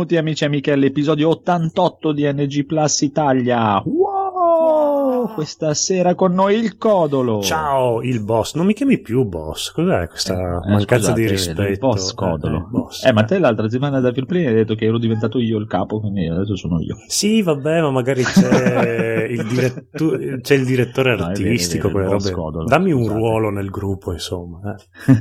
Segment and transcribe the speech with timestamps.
[0.00, 3.82] Benvenuti amici e amiche all'episodio 88 di NG Plus Italia.
[3.84, 5.34] Wow!
[5.34, 7.42] Questa sera con noi il Codolo.
[7.42, 8.54] Ciao, il boss.
[8.54, 9.70] Non mi chiami più boss.
[9.72, 10.32] Cos'è questa
[10.64, 11.62] eh, mancanza scusate, di rispetto?
[11.64, 12.56] Il boss Codolo.
[12.56, 13.04] Eh, boss.
[13.04, 16.00] Eh, ma te l'altra settimana da Firplay hai detto che ero diventato io il capo,
[16.00, 16.96] quindi adesso sono io.
[17.06, 21.92] Sì, vabbè, ma magari c'è il, diretto- c'è il direttore No, è vero, artistico, è
[21.92, 22.16] vero.
[22.32, 22.64] Codolo.
[22.64, 23.18] Dammi un Scusate.
[23.18, 24.74] ruolo nel gruppo, insomma.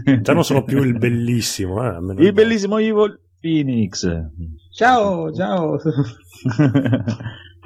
[0.06, 0.22] eh.
[0.22, 1.84] Già non sono più il bellissimo.
[1.84, 4.06] Eh, Il bellissimo Evil Phoenix.
[4.72, 5.78] Ciao, ciao.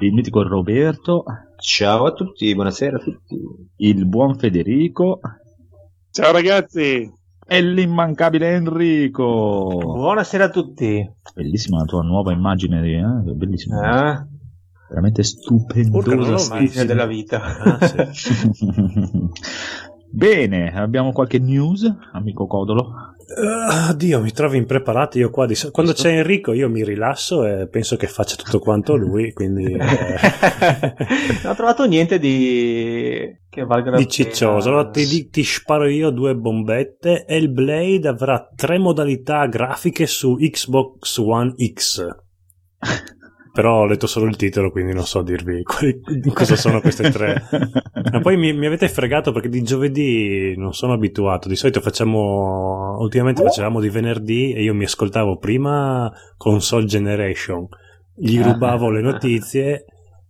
[0.00, 1.24] Il mitico Roberto.
[1.58, 3.40] Ciao a tutti, buonasera a tutti.
[3.76, 5.20] Il buon Federico.
[6.10, 7.10] Ciao ragazzi,
[7.46, 9.80] E l'immancabile Enrico.
[9.82, 11.08] Buonasera a tutti.
[11.34, 13.32] Bellissima la tua nuova immagine, eh?
[13.34, 14.12] bellissima.
[14.12, 14.26] Eh?
[14.88, 15.22] Veramente
[15.90, 16.54] Porca, non l'ho stupendosa.
[16.54, 17.42] mai Immagine della vita.
[17.42, 19.28] Ah, sì.
[20.10, 23.03] Bene, abbiamo qualche news, amico Codolo?
[23.36, 25.46] Ah, Dio, mi trovi impreparato io qua.
[25.46, 25.56] Di...
[25.70, 29.72] Quando c'è Enrico io mi rilasso e penso che faccia tutto quanto lui, quindi...
[29.72, 29.78] eh,
[31.42, 34.68] non ho trovato niente di che valga la di ciccioso.
[34.68, 37.24] Allora ti, ti sparo io due bombette.
[37.26, 42.06] Hellblade avrà tre modalità grafiche su Xbox One X.
[43.54, 46.00] Però ho letto solo il titolo, quindi non so dirvi quali-
[46.32, 47.40] cosa sono queste tre.
[48.10, 51.46] Ma poi mi, mi avete fregato perché di giovedì non sono abituato.
[51.46, 52.96] Di solito facciamo.
[52.98, 57.66] Ultimamente facevamo di venerdì e io mi ascoltavo prima Console Generation.
[58.16, 58.50] Gli Ah.
[58.52, 59.84] rubavo le notizie,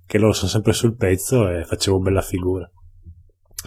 [0.07, 2.71] che loro sono sempre sul pezzo, e facevo bella figura.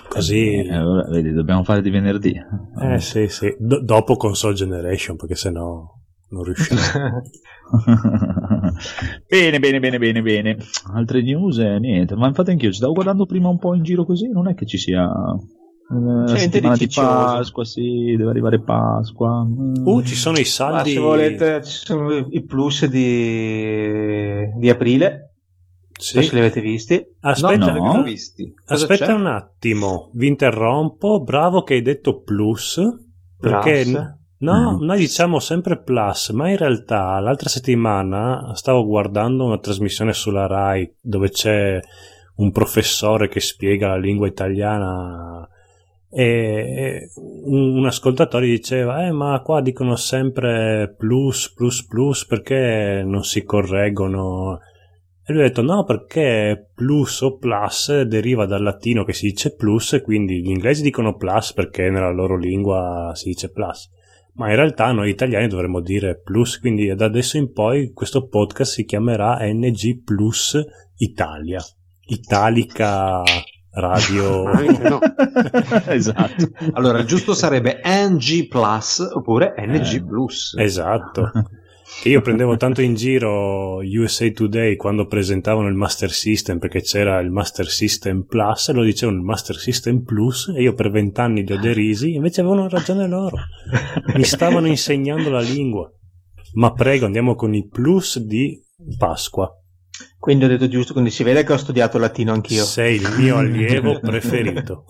[0.08, 0.54] Così.
[0.66, 2.40] Eh, allora, vedi, dobbiamo fare di venerdì.
[2.80, 3.56] Eh sì, sì.
[3.58, 5.84] Do- dopo Console Generation, perché sennò
[6.30, 7.22] non riusciamo.
[9.28, 10.58] bene, bene, bene, bene, bene.
[10.94, 11.58] Altre news?
[11.60, 14.48] Eh, niente, ma infatti anch'io ci stavo guardando prima un po' in giro così, non
[14.48, 15.06] è che ci sia...
[15.10, 16.88] eh, C'è settimana di.
[16.94, 19.44] Pasqua, sì, deve arrivare Pasqua.
[19.46, 19.86] Mm.
[19.86, 20.92] Uh, ci sono i Ma saldi.
[20.94, 25.24] se volete, ci sono i plus di, di aprile.
[26.00, 26.22] Sì.
[26.22, 27.04] Se li avete visti.
[27.22, 27.80] Aspetta, No.
[27.84, 28.54] non li ho visti.
[28.66, 31.24] Aspetta un attimo, vi interrompo.
[31.24, 32.80] Bravo che hai detto plus.
[33.40, 34.16] Perché Plus.
[34.40, 34.84] No, Mm.
[34.84, 40.92] noi diciamo sempre plus, ma in realtà l'altra settimana stavo guardando una trasmissione sulla Rai
[41.02, 41.80] dove c'è
[42.36, 45.48] un professore che spiega la lingua italiana
[46.10, 53.44] e un, ascoltatore diceva eh ma qua dicono sempre plus plus plus perché non si
[53.44, 54.60] correggono
[55.26, 59.54] e lui ha detto no perché plus o plus deriva dal latino che si dice
[59.54, 63.90] plus e quindi gli inglesi dicono plus perché nella loro lingua si dice plus
[64.38, 68.72] ma in realtà noi italiani dovremmo dire plus quindi da adesso in poi questo podcast
[68.74, 70.58] si chiamerà NG Plus
[70.98, 71.62] Italia
[72.08, 73.24] Italica
[73.72, 75.00] Radio Anche no.
[75.88, 76.50] esatto.
[76.74, 80.04] Allora, il giusto sarebbe NG Plus oppure NG Eh.
[80.04, 80.56] Plus.
[80.58, 81.32] Esatto.
[82.02, 87.20] Che io prendevo tanto in giro USA Today quando presentavano il Master System perché c'era
[87.20, 91.46] il Master System Plus e lo dicevano il Master System Plus e io per vent'anni
[91.46, 93.38] li ho derisi invece avevano ragione loro.
[94.16, 95.90] Mi stavano insegnando la lingua.
[96.54, 98.62] Ma prego, andiamo con i plus di
[98.98, 99.50] Pasqua.
[100.20, 102.64] Quindi ho detto giusto, quindi si vede che ho studiato latino anch'io.
[102.64, 104.86] Sei il mio allievo preferito.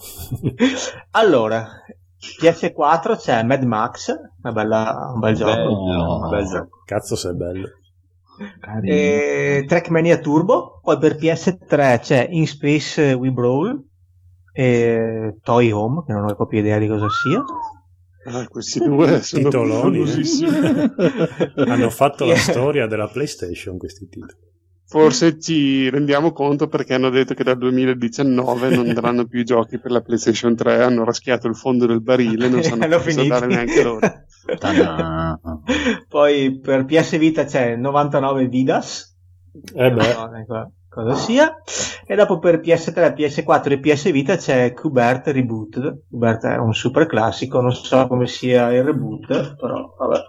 [1.11, 1.83] allora,
[2.19, 5.51] PS4 c'è Mad Max, una bella- un bel gioco.
[5.53, 6.19] Bello.
[6.23, 6.81] Un bel gioco.
[6.85, 7.67] Cazzo sei bello.
[8.59, 8.93] Carino.
[8.93, 13.83] E Trackmania Turbo, poi per PS3 c'è In Space We Brawl
[14.53, 17.43] e Toy Home, che non ho proprio idea di cosa sia.
[18.29, 20.05] Ah, questi due sono Titoloni, eh.
[20.05, 20.49] famosissimi.
[21.67, 24.45] Hanno fatto la storia della PlayStation questi titoli.
[24.89, 29.79] Forse ci rendiamo conto perché hanno detto che dal 2019 non daranno più i giochi
[29.79, 33.47] per la PlayStation 3, hanno raschiato il fondo del barile, non sanno Hanno cosa dare
[33.47, 33.99] neanche loro.
[36.07, 39.13] Poi per PS Vita c'è 99 Vidas,
[39.73, 41.53] Eh beh, non so co- cosa sia.
[42.05, 46.03] E dopo per PS3, PS4 e PS Vita c'è Qbert Reboot.
[46.09, 50.19] Qbert è un super classico, non so come sia il reboot, però vabbè.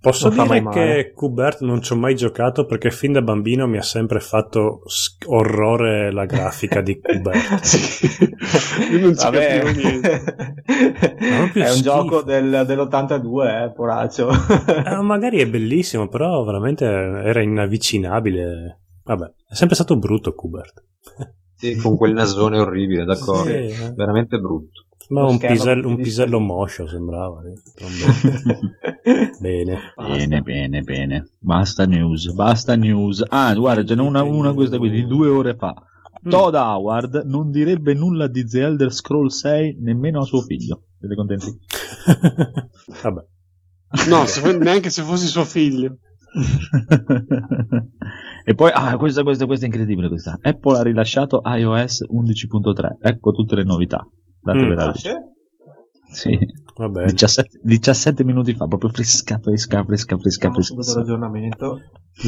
[0.00, 3.76] Posso Non dire che Qbert non ci ho mai giocato perché fin da bambino mi
[3.76, 4.80] ha sempre fatto
[5.26, 8.90] orrore la grafica di Qbert.
[8.92, 9.58] Io non ci Vabbè.
[9.60, 10.22] capivo niente.
[10.64, 11.82] proprio è un schifo.
[11.82, 14.30] gioco del- dell'82, eh, poraccio.
[14.30, 18.80] Eh, magari è bellissimo, però veramente era inavvicinabile.
[19.04, 20.84] Vabbè, è sempre stato brutto Qbert.
[21.56, 23.50] Sì, con quel nasone orribile, d'accordo.
[23.50, 23.92] Sì, eh.
[23.94, 24.86] Veramente brutto.
[25.10, 27.42] Ma un, pisello, un pisello moscio sembrava.
[27.42, 27.54] eh.
[29.40, 29.78] Bene.
[29.96, 31.30] Bene, bene, bene.
[31.38, 33.24] Basta news, basta news.
[33.28, 35.74] Ah, guarda, ce n'è una, una questa qui di due ore fa.
[36.22, 40.82] Todd Howard non direbbe nulla di The Elder Scroll 6 nemmeno a suo figlio.
[40.98, 41.46] Siete contenti?
[43.02, 43.20] Vabbè.
[44.08, 45.96] No, se- neanche se fossi suo figlio.
[48.44, 50.08] e poi, ah, questa, questa, questa è incredibile.
[50.08, 50.38] Questa.
[50.40, 52.96] Apple ha rilasciato iOS 11.3.
[53.00, 54.06] Ecco tutte le novità.
[54.42, 54.72] Datevi Mm.
[54.74, 55.14] la Ah, luce.
[56.12, 56.38] sì?
[56.76, 60.80] Vabbè, 17, 17 minuti fa, proprio fresca, fresca, fresca, fresca, fresca.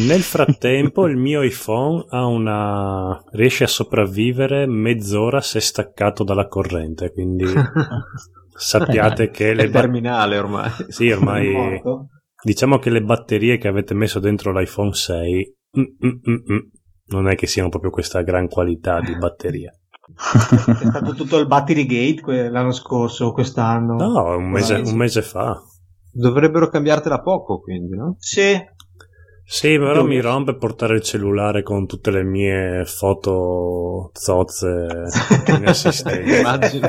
[0.06, 3.22] Nel frattempo il mio iPhone ha una...
[3.32, 7.44] riesce a sopravvivere mezz'ora se staccato dalla corrente, quindi
[8.54, 10.70] sappiate che È le ba- terminale ormai.
[10.88, 11.80] sì, ormai
[12.44, 16.58] diciamo che le batterie che avete messo dentro l'iPhone 6 mm, mm, mm, mm,
[17.06, 19.72] non è che siano proprio questa gran qualità di batteria.
[20.16, 23.94] È stato tutto il Battery Gate que- l'anno scorso o quest'anno.
[23.96, 25.60] No, un mese, un mese fa.
[26.10, 28.16] Dovrebbero cambiartela poco, quindi, no?
[28.18, 28.54] Sì,
[29.44, 30.08] Sì, però Dove?
[30.08, 34.86] mi rompe portare il cellulare con tutte le mie foto zozze
[35.58, 36.38] inassistenti.
[36.38, 36.88] Immagino.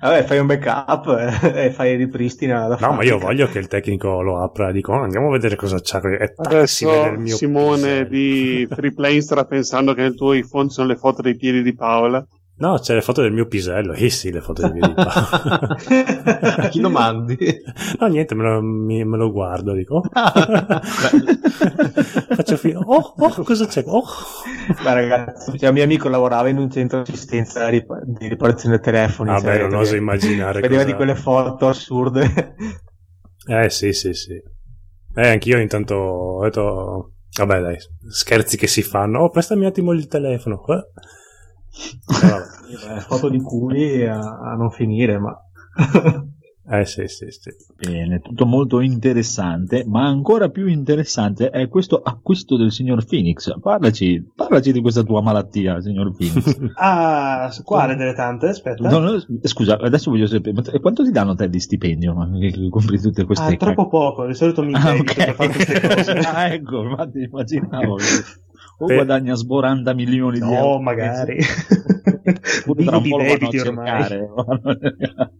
[0.00, 1.06] Vabbè, fai un backup
[1.54, 4.92] e fai ripristina la No, ma io voglio che il tecnico lo apra e dico
[4.92, 6.00] "Oh, andiamo a vedere cosa c'ha.
[6.00, 8.08] Si Adesso vede il mio Simone pisello.
[8.08, 12.24] di Triplane starà pensando che nel tuo iPhone sono le foto dei piedi di Paola.
[12.58, 13.92] No, c'è le foto del mio pisello.
[13.92, 15.76] Eh sì, le foto del mio pisello.
[16.62, 17.36] A chi lo mandi?
[18.00, 19.72] no, niente, me lo, mi- me lo guardo.
[19.74, 20.32] Dico, oh.
[22.34, 23.82] faccio fi- oh, oh, cosa c'è?
[23.86, 24.02] Oh.
[24.82, 28.78] Ma ragazzi, cioè, un mio amico lavorava in un centro di assistenza rip- di riparazione
[28.80, 29.30] telefoni.
[29.30, 30.60] Vabbè, cioè, non oso immaginare.
[30.60, 32.54] Vedeva cosa- di quelle foto assurde.
[33.48, 34.32] Eh sì, sì, sì.
[35.14, 37.76] Eh, anch'io intanto ho detto, vabbè dai,
[38.08, 39.20] scherzi che si fanno.
[39.20, 40.64] Oh, prestami un attimo il telefono.
[40.68, 40.84] Eh.
[42.06, 42.96] Vabbè.
[42.96, 45.34] Eh, foto di culi a, a non finire, ma...
[46.68, 47.50] Eh sì, sì, sì.
[47.78, 53.52] Bene, tutto molto interessante, ma ancora più interessante è questo acquisto del signor Phoenix.
[53.60, 56.58] Parlaci, parlaci di questa tua malattia, signor Phoenix.
[56.74, 58.48] Ah, quale delle tante?
[58.48, 58.88] Aspetta.
[58.90, 62.14] No, no, scusa, adesso voglio sapere, quanto ti danno a te di stipendio?
[62.14, 65.34] ma Che, che compri tutte queste Ah, troppo poco, di solito mi Ah, indebito per
[65.34, 66.10] fare queste cose.
[66.18, 67.94] ah, ecco, infatti immaginavo.
[67.94, 68.04] che
[68.78, 68.94] O Beh.
[68.96, 70.72] guadagna sboranda milioni di euro.
[70.76, 71.38] No, magari.
[71.44, 72.34] Tra
[72.64, 73.86] un po' di lo vanno a debiti ormai.
[74.04, 74.28] cercare.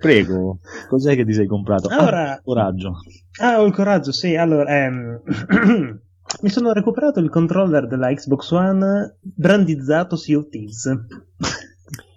[0.00, 0.58] Prego,
[0.88, 1.88] cos'è che ti sei comprato?
[1.88, 2.92] Ah, Allora- coraggio.
[3.40, 4.34] Ah, ho il coraggio, sì.
[4.34, 5.20] Allora, ehm,
[6.42, 10.88] mi sono recuperato il controller della Xbox One brandizzato Sea of Thieves.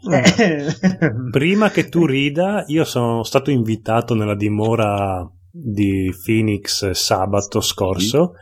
[0.06, 0.66] Eh,
[1.32, 8.34] Prima che tu rida, io sono stato invitato nella dimora di Phoenix sabato scorso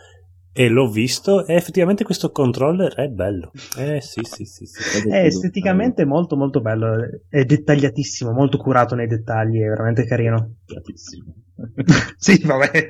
[0.54, 3.52] e l'ho visto e effettivamente questo controller è bello.
[3.78, 5.10] Eh sì, sì, sì, sì.
[5.10, 6.98] è esteticamente molto molto bello,
[7.30, 10.56] è dettagliatissimo, molto curato nei dettagli, è veramente carino.
[10.66, 11.36] Bravissimo.
[12.18, 12.88] Sì, vabbè.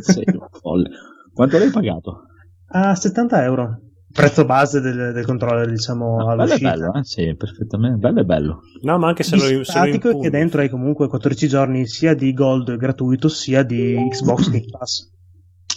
[0.00, 0.90] Sei un folle.
[1.32, 2.26] Quanto l'hai pagato?
[2.68, 3.80] A 70 euro.
[4.12, 6.70] Prezzo base del, del controller, diciamo, bello è all'uscita.
[6.70, 7.04] bello, eh?
[7.04, 8.60] sì, perfettamente, bello è bello.
[8.82, 10.22] No, ma anche se lo, se lo impugni.
[10.22, 15.10] che dentro hai comunque 14 giorni sia di Gold gratuito sia di Xbox Game Pass.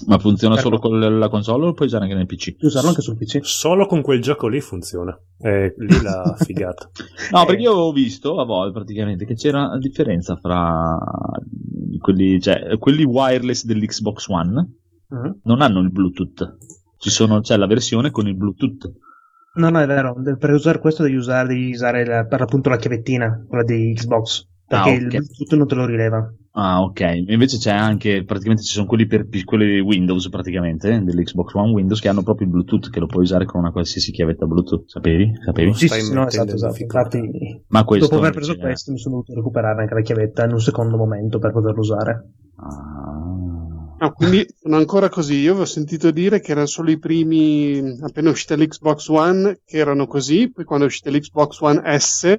[0.07, 2.55] Ma funziona solo con la console o puoi usare anche nel PC?
[2.57, 3.39] Puoi usarlo anche sul PC.
[3.43, 5.17] Solo con quel gioco lì funziona.
[5.37, 6.89] È lì la figata.
[7.31, 7.45] No, Eh.
[7.45, 10.97] perché io avevo visto a volte praticamente che c'era una differenza fra
[11.99, 14.69] quelli, cioè, quelli wireless dell'Xbox One
[15.07, 15.39] Mhm.
[15.43, 16.57] non hanno il Bluetooth.
[16.97, 18.91] Ci sono, c'è la versione con il Bluetooth.
[19.55, 20.15] No, no, è vero.
[20.37, 24.47] Per usare questo devi usare, devi usare la- per l'appunto la chiavettina, quella di Xbox.
[24.67, 25.09] Perché Ah, il ok.
[25.09, 26.33] Bluetooth non te lo rileva.
[26.57, 27.01] Ah, ok.
[27.27, 32.07] Invece c'è anche, praticamente ci sono quelli per quelli Windows praticamente, dell'Xbox One Windows che
[32.07, 34.87] hanno proprio il Bluetooth che lo puoi usare con una qualsiasi chiavetta Bluetooth.
[34.87, 35.33] Sapevi?
[35.43, 35.73] Sapevi?
[35.73, 36.81] Sì, sì, no, esatto, esatto.
[36.81, 40.45] Infatti, Ma questo dopo aver preso invece- questo, mi sono dovuto recuperare anche la chiavetta
[40.45, 42.29] in un secondo momento per poterlo usare.
[42.55, 43.25] Ah.
[43.97, 45.35] Ah, quindi sono ancora così.
[45.39, 50.05] Io avevo sentito dire che erano solo i primi, appena uscita l'Xbox One, che erano
[50.07, 50.51] così.
[50.51, 52.37] Poi quando è uscita l'Xbox One S,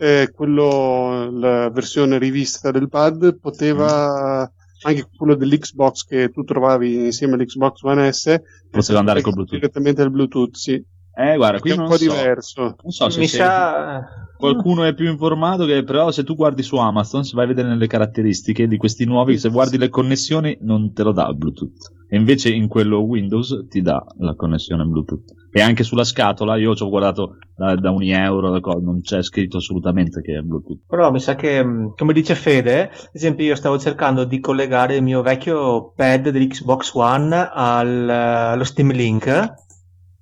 [0.00, 4.50] eh, quello, la versione rivista del pad, poteva,
[4.82, 8.40] anche quello dell'Xbox che tu trovavi insieme all'Xbox One S,
[8.70, 9.58] Poteva andare col Bluetooth.
[9.58, 10.82] direttamente al Bluetooth, sì.
[11.20, 12.08] Eh, guarda, qui è un non po' so.
[12.08, 12.62] diverso.
[12.82, 14.06] Non so se Mi sei- sa...
[14.38, 17.68] qualcuno è più informato, che però se tu guardi su Amazon, se vai a vedere
[17.68, 21.92] nelle caratteristiche di questi nuovi, se guardi le connessioni non te lo dà il Bluetooth.
[22.08, 25.38] E invece in quello Windows ti dà la connessione Bluetooth.
[25.52, 28.50] E anche sulla scatola, io ci ho guardato da, da un euro,
[28.80, 30.80] non c'è scritto assolutamente che è Bluetooth.
[30.88, 34.96] Però mi sa che, mh, come dice Fede, ad esempio io stavo cercando di collegare
[34.96, 39.68] il mio vecchio pad dell'Xbox One al, allo Steam Link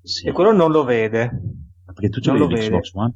[0.08, 0.26] Sì.
[0.26, 1.30] e quello non lo vede.
[1.84, 3.14] Perché tu ce non l'hai l'Xbox One?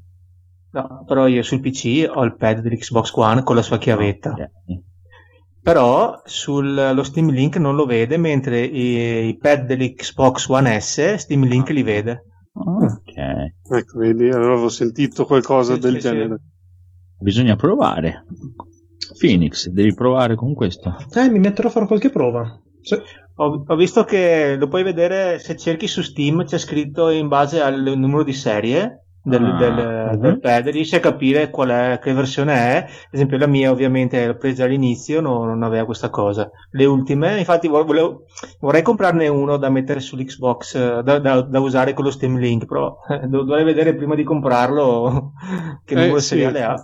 [0.73, 4.31] No, però io sul PC ho il pad dell'Xbox One con la sua chiavetta.
[4.33, 4.51] Ok.
[5.63, 11.45] Però sullo Steam Link non lo vede, mentre i, i pad dell'Xbox One S Steam
[11.45, 12.25] Link li vede.
[12.53, 13.77] Ok.
[13.77, 16.09] Ecco, vedi, allora avevo sentito qualcosa Sì, del sì, sì.
[16.09, 16.41] genere.
[17.21, 18.25] Bisogna provare.
[19.19, 20.97] Phoenix, devi provare con questo.
[21.15, 22.61] Eh, mi metterò a fare qualche prova.
[23.37, 27.61] Ho, ho visto che lo puoi vedere se cerchi su Steam, c'è scritto in base
[27.63, 30.19] al numero di serie del, Ah, del, mhm.
[30.21, 32.77] del pad, riesci a capire qual è, che versione è.
[32.87, 36.51] Ad esempio, la mia, ovviamente, l'ho presa all'inizio, no- non aveva questa cosa.
[36.73, 38.25] Le ultime, infatti, vo- volevo-
[38.61, 42.99] vorrei comprarne uno da mettere sull'Xbox, da, da- da usare con lo Steam Link, però
[43.09, 45.33] eh, do- dovrei vedere prima di comprarlo
[45.85, 46.27] che Eh, numero sì.
[46.29, 46.75] seriale ha.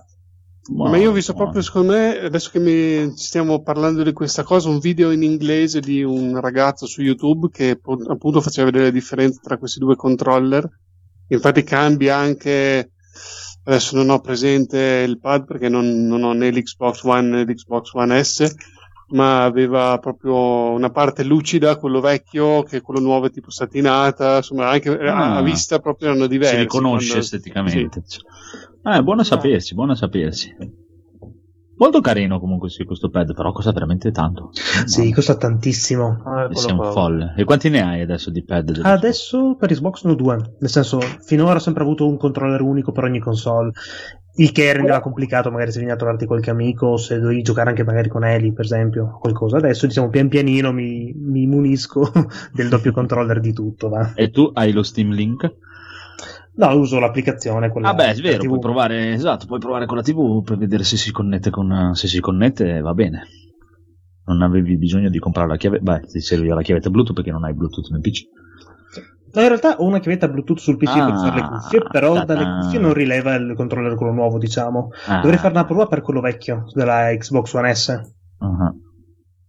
[0.68, 4.68] Ma io ho visto proprio, secondo me, adesso che mi stiamo parlando di questa cosa,
[4.68, 9.40] un video in inglese di un ragazzo su YouTube che appunto faceva vedere le differenze
[9.42, 10.68] tra questi due controller.
[11.28, 12.92] Infatti cambia anche,
[13.64, 17.92] adesso non ho presente il pad perché non, non ho né l'Xbox One né l'Xbox
[17.94, 18.54] One S,
[19.10, 24.68] ma aveva proprio una parte lucida, quello vecchio, che quello nuovo è tipo satinata, insomma
[24.68, 25.36] anche a- Ah.
[25.36, 26.54] a vista proprio erano diversi.
[26.54, 28.02] si riconosce quando- esteticamente.
[28.82, 30.54] Ah, è buono a sapersi, buono a sapersi.
[31.80, 34.50] Molto carino comunque sì, questo pad, però costa veramente tanto.
[34.84, 36.22] Sì, costa tantissimo.
[36.24, 37.34] Ah, Sei un folle.
[37.36, 38.80] E quanti ne hai adesso di pad?
[38.82, 42.90] Adesso per Xbox ne ho due, nel senso, finora ho sempre avuto un controller unico
[42.90, 43.70] per ogni console.
[44.34, 47.70] Il che rendeva complicato, magari se veniva a trovarti qualche amico, o se dovevi giocare
[47.70, 49.56] anche magari con Eli, per esempio, qualcosa.
[49.56, 52.12] Adesso, diciamo, pian pianino mi, mi munisco
[52.52, 54.12] del doppio controller di tutto, va.
[54.14, 55.52] E tu hai lo Steam Link?
[56.58, 57.70] No, uso l'applicazione.
[57.70, 60.82] Quella Ah beh, è vero, puoi provare, esatto, puoi provare con la TV per vedere
[60.82, 63.22] se si connette con se si connette va bene.
[64.24, 67.44] Non avevi bisogno di comprare la chiave, beh, ti serviva la chiavetta Bluetooth perché non
[67.44, 68.22] hai Bluetooth nel PC.
[69.32, 72.14] No, in realtà ho una chiavetta Bluetooth sul PC per Ah, usare le cuffie, però
[72.14, 72.34] ta-ta.
[72.34, 74.88] dalle cuffie non rileva il controller quello nuovo, diciamo.
[75.06, 77.88] Ah, Dovrei fare una prova per quello vecchio della Xbox One S.
[78.38, 78.74] ah.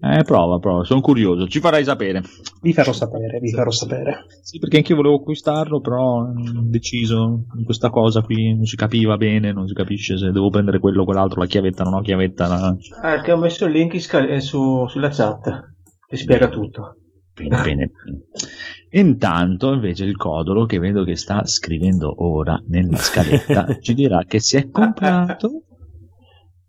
[0.02, 2.22] Eh, prova, prova, sono curioso, ci farai sapere.
[2.62, 4.28] Vi farò sapere, vi farò sapere.
[4.42, 8.78] Sì, perché anche io volevo acquistarlo, però mm, deciso in questa cosa qui non si
[8.78, 12.02] capiva bene, non si capisce se devo prendere quello o quell'altro, la chiavetta, non ho
[12.02, 12.48] chiavetta.
[12.48, 15.74] la- Ah, che ho messo il link in scal- eh, su- sulla chat,
[16.08, 16.96] ti spiega tutto.
[17.36, 17.92] Bene, bene.
[18.92, 24.40] Intanto invece il Codolo, che vedo che sta scrivendo ora nella scaletta, ci dirà che
[24.40, 25.64] si è comprato.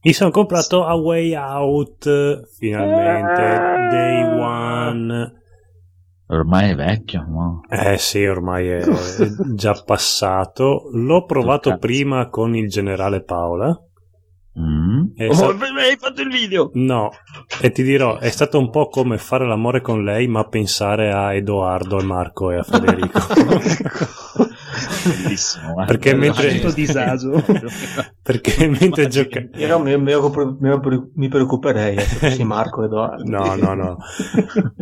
[0.03, 3.43] Mi sono comprato A Way Out finalmente,
[3.91, 5.33] Day One.
[6.27, 7.61] Ormai è vecchio, no?
[7.69, 8.85] Eh sì, ormai è
[9.55, 10.89] già passato.
[10.93, 13.77] L'ho provato prima con il generale Paola.
[14.59, 15.05] Mm.
[15.31, 16.71] Oh, hai fatto il video!
[16.75, 17.11] No,
[17.61, 21.33] e ti dirò, è stato un po' come fare l'amore con lei, ma pensare a
[21.35, 23.21] Edoardo, a Marco e a Federico.
[25.05, 25.73] Bellissimo.
[25.73, 25.85] guarda.
[25.93, 27.43] Perché mentre- disagio.
[28.23, 29.41] Perché mentre gioca...
[29.55, 33.31] Io mi, mi, mi- mi preoccuperei eh, se fossi Marco Edoardo.
[33.31, 33.97] No, no, no.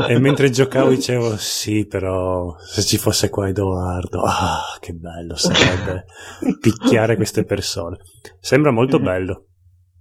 [0.07, 6.07] E mentre giocavo dicevo, sì, però se ci fosse qua Edoardo, ah, che bello sarebbe
[6.61, 7.99] picchiare queste persone.
[8.41, 9.45] Sembra molto bello.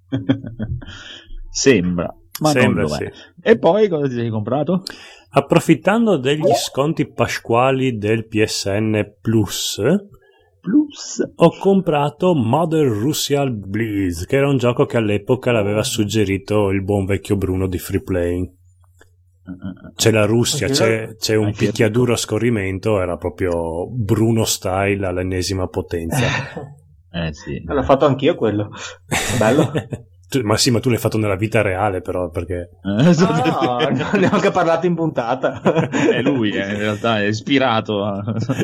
[1.49, 3.11] Sembra, ma Sembra, non lo è.
[3.13, 3.39] sì.
[3.41, 4.83] E poi cosa ti sei comprato?
[5.29, 9.81] Approfittando degli sconti pasquali del PSN Plus,
[10.61, 11.31] Plus.
[11.35, 17.05] ho comprato Mother Russian Blitz, che era un gioco che all'epoca l'aveva suggerito il buon
[17.05, 18.55] vecchio Bruno di Free Playing.
[19.95, 26.25] C'è la Russia, c'è, c'è un picchiaduro a scorrimento, era proprio Bruno style all'ennesima potenza.
[27.11, 27.61] Eh sì.
[27.65, 28.69] L'ho fatto anch'io quello.
[29.39, 29.71] Bello.
[30.29, 33.87] Tu- ma sì, ma tu l'hai fatto nella vita reale, però, perché Eh, so- Ah,
[33.87, 35.61] no, ne ho anche parlato in puntata.
[36.11, 38.21] è lui, eh, in realtà è ispirato a...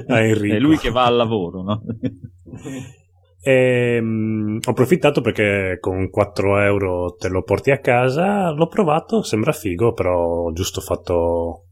[0.07, 0.55] a Enrico.
[0.55, 1.81] È lui che va al lavoro, no?
[3.45, 8.51] E, mm, ho approfittato perché con 4 euro te lo porti a casa.
[8.51, 11.65] L'ho provato, sembra figo, però ho giusto fatto.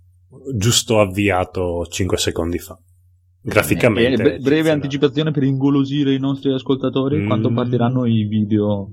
[0.55, 2.77] giusto avviato 5 secondi fa.
[3.43, 4.21] Graficamente.
[4.21, 7.27] Eh, bre- breve anticipazione per ingolosire i nostri ascoltatori Mm.
[7.27, 8.89] quando partiranno i video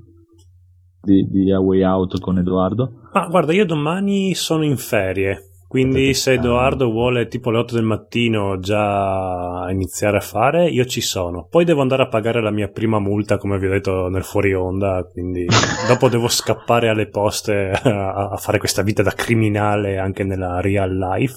[1.02, 2.92] di, di A Way Out con Edoardo.
[3.12, 5.42] Ma guarda, io domani sono in ferie.
[5.68, 11.02] Quindi se Edoardo vuole tipo le 8 del mattino già iniziare a fare, io ci
[11.02, 11.46] sono.
[11.46, 14.54] Poi devo andare a pagare la mia prima multa, come vi ho detto nel fuori
[14.54, 15.44] onda, quindi
[15.86, 20.96] dopo devo scappare alle poste a, a fare questa vita da criminale anche nella real
[20.96, 21.34] life.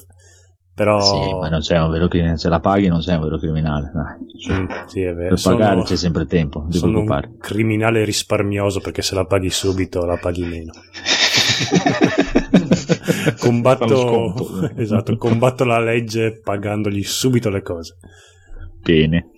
[0.73, 3.37] Però Sì, ma non sei un vero criminale, se la paghi non sei un vero
[3.37, 3.91] criminale.
[4.51, 5.29] Mm, sì, è vero.
[5.29, 7.27] Per Sono- pagare c'è sempre tempo, ti sono preoccupare.
[7.27, 10.71] un criminale risparmioso perché se la paghi subito la paghi meno.
[13.39, 17.97] Combatto, esatto, combatto la legge pagandogli subito le cose.
[18.81, 19.31] Bene.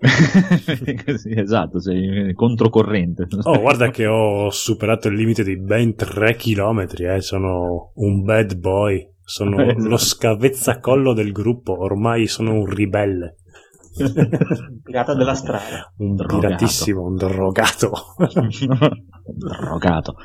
[1.36, 3.26] Esatto, sei controcorrente.
[3.42, 7.20] Oh, guarda che ho superato il limite di ben 3 km, eh.
[7.20, 9.88] sono un bad boy, sono Esatto.
[9.88, 13.36] lo scavezzacollo del gruppo, ormai sono un ribelle,
[14.82, 15.92] Pirata della strada.
[15.98, 16.38] un Drogato.
[16.40, 17.92] piratissimo, un drogato.
[19.24, 20.16] Drogato.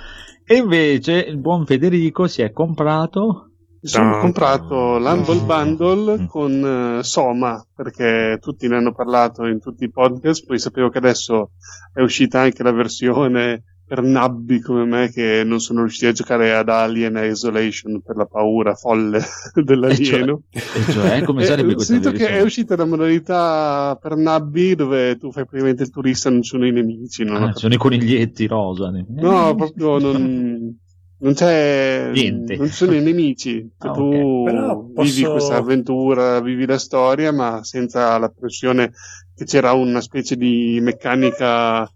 [0.44, 5.46] E invece il buon Federico si è comprato Mi sono comprato l'Humble Mm.
[5.46, 10.46] Bundle con eh, Soma perché tutti ne hanno parlato in tutti i podcast.
[10.46, 11.52] Poi sapevo che adesso
[11.94, 16.56] è uscita anche la versione per nabbi come me che non sono riusciti a giocare
[16.56, 19.22] ad Alien Isolation per la paura folle
[19.64, 20.42] dell'alieno.
[20.50, 20.60] E
[20.92, 25.18] cioè, come Eh, sarebbe ho questa sentito che è uscita la modalità per nabbi dove
[25.18, 27.24] tu fai praticamente il turista, non ci sono i nemici.
[27.24, 28.92] Ah, sono i coniglietti rosa.
[29.08, 30.80] No, proprio non,
[31.20, 32.56] non c'è Niente.
[32.58, 33.70] Non ci sono i nemici.
[33.78, 34.44] Cioè, Ah, tu ok.
[34.46, 38.92] Però vivi posso- questa avventura, vivi la storia, ma senza la pressione
[39.36, 41.88] che c'era una specie di meccanica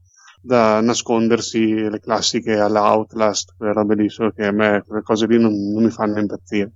[0.41, 5.27] da nascondersi, le classiche alla Outlast, quelle robe lì, solo che a me quelle cose
[5.27, 6.71] lì non, non mi fanno impazzire.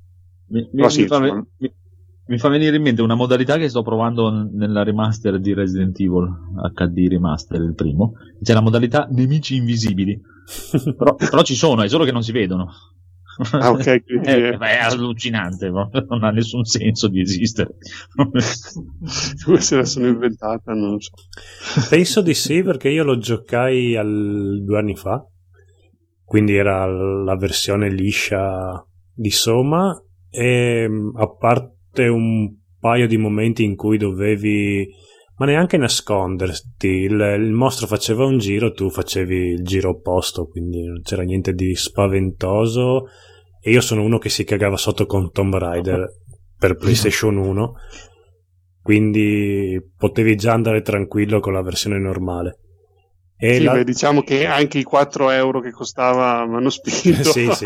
[0.48, 1.74] Mi, mi- sì, mi fa, mi-
[2.26, 6.30] mi fa venire in mente una modalità che sto provando nella remaster di Resident Evil
[6.74, 8.14] HD Remaster, il primo.
[8.42, 10.20] C'è la modalità nemici invisibili.
[10.98, 12.72] però, però ci sono, è solo che non si vedono.
[13.52, 17.76] Ah, ok, quindi Eh, è allucinante, proprio, non ha nessun senso di esistere.
[19.46, 21.12] come se la sono inventata, non lo so.
[21.90, 25.26] Penso di sì, perché io lo giocai al- due anni fa.
[26.26, 30.00] Quindi era la versione liscia di Soma.
[30.30, 34.88] E mh, a parte un paio di momenti in cui dovevi,
[35.38, 40.84] ma neanche nasconderti, il, il mostro faceva un giro, tu facevi il giro opposto, quindi
[40.84, 43.08] non c'era niente di spaventoso.
[43.60, 46.06] E io sono uno che si cagava sotto con Tomb Raider
[46.58, 47.74] per PlayStation 1
[48.84, 52.60] quindi potevi già andare tranquillo con la versione normale.
[53.38, 57.24] E Sì, la- beh, diciamo che anche i 4 euro che costava mi hanno spinto
[57.34, 57.66] Sì, sì,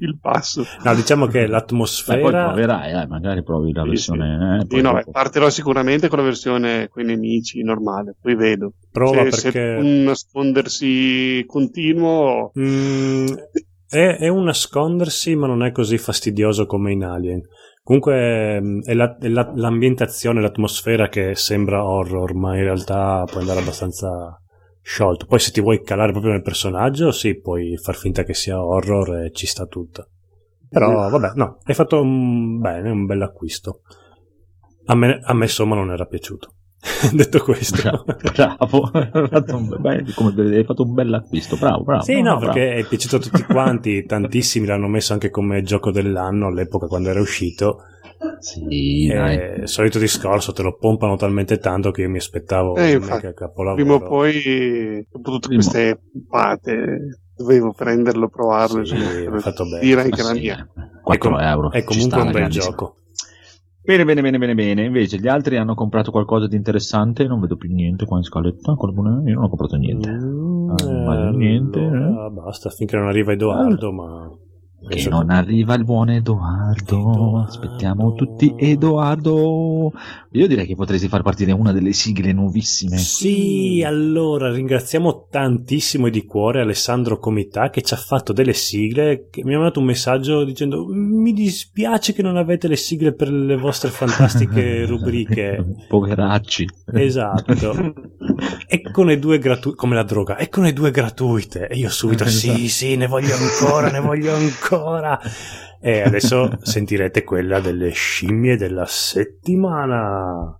[0.00, 0.64] il passo.
[0.84, 4.58] no, diciamo che Beh, poi l'atmosfera proverai, eh, magari provi la Sì, versione.
[4.60, 8.72] eh, Sì, poi no, partirò sicuramente con la versione con i nemici normale, poi vedo.
[8.90, 13.26] prova se, se perché un nascondersi continuo, mm,
[13.88, 17.40] è, è un nascondersi, ma non è così fastidioso come in Alien.
[17.82, 23.40] Comunque mm, è, la- è la- l'ambientazione, l'atmosfera che sembra horror, ma in realtà può
[23.40, 24.38] andare abbastanza
[24.88, 25.26] sciolto.
[25.26, 29.16] Poi se ti vuoi calare proprio nel personaggio, sì, puoi far finta che sia horror
[29.16, 30.08] e ci sta tutto.
[30.70, 33.82] Però vabbè, no, hai fatto un, bene, un bel acquisto.
[34.86, 36.54] A me, a me insomma non era piaciuto.
[37.12, 38.04] Detto questo.
[38.34, 41.56] Bravo, hai fatto un, beh, come vedete, hai fatto un bel acquisto.
[41.56, 42.02] Bravo, bravo.
[42.02, 42.52] Sì, no, bravo.
[42.52, 47.10] perché è piaciuto a tutti quanti, tantissimi l'hanno messo anche come gioco dell'anno all'epoca quando
[47.10, 47.82] era uscito.
[48.40, 49.06] Sì.
[49.08, 53.28] Eh, solito discorso, te lo pompano talmente tanto che io mi aspettavo Eh, infatti,
[53.74, 58.84] prima o poi, dopo tutte Prima- queste pompate, dovevo prenderlo, provarlo.
[58.84, 59.80] Sì, hai fatto bene.
[59.80, 60.58] Dire anche Ma la sì, mia.
[60.76, 61.70] eh, 4 È com- euro.
[61.70, 62.58] È comunque sta, un bel ragazzi.
[62.60, 62.94] gioco.
[63.80, 64.84] Bene, bene, bene, bene, bene.
[64.84, 67.26] Invece gli altri hanno comprato qualcosa di interessante.
[67.26, 68.74] Non vedo più niente qua in scaletta.
[68.74, 70.10] Qualcuno- Io non ho comprato niente.
[70.10, 72.30] Mm, Ah, ma niente, allora, eh.
[72.30, 74.30] basta finché non arriva Edoardo, ma...
[74.80, 76.96] Che adesso- non arriva il buon Edoardo.
[76.96, 77.38] Edoardo.
[77.48, 79.92] Aspettiamo tutti Edoardo.
[80.32, 82.96] Io direi che potresti far partire una delle sigle nuovissime.
[82.96, 89.26] Sì, allora ringraziamo tantissimo e di cuore Alessandro Comità che ci ha fatto delle sigle.
[89.30, 93.32] Che mi ha mandato un messaggio dicendo: Mi dispiace che non avete le sigle per
[93.32, 95.64] le vostre fantastiche rubriche.
[95.88, 96.68] Poveracci.
[96.92, 97.94] Esatto.
[98.68, 101.66] Eccone due gratuite, come la droga, eccone due gratuite.
[101.66, 104.66] E io subito, sì, sì, ne voglio ancora, ne voglio ancora.
[105.80, 110.58] E adesso sentirete quella delle scimmie della settimana.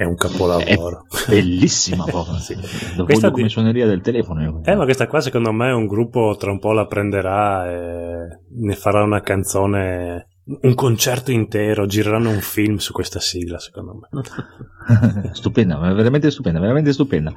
[0.00, 1.04] È un capolavoro.
[1.28, 2.38] Bellissima proprio.
[2.38, 2.56] Sì.
[2.96, 4.62] Lo Questa come di- suoneria del telefono.
[4.64, 8.74] Eh, ma questa qua secondo me un gruppo tra un po' la prenderà e ne
[8.76, 10.28] farà una canzone,
[10.62, 14.22] un concerto intero, gireranno un film su questa sigla, secondo me.
[15.34, 17.34] stupenda, ma veramente stupenda, veramente stupenda.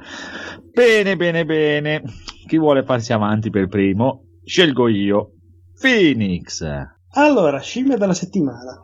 [0.72, 2.02] Bene, bene, bene.
[2.46, 4.22] Chi vuole farsi avanti per primo?
[4.42, 5.32] Scelgo io.
[5.78, 6.66] Phoenix.
[7.10, 8.80] Allora, scimmia della settimana.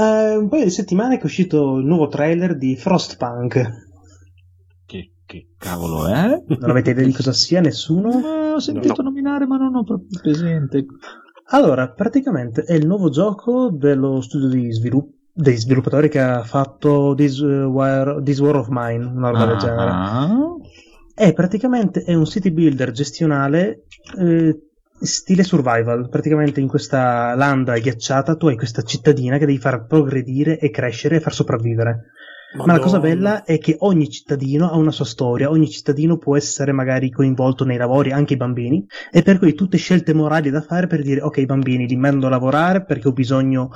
[0.00, 3.70] Eh, un paio di settimane che è uscito il nuovo trailer di Frostpunk.
[4.86, 6.42] Che, che cavolo è?
[6.46, 8.10] Non avete idea di cosa sia nessuno?
[8.10, 10.86] Eh, ho sentito nominare, ma non ho proprio presente.
[11.50, 17.14] Allora, praticamente è il nuovo gioco dello studio di sviluppo dei sviluppatori che ha fatto
[17.16, 19.90] This, uh, War, This War of Mine, una roba del genere.
[19.90, 20.36] Ah,
[21.14, 23.84] È praticamente è un city builder gestionale
[24.18, 24.71] eh,
[25.02, 26.08] stile survival.
[26.08, 31.16] Praticamente in questa landa ghiacciata tu hai questa cittadina che devi far progredire e crescere
[31.16, 32.06] e far sopravvivere.
[32.54, 36.36] Ma la cosa bella è che ogni cittadino ha una sua storia, ogni cittadino può
[36.36, 40.60] essere magari coinvolto nei lavori, anche i bambini, e per cui tutte scelte morali da
[40.60, 43.70] fare per dire ok i bambini li mando a lavorare perché ho bisogno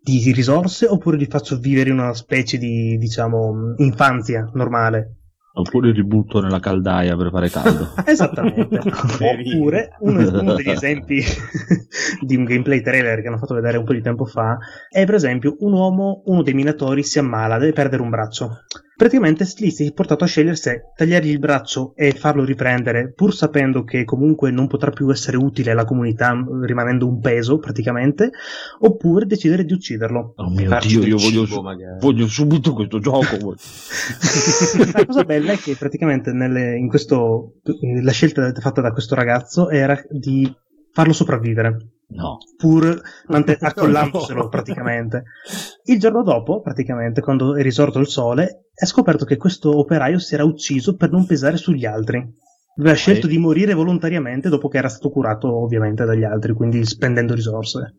[0.00, 5.21] di risorse oppure li faccio vivere in una specie di diciamo infanzia normale.
[5.54, 7.88] Oppure li butto nella caldaia per fare caldo.
[8.06, 8.80] Esattamente.
[9.20, 11.22] Oppure uno, uno degli esempi
[12.20, 15.14] di un gameplay trailer che hanno fatto vedere un po' di tempo fa è per
[15.14, 18.62] esempio un uomo, uno dei minatori si ammala, deve perdere un braccio.
[19.02, 23.34] Praticamente lì si è portato a scegliere se tagliargli il braccio e farlo riprendere, pur
[23.34, 28.30] sapendo che comunque non potrà più essere utile alla comunità, rimanendo un peso praticamente,
[28.78, 30.34] oppure decidere di ucciderlo.
[30.36, 33.56] Oh mio Farci dio, io voglio, cibo, voglio subito questo gioco.
[34.94, 37.54] la cosa bella è che praticamente nelle- in questo,
[38.00, 40.48] la scelta fatta da questo ragazzo era di
[40.92, 41.76] farlo sopravvivere,
[42.14, 42.38] No.
[42.56, 45.24] pur mante- accollandoselo praticamente.
[45.84, 50.34] Il giorno dopo, praticamente, quando è risorto il sole, è scoperto che questo operaio si
[50.34, 52.18] era ucciso per non pesare sugli altri.
[52.78, 57.34] Aveva scelto di morire volontariamente dopo che era stato curato ovviamente dagli altri, quindi spendendo
[57.34, 57.96] risorse.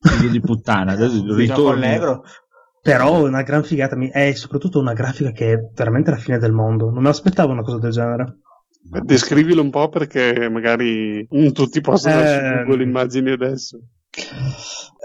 [0.00, 2.22] Figlio di puttana, adesso ritorno.
[2.80, 6.38] Però è una gran figata, mi- è soprattutto una grafica che è veramente la fine
[6.38, 6.86] del mondo.
[6.90, 8.38] Non me l'aspettavo una cosa del genere.
[8.80, 13.78] Descrivilo un po' perché magari non tutti possono Eh, Google immagini adesso.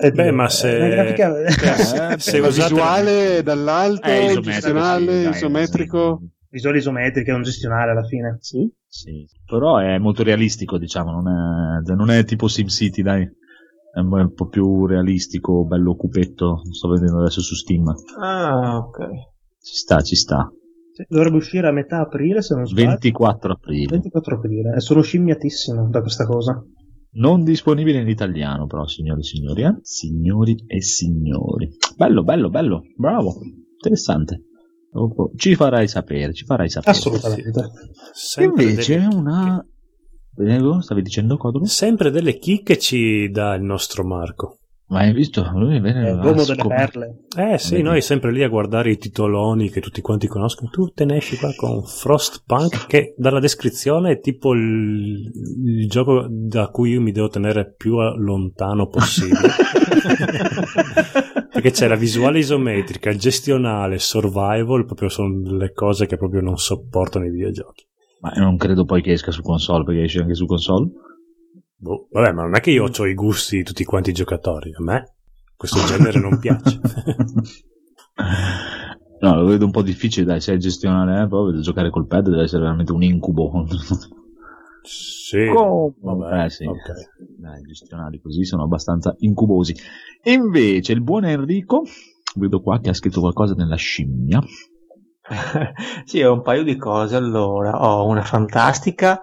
[0.01, 1.37] Eh, Beh, ma se- una grafica-
[2.13, 6.21] Eh, Se La usate- visuale dall'alto, Eh, isometrico, gestionale, sì, dai, isometrico.
[6.49, 8.37] visuale isometrica è un gestionale alla fine.
[8.39, 8.71] Sì.
[8.87, 13.21] Sì, però è molto realistico, diciamo, non è, cioè, non è tipo SimCity, dai.
[13.93, 16.61] È un un po' più realistico, bello cupetto.
[16.71, 17.93] Sto vedendo adesso su Steam.
[18.19, 19.07] Ah, ok.
[19.61, 20.51] Ci sta, ci sta.
[20.93, 22.89] Sì, Dovrebbe uscire a metà aprile, se non sbaglio.
[22.89, 23.87] 24 aprile.
[23.87, 24.75] 24 aprile.
[24.75, 26.63] E sono scimmiatissimo da questa cosa.
[27.15, 29.75] Non disponibile in italiano, però, signori e signori, eh?
[29.81, 31.69] Signori e signori.
[31.95, 32.81] Bello, bello, bello.
[32.95, 33.35] Bravo.
[33.73, 34.43] Interessante.
[34.91, 36.91] Dopo Ci farai sapere, ci farai sapere.
[36.95, 37.71] Assolutamente.
[38.13, 39.67] Sempre Invece delle, una...
[40.35, 41.65] Prego, stavi dicendo Codolo?
[41.65, 44.59] sempre delle chicche ci dà il nostro Marco.
[44.87, 45.49] Ma hai visto?
[45.55, 47.25] Lui viene È a l'uomo delle perle.
[47.35, 47.83] Eh sì, Vedi.
[47.83, 50.69] noi sempre lì a guardare i titoloni che tutti quanti conoscono.
[50.69, 55.31] Tu te ne esci qua con Frostpunk, che dalla descrizione è tipo il,
[55.65, 59.49] il gioco da cui io mi devo tenere più lontano possibile.
[61.53, 66.57] Perché c'è la visuale isometrica, il gestionale, survival, proprio sono le cose che proprio non
[66.57, 67.85] sopporto nei videogiochi.
[68.21, 70.89] Ma non credo poi che esca su console, perché esce anche su console.
[71.83, 74.71] Boh, vabbè, ma non è che io ho i gusti di tutti quanti i giocatori,
[74.73, 75.15] a me
[75.57, 76.79] questo genere non piace.
[79.19, 82.27] No, lo vedo un po' difficile, dai, se è gestionale, eh, però giocare col pad
[82.29, 83.65] deve essere veramente un incubo.
[84.81, 85.93] Sì, Come?
[86.01, 86.65] vabbè, Eh, sì.
[86.65, 86.77] ok.
[87.37, 89.73] Dai, i gestionali così sono abbastanza incubosi.
[90.23, 91.83] Invece il buon Enrico,
[92.35, 94.41] vedo qua che ha scritto qualcosa nella scimmia.
[96.03, 97.15] sì, ho un paio di cose.
[97.15, 99.21] Allora, ho una fantastica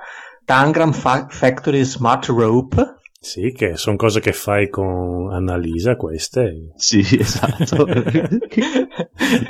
[0.51, 2.97] Tangram Fa- Factory Smart Rope.
[3.21, 6.73] Sì, che sono cose che fai con Annalisa queste.
[6.75, 7.87] Sì, esatto.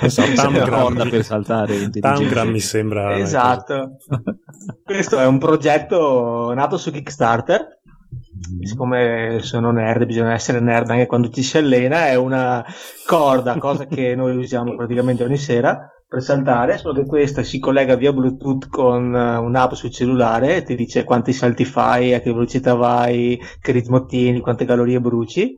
[0.08, 1.88] So, Una Tangram, corda per saltare.
[1.88, 3.16] Tangram mi sembra...
[3.16, 3.96] esatto.
[4.84, 7.80] Questo è un progetto nato su Kickstarter.
[8.52, 8.62] Mm.
[8.62, 12.08] Siccome sono nerd, bisogna essere nerd anche quando ci si allena.
[12.08, 12.62] È una
[13.06, 16.76] corda, cosa che noi usiamo praticamente ogni sera per saltare.
[16.76, 21.32] Solo che questa si collega via Bluetooth con eh, un'app sul cellulare ti dice quanti
[21.32, 25.56] salti fai, a che velocità vai, che ritmo tieni, quante calorie bruci.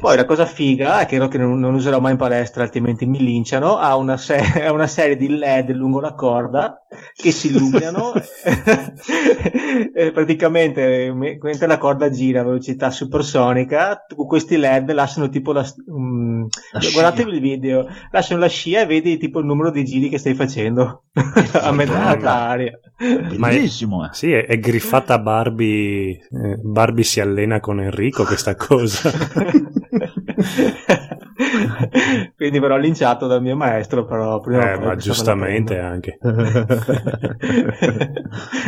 [0.00, 3.76] Poi la cosa figa è che non, non userò mai in palestra, altrimenti mi linciano,
[3.76, 8.12] ha una, se- una serie di LED lungo la corda che si illuminano
[10.12, 15.64] praticamente me- mentre la corda gira a velocità supersonica, questi LED lasciano tipo la...
[15.90, 16.90] mm, La scia.
[16.92, 20.34] guardatevi il video, lasciano la scia e vedi tipo il numero di giri che stai
[20.34, 21.04] facendo
[21.52, 22.78] a metà aria.
[23.36, 24.08] Ma è- Bellissimo, eh.
[24.12, 26.10] Sì, è, è griffata Barbie.
[26.30, 29.10] eh, Barbie si allena con Enrico, questa cosa.
[32.36, 36.18] Quindi verrò linciato dal mio maestro, però prima Eh, ma giustamente anche.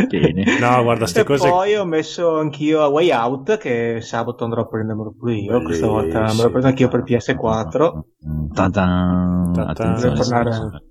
[0.09, 0.45] Bene.
[0.61, 1.49] No, guarda, ste E cose.
[1.49, 5.63] poi ho messo anch'io a Way Out, che sabato andrò a prendermelo pure io.
[5.63, 8.01] Questa volta me l'ho preso anch'io per PS4.
[8.53, 9.51] Ta-ta.
[9.55, 9.69] Ta-ta.
[9.69, 10.15] Attenzione.
[10.15, 10.85] Devo tornare-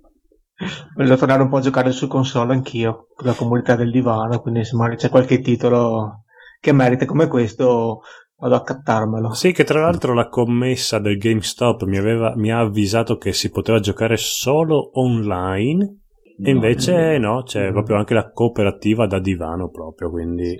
[0.94, 4.64] Voglio tornare un po' a giocare su console anch'io, con la comunità del divano, quindi
[4.64, 6.22] se magari c'è qualche titolo
[6.58, 8.00] che merita come questo,
[8.38, 9.32] vado a cattarmelo.
[9.32, 13.50] Sì, che tra l'altro la commessa del GameStop mi, aveva, mi ha avvisato che si
[13.50, 16.00] poteva giocare solo online.
[16.38, 20.54] E invece no, c'è proprio anche la cooperativa da divano proprio, quindi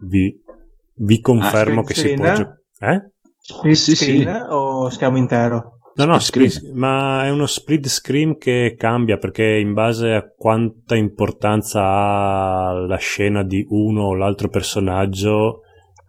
[0.00, 0.34] vi,
[0.94, 2.64] vi confermo Ah, che si può giocare.
[2.78, 3.10] Eh?
[3.36, 4.20] Split Sì, sì.
[4.20, 5.80] screen o schermo intero?
[5.96, 10.24] No, no, Split split- ma è uno split screen che cambia perché in base a
[10.34, 15.60] quanta importanza ha la scena di uno o l'altro personaggio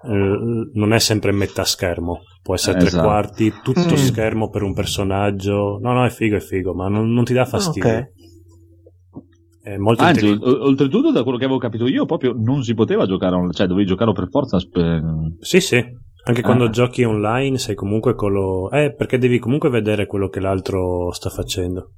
[0.06, 3.08] eh, non è sempre metà schermo, può essere tre Esatto.
[3.08, 3.96] quarti, tutto Mm.
[3.96, 5.78] schermo per un personaggio.
[5.82, 7.90] No, no, è figo, è figo, ma non, non ti dà fastidio.
[7.90, 8.14] Ok.
[9.62, 13.08] È molto Anzi, o- oltretutto, da quello che avevo capito io, proprio non si poteva
[13.08, 14.60] giocare, on- cioè dovevi giocare per forza.
[14.60, 15.84] sp- Sì, sì.
[16.28, 16.70] Anche quando Ah.
[16.70, 18.70] giochi online sei comunque con lo...
[18.72, 21.92] Eh, perché devi comunque vedere quello che l'altro sta facendo.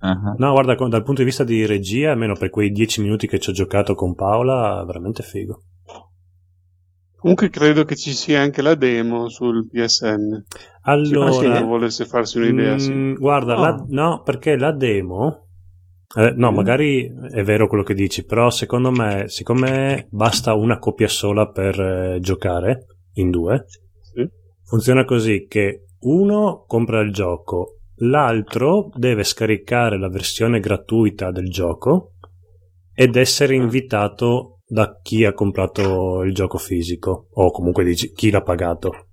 [0.00, 3.38] Ah, No, guarda, dal punto di vista di regia, almeno per quei dieci minuti che
[3.38, 5.62] ci ho giocato con Paola, veramente figo.
[7.20, 10.42] Comunque credo che ci sia anche la demo sul PSN.
[10.82, 12.90] Allora, Se uno volesse farsi un'idea, sì.
[12.92, 13.60] mm, guarda, No.
[13.60, 15.46] la- no, perché la demo...
[16.16, 16.54] eh, no, Mm.
[16.54, 21.78] magari è vero quello che dici, però secondo me, siccome basta una coppia sola per
[21.78, 23.66] eh, giocare in due,
[24.00, 24.26] Sì.
[24.64, 32.14] funziona così che uno compra il gioco, l'altro deve scaricare la versione gratuita del gioco
[32.92, 38.40] ed essere invitato da chi ha comprato il gioco fisico o comunque dici chi l'ha
[38.42, 39.06] pagato.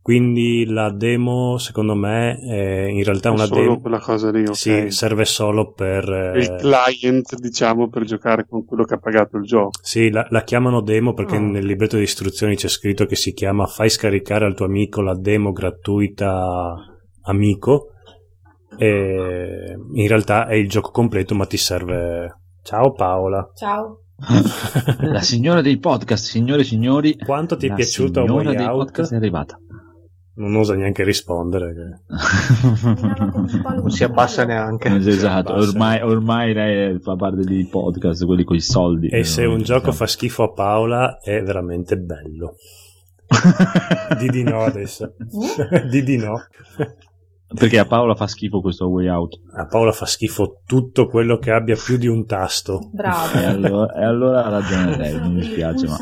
[0.00, 3.80] Quindi la demo, secondo me, è in realtà una Solo demo.
[3.80, 4.56] quella cosa lì, ok.
[4.56, 6.08] Sì, serve solo per.
[6.10, 9.70] È il eh, client, diciamo, per giocare con quello che ha pagato il gioco.
[9.80, 11.40] sì, la, la chiamano demo perché Ah.
[11.40, 15.14] nel libretto di istruzioni c'è scritto che si chiama Fai scaricare al tuo amico la
[15.16, 16.74] demo gratuita
[17.22, 17.90] amico.
[18.78, 22.40] E in realtà è il gioco completo, ma ti serve.
[22.62, 23.48] Ciao Paola.
[23.54, 23.98] Ciao.
[24.98, 27.16] La signora dei podcast, signore e signori.
[27.16, 28.84] Quanto ti è la piaciuto signora Way dei Out?
[28.84, 29.58] podcast è arrivata.
[30.34, 32.04] Non osa neanche rispondere.
[32.08, 34.88] Non si abbassa neanche.
[34.94, 35.68] esatto, abbassa.
[35.68, 39.08] ormai, ormai lei fa parte dei podcast, quelli con i soldi.
[39.08, 39.92] E se un gioco Diciamo.
[39.92, 42.54] fa schifo a Paola è veramente bello.
[44.18, 45.14] Di di no adesso.
[45.90, 46.38] di di no.
[47.54, 49.40] Perché a Paola fa schifo questo way out.
[49.54, 52.80] A Paola fa schifo tutto quello che abbia più di un tasto.
[52.80, 53.38] E Bravo.
[53.46, 55.96] allora, e allora ha ragione lei, mi dispiace, ma.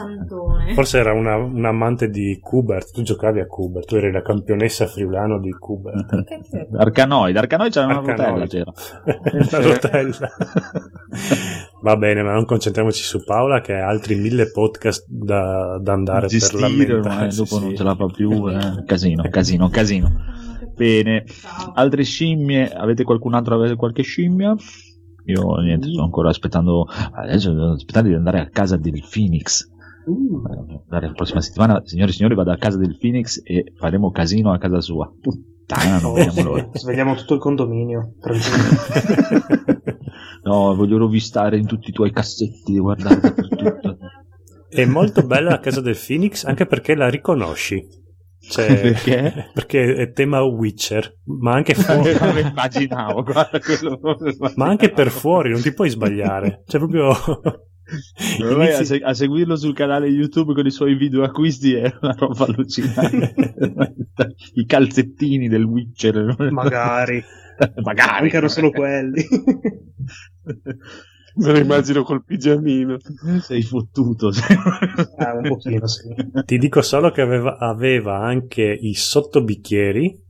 [0.74, 2.92] Forse era una, un amante di Kubert.
[2.92, 6.24] Tu giocavi a Kubert, tu eri la campionessa friulano di Kubert.
[6.76, 8.72] Arcanoid, Arcanoid c'era una rotella, c'era.
[9.50, 10.30] La rotella.
[11.82, 16.26] Va bene, ma non concentriamoci su Paola che ha altri mille podcast da, da andare
[16.26, 17.38] per Gestire, ormai, lamentarsi.
[17.38, 17.64] dopo sì.
[17.64, 18.46] non ce la fa più.
[18.52, 18.84] eh.
[18.84, 20.12] Casino, casino, casino.
[20.80, 21.72] Bene, Ciao.
[21.74, 24.56] altre scimmie, avete qualcun altro avete qualche scimmia?
[25.26, 29.68] Io niente, sto ancora aspettando, adesso sto aspettando di andare a casa del Phoenix.
[30.06, 34.10] Eh, andare La prossima settimana, signori e signori, vado a casa del Phoenix e faremo
[34.10, 35.12] casino a casa sua.
[35.20, 36.70] Puttana, non vediamo l'ora.
[36.72, 38.14] Svegliamo tutto il condominio.
[38.20, 39.88] tranquillo.
[40.42, 43.98] No, voglio rovistare in tutti i tuoi cassetti, guardare dappertutto.
[44.70, 47.86] È molto bella la casa del Phoenix anche perché la riconosci.
[48.40, 49.50] Cioè, Perché?
[49.52, 52.10] Perché è tema Witcher, ma anche fuori.
[52.40, 54.00] Immaginavo, guarda quello.
[54.56, 56.62] ma anche per fuori, non ti puoi sbagliare.
[56.66, 57.08] Cioè, proprio.
[58.40, 61.92] Ormai a, inizi- se- a seguirlo sul canale YouTube con i suoi video acquisti è
[62.00, 63.34] una roba allucinante.
[64.54, 66.36] I calzettini del Witcher.
[66.50, 67.22] Magari.
[67.82, 68.22] Magari.
[68.22, 69.26] Anche erano solo quelli.
[71.36, 72.96] Me lo immagino col pigiamino.
[73.40, 74.30] Sei fottuto.
[75.16, 76.08] Ah, un pochino, sì.
[76.44, 80.28] Ti dico solo che aveva, aveva anche i sottobicchieri,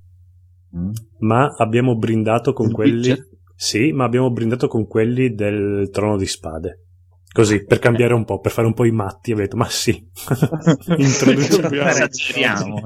[0.77, 0.91] Mm.
[1.21, 3.09] ma abbiamo brindato con Il quelli.
[3.09, 3.27] Witcher?
[3.57, 6.85] Sì, ma abbiamo brindato con quelli del trono di spade.
[7.33, 10.01] Così, per cambiare un po', per fare un po' i matti, abbiamo detto, ma sì,
[10.97, 12.83] introduciamo, Esageriamo.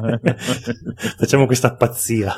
[1.19, 2.33] facciamo questa pazzia.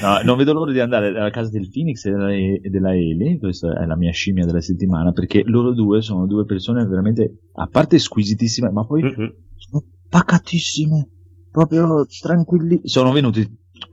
[0.00, 3.38] No, non vedo l'ora di andare alla casa del Phoenix e della, e della Eli,
[3.38, 7.66] questa è la mia scimmia della settimana, perché loro due sono due persone veramente, a
[7.66, 9.34] parte squisitissime, ma poi Mhm.
[9.56, 11.08] sono pacatissime,
[11.50, 12.80] proprio tranquilli.
[12.84, 13.46] Sono venuti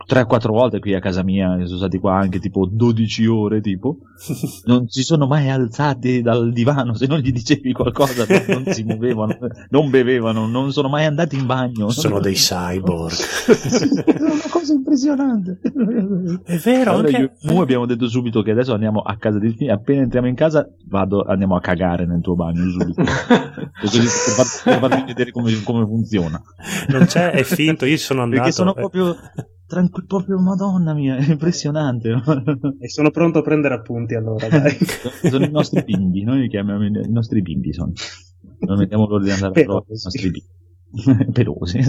[0.10, 3.98] 3-4 volte qui a casa mia, sono stati qua anche tipo 12 ore, tipo.
[4.66, 9.38] Non si sono mai alzati dal divano, se non gli dicevi qualcosa non, si muovevano,
[9.70, 11.90] non bevevano, non sono mai andati in bagno.
[11.90, 13.16] Sono dei cyborg.
[14.04, 15.60] È una cosa impressionante.
[16.44, 17.34] È vero, Allora anche...
[17.44, 21.24] Mu abbiamo detto subito che adesso andiamo a casa di appena entriamo in casa vado,
[21.24, 23.04] andiamo a cagare nel tuo bagno subito.
[23.82, 26.42] Così per, far- per farvi vedere come, come funziona.
[26.88, 28.42] Non c'è, è finto, io sono andato.
[28.42, 29.16] Perché sono eh, proprio
[29.68, 32.10] tranqui- proprio madonna mia, è impressionante.
[32.80, 34.78] E sono pronto a prendere appunti allora, dai.
[35.30, 37.92] sono i nostri bimbi, noi li chiamiamo i nostri bimbi sono.
[38.60, 40.58] Non vediamo l'ora di andare a i nostri bimbi.
[41.32, 41.80] Pelosi.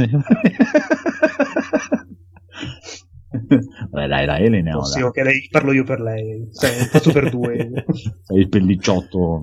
[3.90, 4.76] Vabbè, dai, dai, Elena.
[4.76, 6.48] Oh, sì, ok, lei, parlo io per lei.
[6.52, 7.84] Cioè, faccio per due.
[8.22, 9.40] Sei il pellicciotto.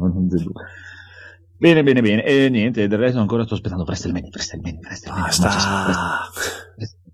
[1.58, 2.24] Bene, bene, bene.
[2.24, 5.26] E niente, del resto ancora sto aspettando Prestelmania, Prestelmania, Prestelmania.
[5.26, 6.30] Basta.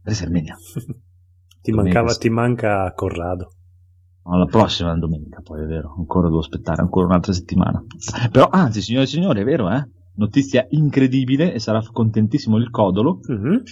[0.01, 0.57] Prestelmania.
[1.63, 3.51] Ti, mancava, ti manca Corrado.
[4.25, 5.95] No, la prossima domenica, poi è vero.
[5.97, 7.83] Ancora devo aspettare ancora un'altra settimana.
[8.31, 9.85] Però, anzi, signore e signori, è vero, eh?
[10.15, 13.19] Notizia incredibile e sarà contentissimo il codolo.
[13.27, 13.63] Mhm.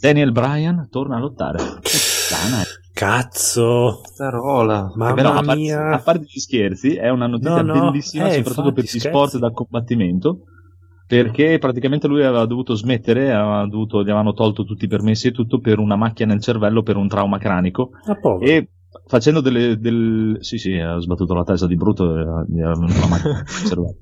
[0.00, 1.58] Daniel Bryan torna a lottare.
[2.92, 4.92] Cazzo, Starola.
[4.94, 5.90] mamma Però, a, parte, mia.
[5.92, 8.88] a parte gli scherzi, è una notizia No, no, bellissima, eh, soprattutto infatti, per gli
[8.88, 9.08] scherzi.
[9.08, 10.40] sport da combattimento.
[11.16, 15.32] Perché praticamente lui aveva dovuto smettere, aveva dovuto, gli avevano tolto tutti i permessi e
[15.32, 17.90] tutto per una macchia nel cervello, per un trauma cranico.
[18.06, 18.18] Ah.
[18.40, 18.70] E
[19.06, 19.76] facendo delle.
[19.76, 20.38] Del...
[20.40, 22.06] Sì, sì, ha sbattuto la testa di brutto
[22.48, 23.96] gli era venuta la macchina nel cervello.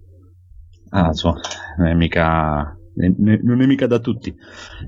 [0.91, 1.41] Ah, insomma,
[1.79, 2.80] non è mica.
[3.09, 4.35] Non è mica da tutti.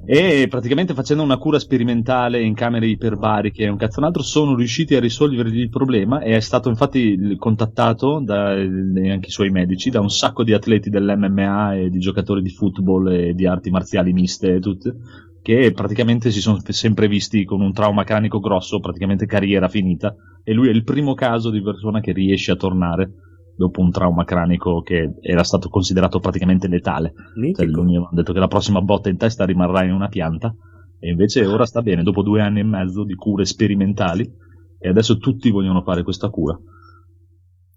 [0.05, 4.55] E praticamente facendo una cura sperimentale in camere iperbariche e un cazzo un altro, sono
[4.55, 9.91] riusciti a risolvergli il problema e è stato infatti contattato da anche i suoi medici
[9.91, 14.13] da un sacco di atleti dell'MMA e di giocatori di football e di arti marziali
[14.13, 14.97] miste e tutte
[15.43, 20.53] che praticamente si sono sempre visti con un trauma cranico grosso, praticamente carriera finita, e
[20.53, 24.83] lui è il primo caso di persona che riesce a tornare dopo un trauma cranico
[24.83, 27.13] che era stato considerato praticamente letale.
[27.55, 30.55] Cioè, lui mi ha detto che la prossima botta in testa rimarrà in una pianta,
[30.99, 34.31] e invece ora sta bene, dopo due anni e mezzo di cure sperimentali,
[34.79, 36.59] e adesso tutti vogliono fare questa cura.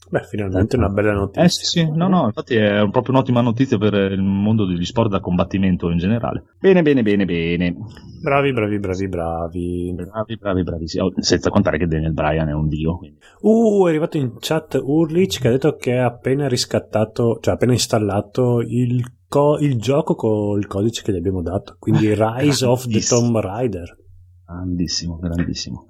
[0.07, 1.43] Beh, finalmente una bella notizia.
[1.43, 5.09] Eh sì, sì, no, no, infatti è proprio un'ottima notizia per il mondo degli sport
[5.09, 6.43] da combattimento in generale.
[6.59, 7.75] Bene, bene, bene, bene.
[8.21, 9.93] Bravi, bravi, bravi, bravi.
[9.95, 11.05] Bravi, bravi, bravissimi.
[11.05, 12.97] Oh, senza contare che Daniel Bryan è un dio.
[12.97, 13.17] quindi.
[13.41, 17.55] Uh, è arrivato in chat Urlich che ha detto che ha appena riscattato, cioè ha
[17.55, 21.77] appena installato il, co- il gioco con il codice che gli abbiamo dato.
[21.79, 22.99] Quindi Rise of the.
[22.99, 23.97] Tomb Raider.
[24.45, 25.85] Grandissimo, grandissimo.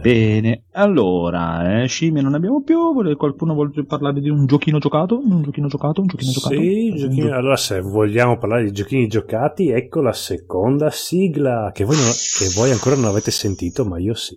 [0.00, 2.92] Bene, allora, eh, scimmie non abbiamo più.
[2.92, 5.18] Vuole- Qualcuno vuole parlare di un giochino giocato?
[5.18, 6.00] Un giochino giocato?
[6.02, 6.54] Un giochino giocato?
[6.54, 11.70] Sì, Un giochini- gio- allora se vogliamo parlare di giochini giocati, ecco la seconda sigla
[11.72, 14.36] che voi, non- che voi ancora non avete sentito, ma io sì.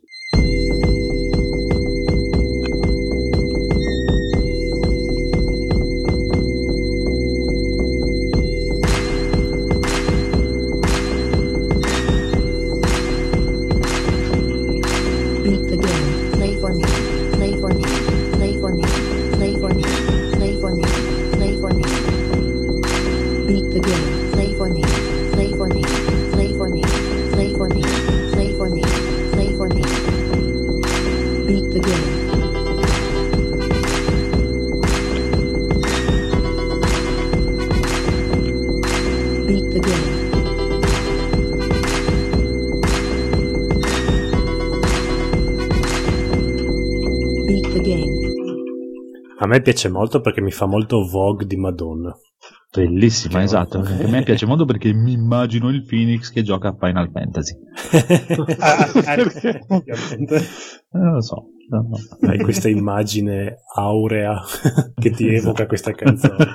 [49.67, 52.17] Piace molto perché mi fa molto Vogue di Madonna.
[52.73, 53.81] Bellissima, Che esatto.
[53.81, 54.05] voglio.
[54.05, 57.53] A me piace molto perché mi immagino il Phoenix che gioca a Final Fantasy.
[58.59, 58.87] Ah, ah,
[59.67, 60.35] ovviamente.
[60.37, 61.49] Eh, non lo so.
[61.69, 61.97] no, no.
[62.29, 64.41] Hai questa immagine aurea
[64.95, 66.37] che ti evoca questa canzone.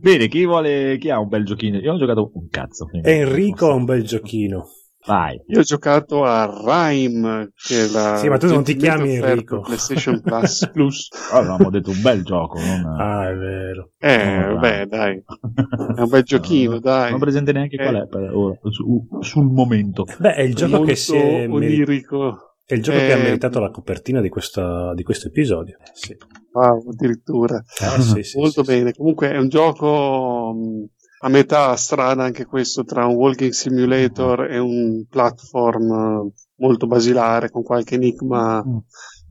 [0.00, 1.78] Bene, chi vuole, chi ha un bel giochino?
[1.78, 2.90] Io ho giocato un cazzo.
[3.02, 4.66] Enrico ha un bel giochino.
[5.06, 5.40] Vai.
[5.46, 6.44] Io ho giocato a
[6.90, 9.60] Rime, che è la Sì, ma tu non ti chiami Enrico.
[9.60, 10.68] PlayStation Plus.
[10.72, 11.08] Plus.
[11.32, 12.58] Avevamo detto un bel gioco.
[12.58, 12.84] Non...
[13.00, 13.92] Ah, è vero.
[13.98, 15.16] Eh, beh, dai,
[15.96, 17.10] è un bel giochino, dai.
[17.10, 17.82] Non presente neanche Eh.
[17.82, 20.04] qual è per ora, su- sul momento.
[20.18, 22.56] Beh, è il gioco Molto che si è onirico.
[22.66, 25.76] è il gioco che ha Eh, meritato la copertina di, questa- di questo episodio.
[25.80, 26.16] Eh, sì.
[26.52, 27.56] Wow, addirittura.
[27.58, 28.92] Eh, sì, sì, Molto sì, bene.
[28.92, 30.84] Comunque è un gioco mh,
[31.22, 37.50] a metà strana anche questo tra un walking simulator e un platform eh, molto basilare
[37.50, 38.76] con qualche enigma Mm.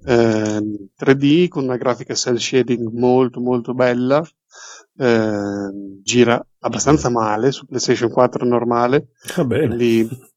[0.06, 4.24] eh, 3D con una grafica cell shading molto molto bella.
[4.98, 5.70] Eh,
[6.04, 9.10] gira abbastanza male su PlayStation 4 normale.
[9.46, 9.68] bene.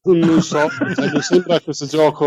[0.01, 2.25] Quindi non so, cioè, non sembra questo gioco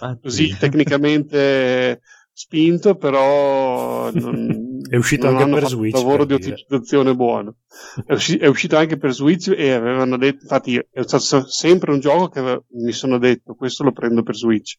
[0.00, 2.00] No, così tecnicamente
[2.32, 4.46] spinto, però non,
[4.88, 6.54] È uscito anche per Switch, un lavoro per di dire.
[6.54, 7.56] ottimizzazione buono.
[8.04, 12.00] È, usci- è uscito anche per Switch e avevano detto, infatti è stato sempre un
[12.00, 14.76] gioco che mi sono detto questo lo prendo per Switch.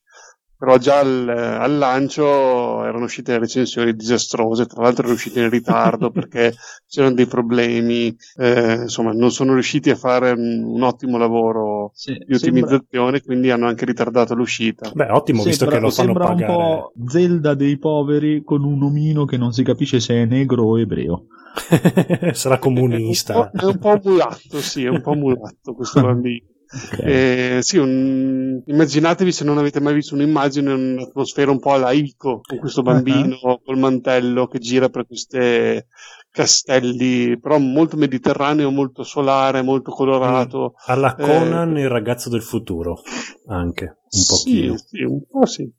[0.59, 6.11] Però già al, al lancio erano uscite recensioni disastrose, tra l'altro erano uscite in ritardo
[6.11, 6.53] perché
[6.85, 12.13] c'erano dei problemi, eh, insomma non sono riusciti a fare un, un ottimo lavoro Sì,
[12.25, 14.89] di ottimizzazione, quindi hanno anche ritardato l'uscita.
[14.93, 16.51] Beh, ottimo, visto sembra, che lo fanno sembra pagare.
[16.51, 20.63] un po' Zelda dei poveri con un omino che non si capisce se è negro
[20.65, 21.27] o ebreo.
[22.33, 23.33] Sarà È un, comunista.
[23.33, 26.45] po', è un po' mulatto, sì, è un po' mulatto questo bambino.
[26.71, 26.99] Ok.
[26.99, 32.41] Eh, sì, un- immaginatevi se non avete mai visto un'immagine, un'atmosfera un po' alla Ico,
[32.41, 35.87] con questo bambino col mantello che gira per queste
[36.29, 40.73] castelli, però molto mediterraneo, molto solare, molto colorato.
[40.85, 43.01] Alla Eh, Conan, il ragazzo del futuro,
[43.47, 44.77] anche, un pochino.
[44.77, 45.71] Sì, sì, un po' sì.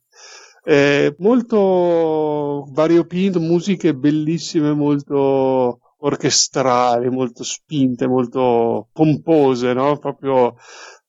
[0.64, 9.98] Eh, molto variopinto, musiche bellissime, molto orchestrali, molto spinte, molto pompose, no?
[9.98, 10.54] Proprio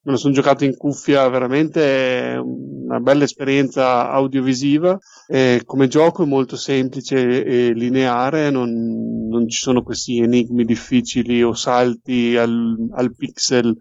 [0.04, 4.98] me lo sono giocato in cuffia, veramente una bella esperienza audiovisiva.
[5.26, 11.42] E come gioco è molto semplice e lineare, non, non ci sono questi enigmi difficili
[11.42, 13.74] o salti al, al pixel,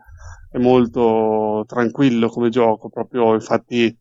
[0.52, 3.98] è molto tranquillo come gioco, proprio infatti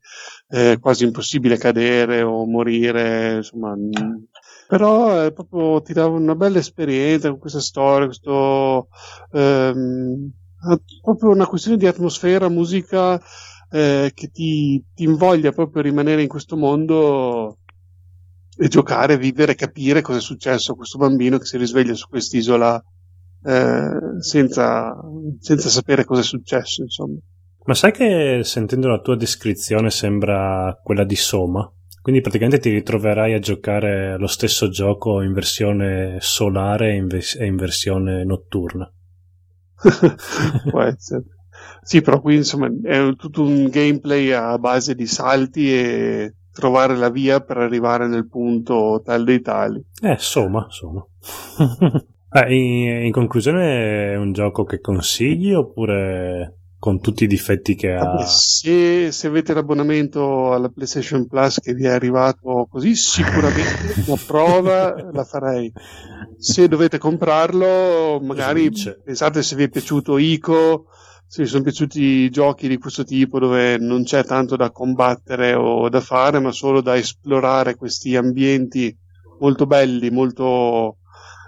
[0.48, 3.74] è quasi impossibile cadere o morire, insomma.
[4.70, 8.86] Però è proprio ti dà una bella esperienza con questa storia, questo
[9.32, 10.30] ehm,
[11.02, 13.20] proprio una questione di atmosfera, musica
[13.68, 17.58] eh, che ti, ti invoglia proprio a rimanere in questo mondo
[18.56, 22.80] e giocare, vivere, capire cosa è successo a questo bambino che si risveglia su quest'isola
[23.42, 24.94] eh, senza,
[25.40, 27.18] senza sapere cosa è successo, insomma.
[27.64, 31.68] Ma sai che sentendo la tua descrizione sembra quella di Soma?
[32.03, 38.24] Quindi praticamente ti ritroverai a giocare lo stesso gioco in versione solare e in, versione
[38.24, 38.90] notturna.
[40.70, 41.24] Può essere.
[41.82, 47.11] Sì, però qui insomma è tutto un gameplay a base di salti e trovare la
[47.11, 49.84] via per arrivare nel punto tal dei tali.
[50.03, 51.05] Eh, Soma, Soma.
[52.30, 57.92] Eh, in, in conclusione è un gioco che consigli oppure con tutti i difetti che
[57.92, 58.02] ha?
[58.02, 64.20] Vabbè, se, se avete l'abbonamento alla PlayStation Plus che vi è arrivato così, sicuramente una
[64.26, 65.70] prova la farei.
[66.38, 68.98] Se dovete comprarlo, magari Switch.
[69.04, 70.86] pensate se vi è piaciuto Ico,
[71.26, 75.90] se vi sono piaciuti giochi di questo tipo dove non c'è tanto da combattere o
[75.90, 78.96] da fare, ma solo da esplorare questi ambienti
[79.38, 80.96] molto belli, molto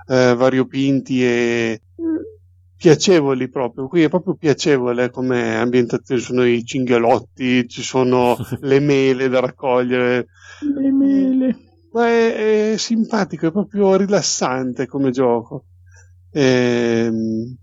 [0.08, 1.80] eh, variopinti e
[2.82, 3.86] piacevoli proprio.
[3.86, 9.38] Qui è proprio piacevole come ambientazione, ci sono i cinghialotti, ci sono le mele da
[9.38, 10.26] raccogliere.
[10.60, 11.56] Le mele.
[11.92, 15.66] Ma è, è simpatico, è proprio rilassante come gioco.
[16.32, 17.56] Ehm,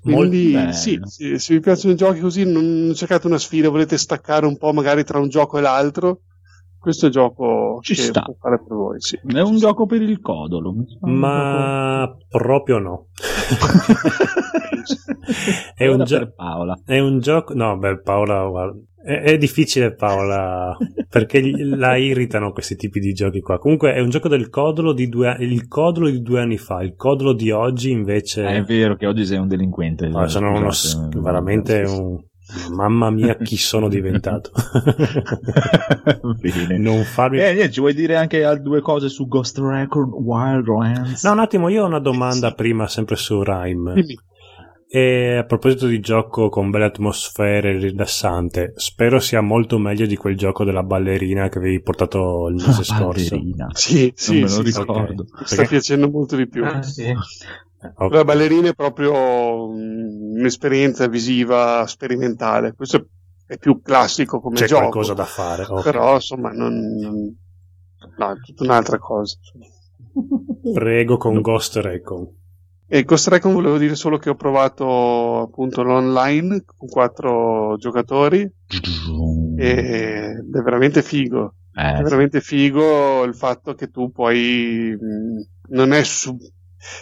[0.00, 3.98] quindi sì, sì, se vi piacciono i giochi così, non, non cercate una sfida, volete
[3.98, 6.20] staccare un po' magari tra un gioco e l'altro,
[6.82, 8.22] questo è il gioco Ci che sta.
[8.22, 9.00] può fare per voi.
[9.00, 9.18] Sì.
[9.24, 10.74] È un gioco per il codolo.
[11.02, 13.06] Ma proprio no.
[15.76, 16.80] è, un gio- per Paola.
[16.84, 17.54] è un gioco.
[17.54, 20.76] No, beh, Paola, guarda, è, è difficile, Paola,
[21.08, 23.58] perché la irritano questi tipi di giochi qua.
[23.58, 26.82] Comunque, è un gioco del codolo di due, il codolo di due anni fa.
[26.82, 30.10] Il codolo di oggi, invece, Eh, È vero che oggi sei un delinquente.
[30.12, 32.18] Ah, sono uno, Scusate, s- veramente un.
[32.70, 34.50] Mamma mia, chi sono diventato.
[36.38, 36.78] Bene.
[36.78, 37.38] non farmi.
[37.38, 41.24] Eh, niente, ci vuoi dire anche al- due cose su Ghost Record Wildlands?
[41.24, 43.94] No, un attimo, io ho una domanda prima, sempre su Rime.
[43.94, 44.18] Dimmi.
[44.94, 50.36] E a proposito di gioco con belle atmosfere, rilassante, spero sia molto meglio di quel
[50.36, 53.30] gioco della ballerina che avevi portato il mese scorso.
[53.30, 53.68] Ballerina.
[53.72, 54.78] Sì, sì, non me lo sì, sì.
[54.78, 55.24] ricordo.
[55.30, 56.62] Mi sta piacendo molto di più.
[56.66, 57.10] Ah, sì.
[57.96, 58.12] Ok.
[58.12, 62.74] La ballerina è proprio mm, un'esperienza visiva sperimentale.
[62.74, 63.08] Questo
[63.46, 64.80] è più classico come C'è gioco.
[64.82, 65.64] qualcosa da fare.
[65.64, 65.82] ok.
[65.82, 67.36] Però, insomma, non, non-
[68.16, 69.36] no, è tutta un'altra cosa.
[70.72, 72.28] Prego con Ghost Recon.
[72.86, 78.40] E Ghost Recon volevo dire solo che ho provato appunto l'online con quattro giocatori
[79.56, 79.74] e
[80.34, 81.54] è veramente figo.
[81.72, 84.94] È Eh, veramente figo il fatto che tu puoi.
[84.98, 86.36] mh, Non è su.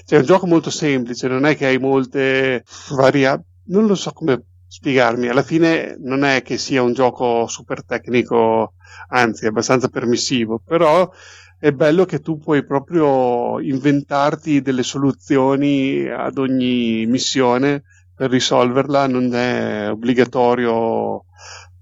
[0.05, 3.49] Cioè, è un gioco molto semplice, non è che hai molte variabili.
[3.67, 5.29] Non lo so come spiegarmi.
[5.29, 8.75] Alla fine non è che sia un gioco super tecnico,
[9.09, 11.11] anzi, è abbastanza permissivo, però
[11.59, 17.83] è bello che tu puoi proprio inventarti delle soluzioni ad ogni missione
[18.15, 21.25] per risolverla, non è obbligatorio,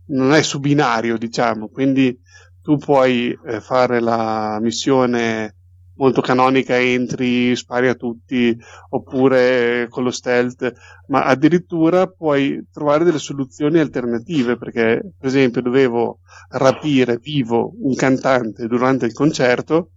[0.06, 2.18] non è su binario, diciamo, quindi
[2.62, 5.57] tu puoi eh, fare la missione
[5.98, 8.56] molto canonica, entri, spari a tutti,
[8.90, 10.72] oppure con lo stealth,
[11.08, 16.20] ma addirittura puoi trovare delle soluzioni alternative, perché per esempio dovevo
[16.50, 19.90] rapire vivo un cantante durante il concerto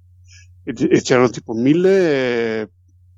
[0.63, 2.69] e, e c'erano tipo mille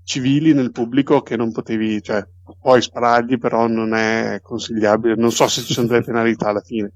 [0.04, 2.26] civili nel pubblico che non potevi, cioè
[2.60, 6.92] puoi sparargli, però non è consigliabile, non so se ci sono delle penalità alla fine.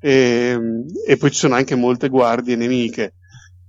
[0.00, 0.58] E,
[1.06, 3.14] e poi ci sono anche molte guardie nemiche.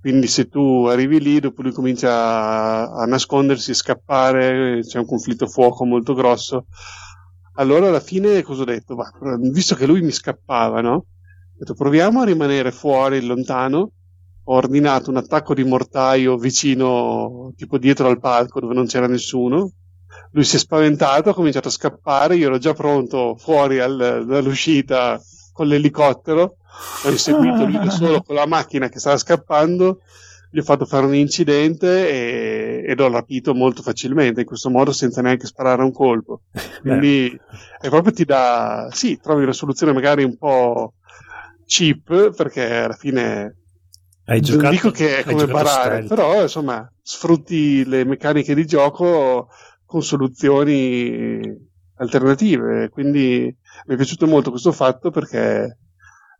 [0.06, 5.04] Quindi se tu arrivi lì, dopo lui comincia a, a nascondersi, a scappare, c'è un
[5.04, 6.66] conflitto fuoco molto grosso.
[7.54, 8.94] Allora alla fine cosa ho detto?
[8.94, 9.10] Bah,
[9.50, 10.92] visto che lui mi scappava, no?
[10.94, 11.06] Ho
[11.58, 13.90] detto proviamo a rimanere fuori, lontano.
[14.44, 19.72] Ho ordinato un attacco di mortaio vicino, tipo dietro al palco dove non c'era nessuno.
[20.30, 22.36] Lui si è spaventato, ha cominciato a scappare.
[22.36, 26.58] Io ero già pronto fuori al- dall'uscita con l'elicottero.
[27.04, 30.00] Ho inseguito lui da solo con la macchina che stava scappando.
[30.50, 34.92] Gli ho fatto fare un incidente e, ed ho rapito molto facilmente, in questo modo
[34.92, 36.42] senza neanche sparare un colpo.
[36.80, 37.38] Quindi
[37.80, 40.94] è proprio ti dà, sì, trovi una soluzione magari un po'
[41.66, 43.56] cheap, perché alla fine
[44.24, 46.08] Hai non giocato, dico che è come barare, stealth.
[46.08, 49.48] però insomma sfrutti le meccaniche di gioco
[49.84, 51.40] con soluzioni
[51.96, 52.88] alternative.
[52.88, 53.54] Quindi
[53.86, 55.76] mi è piaciuto molto questo fatto perché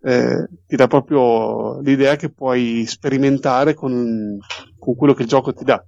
[0.03, 4.39] eh, ti dà proprio l'idea che puoi sperimentare con,
[4.79, 5.85] con quello che il gioco ti dà.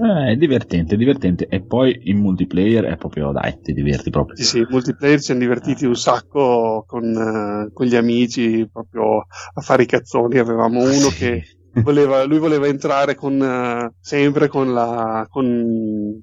[0.00, 1.48] Eh, è divertente, è divertente.
[1.48, 4.36] E poi in multiplayer è proprio, dai, ti diverti proprio.
[4.36, 9.18] Sì, sì, in multiplayer ci siamo divertiti un sacco con, eh, con gli amici proprio
[9.18, 10.38] a fare i cazzoni.
[10.38, 11.42] Avevamo uno che
[11.82, 16.22] voleva, lui voleva entrare con, eh, sempre con, la, con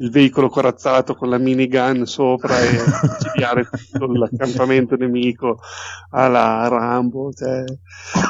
[0.00, 2.68] il veicolo corazzato con la minigun sopra e
[3.02, 5.60] incendiare tutto l'accampamento nemico
[6.10, 7.32] alla Rambo.
[7.32, 7.64] Cioè,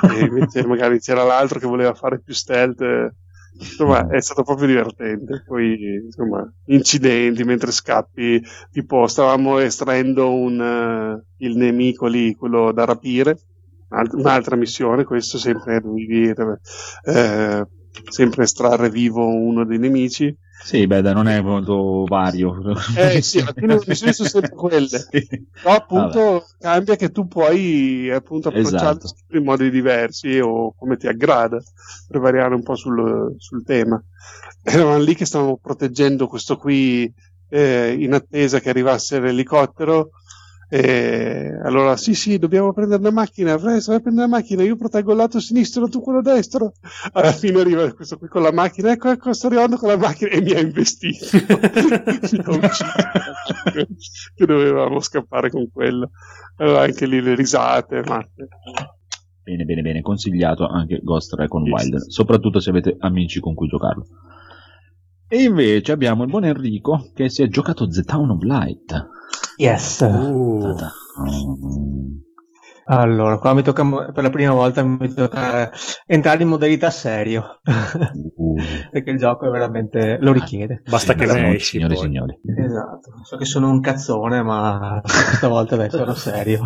[0.07, 2.81] e invece magari c'era l'altro che voleva fare più stealth.
[2.81, 3.15] eh.
[3.53, 5.43] Insomma, è stato proprio divertente.
[5.47, 12.85] Poi, insomma, incidenti mentre scappi, tipo stavamo estraendo un, eh, il nemico lì, quello da
[12.85, 13.39] rapire,
[13.89, 16.33] Alt- un'altra missione, questo sempre dovevi
[17.05, 17.67] eh,
[18.09, 20.35] sempre estrarre vivo uno dei nemici.
[20.63, 22.75] Sì, beh, non è molto vario.
[22.97, 24.89] Eh sì, alla fine le missioni sono sempre quelle.
[25.11, 25.27] Sì.
[25.63, 29.37] Però appunto cambia che tu puoi appunto approcciarti Esatto.
[29.37, 31.61] in modi diversi o come ti aggrada
[32.09, 34.03] per variare un po' sul, sul tema.
[34.63, 37.13] Eravamo lì che stavamo proteggendo questo qui
[37.49, 40.11] eh, in attesa che arrivasse l'elicottero.
[40.73, 44.77] E allora sì sì dobbiamo prendere la macchina presto vai a prendere la macchina io
[44.77, 46.75] proteggo il lato sinistro tu quello destro
[47.13, 50.31] alla fine arriva questo qui con la macchina ecco ecco sto arrivando con la macchina
[50.31, 52.85] e mi ha investito mi ha ucciso
[54.37, 56.13] che dovevamo scappare con quello
[56.61, 58.49] allora anche lì le risate matte.
[59.43, 64.07] Bene, bene, bene, consigliato anche Ghost Recon Wildlands, soprattutto se avete amici con cui giocarlo.
[65.27, 69.09] E invece abbiamo il buon Enrico che si è giocato The Town of Light.
[69.57, 70.01] Yes.
[70.01, 70.75] Uh.
[72.93, 75.71] Allora, qua mi tocca per la prima volta mi tocca
[76.07, 77.61] entrare in modalità serio.
[78.35, 78.57] Uh.
[78.91, 80.83] Perché il gioco è veramente lo richiede.
[80.89, 81.71] basta che Signori, ne esci.
[81.77, 82.03] signori, poi.
[82.03, 82.41] signori.
[82.57, 86.63] Esatto, so che sono un cazzone, ma stavolta adesso sono serio.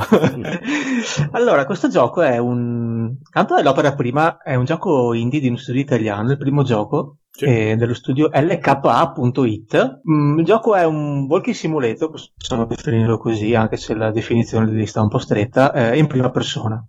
[1.32, 3.16] allora, questo gioco è un.
[3.30, 7.18] Tanto è l'opera prima, è un gioco indie di uno studio italiano, il primo gioco
[7.36, 7.46] Sì.
[7.46, 10.00] eh, dello studio LKA.it.
[10.08, 14.86] Mm, il gioco è un walking simulator, possiamo definirlo così, anche se la definizione lì
[14.86, 16.84] sta un po' stretta, eh, in prima persona.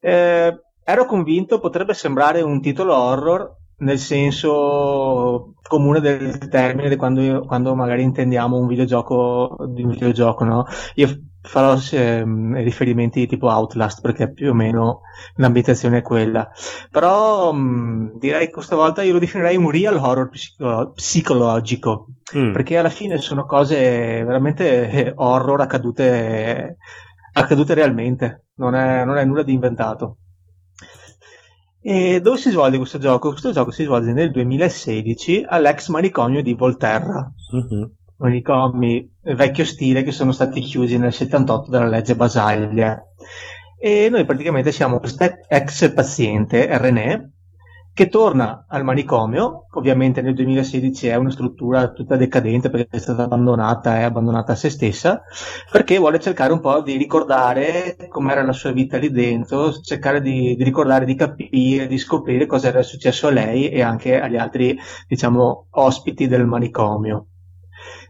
[0.00, 7.74] Eh, ero convinto potrebbe sembrare un titolo horror nel senso comune del termine quando, quando
[7.74, 10.64] magari intendiamo un videogioco di un videogioco, no?
[10.96, 11.08] Io
[11.46, 15.02] farò ehm, riferimenti tipo Outlast perché più o meno
[15.36, 16.50] l'ambientazione è quella.
[16.90, 22.52] Però mh, direi che questa volta io lo definirei un real horror psico- psicologico Mm.
[22.52, 23.76] perché alla fine sono cose
[24.24, 26.78] veramente eh, horror accadute,
[27.34, 30.16] accadute realmente, non è, non è nulla di inventato.
[31.80, 33.28] E dove si svolge questo gioco?
[33.28, 37.90] Questo gioco si svolge nel 2016 all'ex manicomio di Volterra, Mhm.
[38.16, 43.02] Manicomi vecchio stile che sono stati chiusi nel 78 dalla legge Basaglia.
[43.78, 47.34] E noi praticamente siamo questo ex paziente, René,
[47.94, 53.22] che torna al manicomio, ovviamente nel 2016 è una struttura tutta decadente perché è stata
[53.22, 55.22] abbandonata, è abbandonata a se stessa,
[55.70, 60.56] perché vuole cercare un po' di ricordare com'era la sua vita lì dentro, cercare di,
[60.56, 64.76] di ricordare, di capire, di scoprire cosa era successo a lei e anche agli altri,
[65.06, 67.28] diciamo, ospiti del manicomio.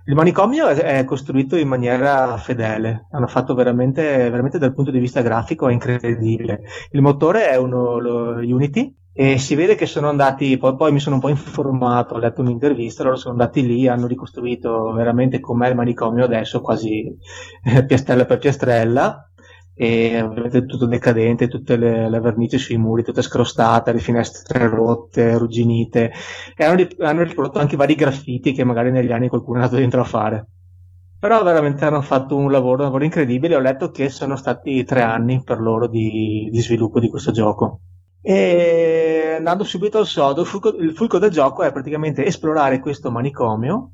[0.06, 4.98] Il manicomio è, è costruito in maniera fedele, hanno fatto veramente, veramente dal punto di
[4.98, 6.62] vista grafico è incredibile.
[6.90, 7.96] Il motore è uno
[8.36, 12.18] Unity E si vede che sono andati, poi, poi mi sono un po' informato, ho
[12.18, 17.16] letto un'intervista, loro sono andati lì, hanno ricostruito veramente com'è il manicomio adesso, quasi
[17.62, 19.30] eh, piastrella per piastrella,
[19.74, 25.32] e ovviamente tutto decadente, tutte le, le vernici sui muri, tutte scrostate, le finestre rotte,
[25.32, 26.12] arrugginite,
[26.56, 30.00] e hanno, hanno riprodotto anche vari graffiti che magari negli anni qualcuno è andato dentro
[30.00, 30.46] a fare.
[31.18, 35.02] Però veramente hanno fatto un lavoro, un lavoro incredibile, ho letto che sono stati tre
[35.02, 37.80] anni per loro di, di sviluppo di questo gioco.
[38.20, 43.10] E andando subito al sodo, il fulcro, il fulcro del gioco è praticamente esplorare questo
[43.10, 43.90] manicomio.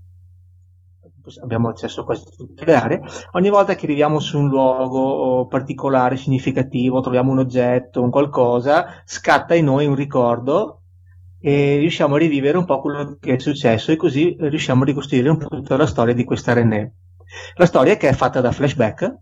[1.42, 3.02] Abbiamo accesso a quasi tutte le aree.
[3.32, 9.54] Ogni volta che arriviamo su un luogo particolare, significativo, troviamo un oggetto, un qualcosa, scatta
[9.54, 10.82] in noi un ricordo
[11.40, 15.28] e riusciamo a rivivere un po' quello che è successo e così riusciamo a ricostruire
[15.30, 16.94] un po' tutta la storia di questa René.
[17.54, 19.18] La storia che è fatta da flashback,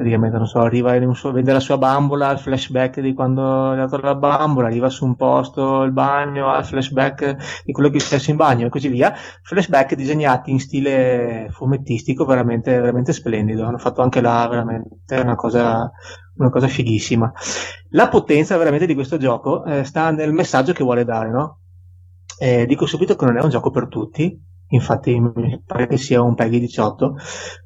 [0.00, 3.74] praticamente non so, arriva in un suo, vede la sua bambola, il flashback di quando
[3.74, 7.90] è dato la bambola, arriva su un posto, il bagno, ha il flashback di quello
[7.90, 9.12] che è successo in bagno e così via.
[9.42, 13.66] Flashback disegnati in stile fumettistico veramente, veramente splendido.
[13.66, 15.90] Hanno fatto anche là veramente una cosa,
[16.36, 17.30] una cosa fighissima.
[17.90, 21.58] La potenza veramente di questo gioco eh, sta nel messaggio che vuole dare, no?
[22.38, 24.34] Eh, dico subito che non è un gioco per tutti,
[24.70, 27.16] infatti mi pare che sia un Peggy 18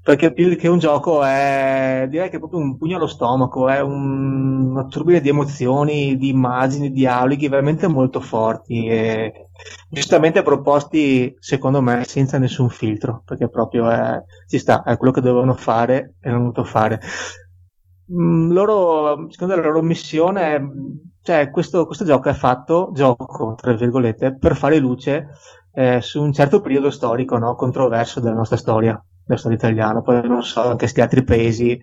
[0.03, 3.81] perché più che un gioco è direi che è proprio un pugno allo stomaco è
[3.81, 9.49] un, una turbine di emozioni di immagini, dialoghi veramente molto forti e
[9.89, 15.21] giustamente proposti secondo me senza nessun filtro perché proprio è, ci sta, è quello che
[15.21, 17.01] dovevano fare e l'hanno dovuto fare.
[18.13, 20.61] Mm, loro, secondo la loro missione,
[21.23, 25.29] cioè questo, questo gioco è fatto, gioco tra virgolette, per fare luce
[25.75, 27.55] eh, su un certo periodo storico no?
[27.55, 31.81] controverso della nostra storia, della storia italiana, poi non so anche questi altri paesi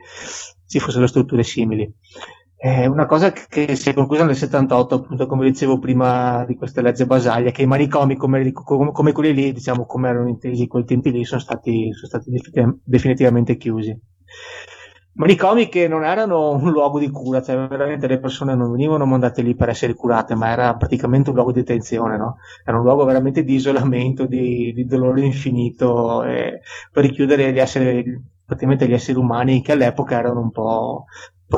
[0.66, 1.94] ci fossero strutture simili.
[2.56, 6.84] È una cosa che si è conclusa nel 78, appunto, come dicevo prima di queste
[6.84, 11.12] leggi basaglie, che i manicomi come, come, quelli lì, diciamo come erano intesi quei tempi
[11.12, 12.32] lì, sono stati, sono stati
[12.84, 14.00] definitivamente chiusi
[15.14, 19.41] manicomi che non erano un luogo di cura, cioè veramente le persone non venivano mandate
[19.41, 22.38] lì per essere curate, ma era praticamente un luogo di detenzione, no?
[22.64, 28.03] Era un luogo veramente di isolamento, di, di dolore infinito, eh, per richiudere gli esseri,
[28.45, 31.05] praticamente gli esseri umani che all'epoca erano un po'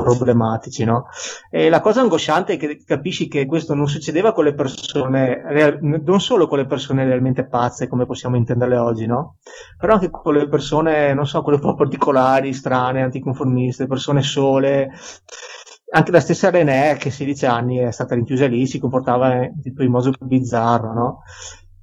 [0.02, 1.06] problematici, no?
[1.50, 6.20] E la cosa angosciante è che capisci che questo non succedeva con le persone, non
[6.20, 9.36] solo con le persone realmente pazze, come possiamo intenderle oggi, no?
[9.78, 14.90] Però anche con le persone, non so, quelle un po' particolari, strane, anticonformiste, persone sole.
[15.92, 19.90] Anche la stessa René, che a 16 anni è stata rinchiusa lì, si comportava in
[19.90, 21.22] modo bizzarro, no?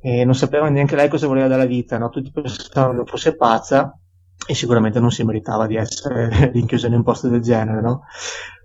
[0.01, 2.09] E non sapeva neanche lei cosa voleva dalla vita, no?
[2.09, 3.97] Tutti pensavano che fosse pazza
[4.47, 8.03] e sicuramente non si meritava di essere rinchiuso in un posto del genere, no?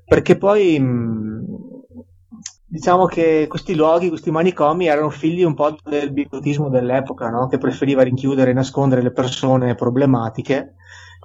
[0.04, 0.80] Perché poi
[2.68, 7.46] diciamo che questi luoghi, questi manicomi erano figli un po' del bigotismo dell'epoca, no?
[7.48, 10.74] Che preferiva rinchiudere e nascondere le persone problematiche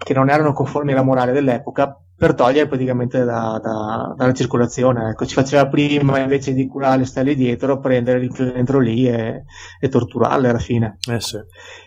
[0.03, 5.09] che non erano conformi alla morale dell'epoca per togliere praticamente da, da, dalla circolazione.
[5.09, 9.43] Ecco, ci faceva prima invece di curare le stelle dietro, prendere, rinchiudere dentro lì e,
[9.79, 10.97] e torturarle alla fine.
[11.09, 11.39] Eh sì.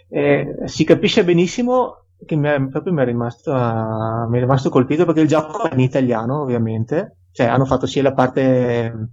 [0.08, 4.70] E si capisce benissimo che mi è, proprio mi è, rimasto, uh, mi è rimasto
[4.70, 9.10] colpito perché il gioco è in italiano ovviamente, cioè hanno fatto sia la parte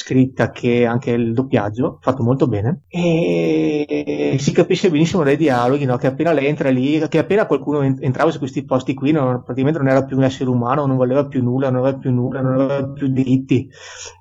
[0.00, 5.96] scritta che anche il doppiaggio, fatto molto bene, e si capisce benissimo dai dialoghi, no?
[5.96, 9.80] che appena lei entra lì, che appena qualcuno entrava su questi posti qui, non, praticamente
[9.80, 12.60] non era più un essere umano, non voleva più nulla, non aveva più nulla, non
[12.60, 13.68] aveva più diritti,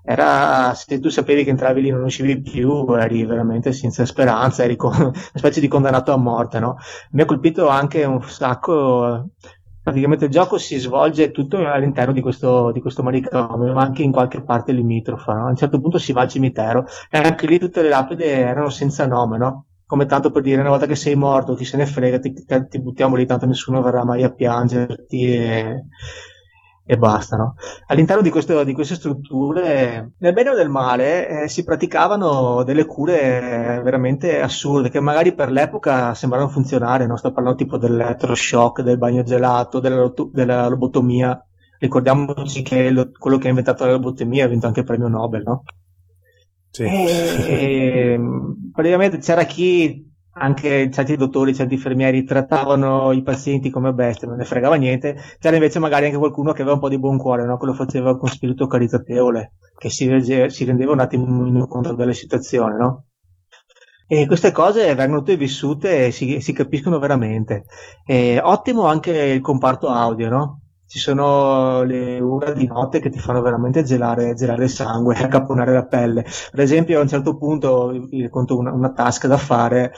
[0.04, 4.76] era, se tu sapevi che entravi lì non uscivi più, eri veramente senza speranza, eri
[4.76, 6.78] con, una specie di condannato a morte, no?
[7.12, 9.30] Mi ha colpito anche un sacco
[9.88, 14.12] praticamente il gioco si svolge tutto all'interno di questo, di questo manicomio, ma anche in
[14.12, 15.32] qualche parte limitrofa.
[15.32, 15.46] No?
[15.46, 18.68] A un certo punto si va al cimitero e anche lì tutte le lapidi erano
[18.70, 19.68] senza nome, no?
[19.86, 22.82] Come tanto per dire, una volta che sei morto, chi se ne frega, ti, ti
[22.82, 25.86] buttiamo lì, tanto nessuno verrà mai a piangerti e,
[26.90, 27.36] e basta.
[27.36, 27.56] No?
[27.88, 32.86] All'interno di, questo, di, queste strutture, nel bene o nel male, eh, si praticavano delle
[32.86, 37.06] cure veramente assurde, che magari per l'epoca sembravano funzionare.
[37.06, 37.18] No?
[37.18, 41.40] Sto parlando tipo dell'elettroshock, del bagno gelato, della, della lobotomia.
[41.78, 45.44] Ricordiamoci che lo, quello che ha inventato la lobotomia ha vinto anche il premio Nobel,
[45.44, 45.64] no?
[46.72, 46.84] Sì.
[46.84, 48.18] E,
[48.72, 50.07] praticamente c'era chi
[50.40, 55.56] anche certi dottori, certi infermieri trattavano i pazienti come bestie, non ne fregava niente, c'era
[55.56, 57.58] invece magari anche qualcuno che aveva un po' di buon cuore, no?
[57.58, 62.14] che lo faceva con spirito caritatevole, che si, rege- si rendeva un attimo conto delle
[62.14, 63.06] situazioni, no?
[64.10, 67.66] E queste cose vengono tutte vissute e si, si capiscono veramente.
[68.06, 70.62] E ottimo anche il comparto audio, no?
[70.88, 75.74] Ci sono le ore di notte che ti fanno veramente gelare, gelare il sangue, accapponare
[75.74, 76.24] la pelle.
[76.24, 79.94] Per esempio, a un certo punto, vi racconto una, una task da fare,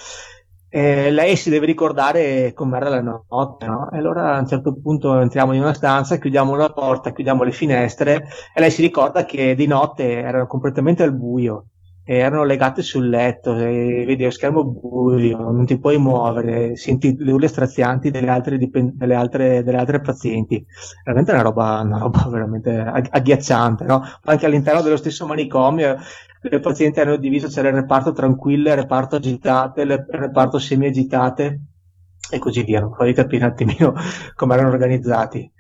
[0.72, 3.90] eh, lei si deve ricordare com'era la notte, no?
[3.92, 7.52] E allora a un certo punto entriamo in una stanza, chiudiamo la porta, chiudiamo le
[7.52, 11.66] finestre e lei si ricorda che di notte erano completamente al buio
[12.18, 17.32] erano legate sul letto, e vedi lo schermo buio, non ti puoi muovere, senti le
[17.32, 20.66] urla strazianti delle altre, dipen- delle altre, delle altre pazienti.
[21.04, 24.02] Veramente una roba, una roba veramente ag- agghiacciante, no?
[24.24, 25.98] Anche all'interno dello stesso manicomio
[26.42, 31.62] le pazienti hanno diviso, c'era il reparto tranquille, il reparto agitate, il reparto semi-agitate
[32.32, 32.80] e così via.
[32.80, 33.94] Non puoi capire un attimino
[34.36, 35.52] come erano organizzati.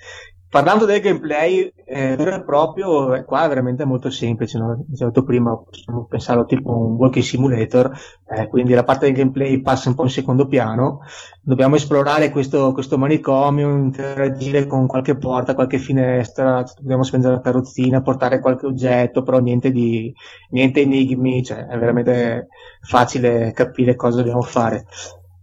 [0.49, 4.83] Parlando del gameplay eh, vero e proprio, qua è veramente molto semplice, no?
[4.87, 7.95] Detto prima, possiamo pensarlo tipo un walking simulator,
[8.27, 11.01] eh, quindi la parte del gameplay passa un po' in secondo piano,
[11.39, 18.01] dobbiamo esplorare questo, questo manicomio, interagire con qualche porta, qualche finestra, dobbiamo spengere la carrozzina,
[18.01, 20.11] portare qualche oggetto, però niente di
[20.49, 22.47] niente enigmi, cioè è veramente
[22.81, 24.87] facile capire cosa dobbiamo fare.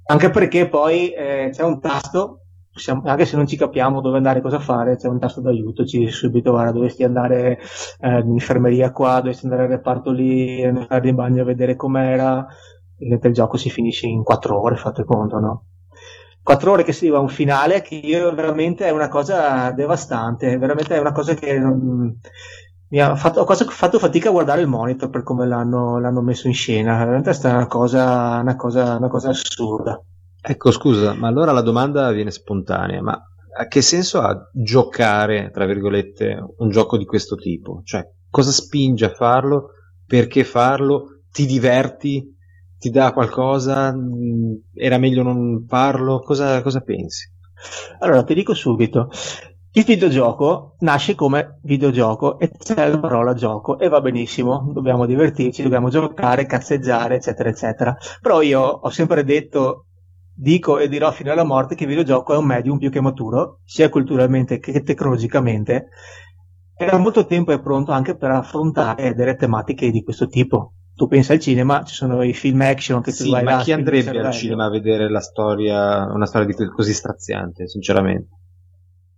[0.07, 2.41] Anche perché poi eh, c'è un tasto
[2.77, 5.99] possiamo- anche se non ci capiamo dove andare, cosa fare, c'è un tasto d'aiuto, ci
[5.99, 7.59] dice subito, guarda, dovresti andare
[8.01, 12.47] eh, in infermeria qua, dovresti andare al reparto lì, andare in bagno a vedere com'era,
[12.99, 15.65] il gioco si finisce in quattro ore, fate conto, no?
[16.43, 20.57] Quattro ore che si arriva a un finale che io veramente è una cosa devastante,
[20.59, 22.19] veramente è una cosa che non-
[22.89, 26.47] mi ha fatto, ho fatto fatica a guardare il monitor per come l'hanno, l'hanno messo
[26.47, 30.01] in scena, veramente è stata una cosa, una cosa, una cosa assurda.
[30.49, 33.21] Ecco, scusa, ma allora la domanda viene spontanea, ma
[33.59, 37.81] a che senso ha giocare, tra virgolette, un gioco di questo tipo?
[37.85, 39.71] Cioè, cosa spinge a farlo?
[40.07, 41.23] Perché farlo?
[41.33, 42.33] Ti diverti?
[42.79, 43.93] Ti dà qualcosa?
[43.93, 46.21] Mm, Era meglio non farlo?
[46.21, 47.29] Cosa, cosa pensi?
[48.01, 49.09] Allora, ti dico subito,
[49.73, 55.63] il videogioco nasce come videogioco e c'è la parola gioco e va benissimo, dobbiamo divertirci,
[55.63, 57.97] dobbiamo giocare, cazzeggiare, eccetera, eccetera.
[58.23, 59.86] Però io ho sempre detto,
[60.37, 63.61] dico e dirò fino alla morte che il videogioco è un medium più che maturo,
[63.65, 65.89] sia culturalmente che tecnologicamente,
[66.77, 70.75] e da molto tempo è pronto anche per affrontare delle tematiche di questo tipo.
[70.95, 73.57] Tu pensa al cinema, ci sono i film action che tu Sì, vai ma là,
[73.59, 78.29] chi spingi il andrebbe al cinema a vedere la storia, una storia così straziante, sinceramente?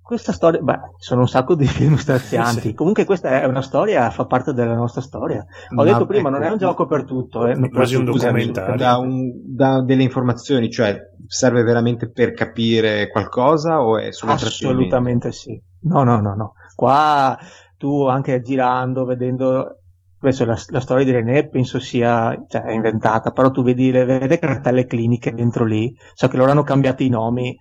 [0.08, 2.68] Questa storia, beh, sono un sacco di film strazianti.
[2.68, 2.72] Sì.
[2.72, 5.40] Comunque, questa è una storia, fa parte della nostra storia.
[5.40, 7.46] Ho Ma, detto prima, ecco, non è un gioco per tutto.
[7.46, 7.52] Eh.
[7.52, 8.74] non- Quasi un documentario.
[8.76, 14.32] Da, un- da delle informazioni, cioè serve veramente per capire qualcosa o è solo?
[14.32, 15.60] Assolutamente sì.
[15.82, 16.52] No, no, no, no.
[16.74, 17.38] Qua
[17.76, 19.74] tu anche girando, vedendo.
[20.20, 24.06] Adesso la, la storia di René penso sia cioè, è inventata, però tu vedi le
[24.06, 25.94] vede cartelle cliniche dentro lì.
[26.14, 27.54] So che loro hanno cambiato i nomi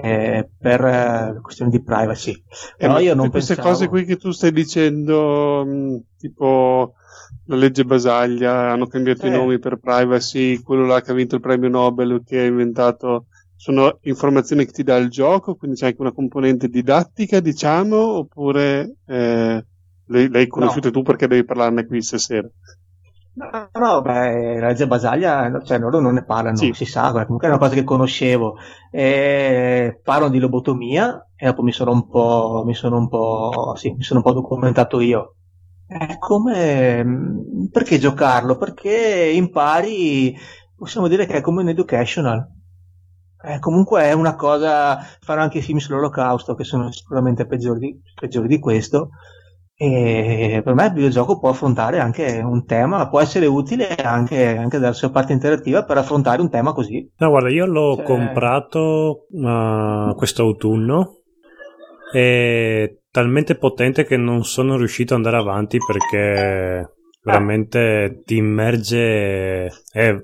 [0.00, 2.32] eh, per eh, questioni di privacy.
[2.32, 2.44] Eh,
[2.76, 3.74] Però ma io non queste pensavo...
[3.74, 6.94] cose qui che tu stai dicendo, mh, tipo
[7.46, 9.30] la legge Basaglia, hanno cambiato i Eh.
[9.30, 13.26] nomi per privacy, quello là che ha vinto il premio Nobel, che ha inventato,
[13.56, 18.96] sono informazioni che ti dà il gioco, quindi c'è anche una componente didattica, diciamo, oppure
[19.06, 19.64] eh,
[20.04, 22.48] le, le hai conosciute tu perché devi parlarne qui stasera?
[23.40, 26.72] No, no, beh, la Basaglia, cioè loro non ne parlano, Sì.
[26.72, 28.56] si sa, comunque è una cosa che conoscevo.
[28.90, 33.92] E parlano di lobotomia e dopo mi sono un po', mi sono un po', sì,
[33.92, 35.34] mi sono un po' documentato io.
[35.86, 38.56] È come, mh, perché giocarlo?
[38.56, 40.36] Perché impari,
[40.76, 42.44] possiamo dire che è come un educational.
[43.40, 48.48] Eh, comunque è una cosa, fanno anche film sull'olocausto che sono sicuramente peggiori di, peggiori
[48.48, 49.10] di questo.
[49.80, 54.80] E per me il videogioco può affrontare anche un tema, può essere utile anche, anche
[54.80, 57.08] dalla sua parte interattiva per affrontare un tema così.
[57.18, 61.20] No, guarda, io l'ho Cioè- comprato uh, questo autunno.
[62.12, 69.66] È talmente potente che non sono riuscito ad andare avanti perché veramente ti immerge.
[69.92, 70.20] è-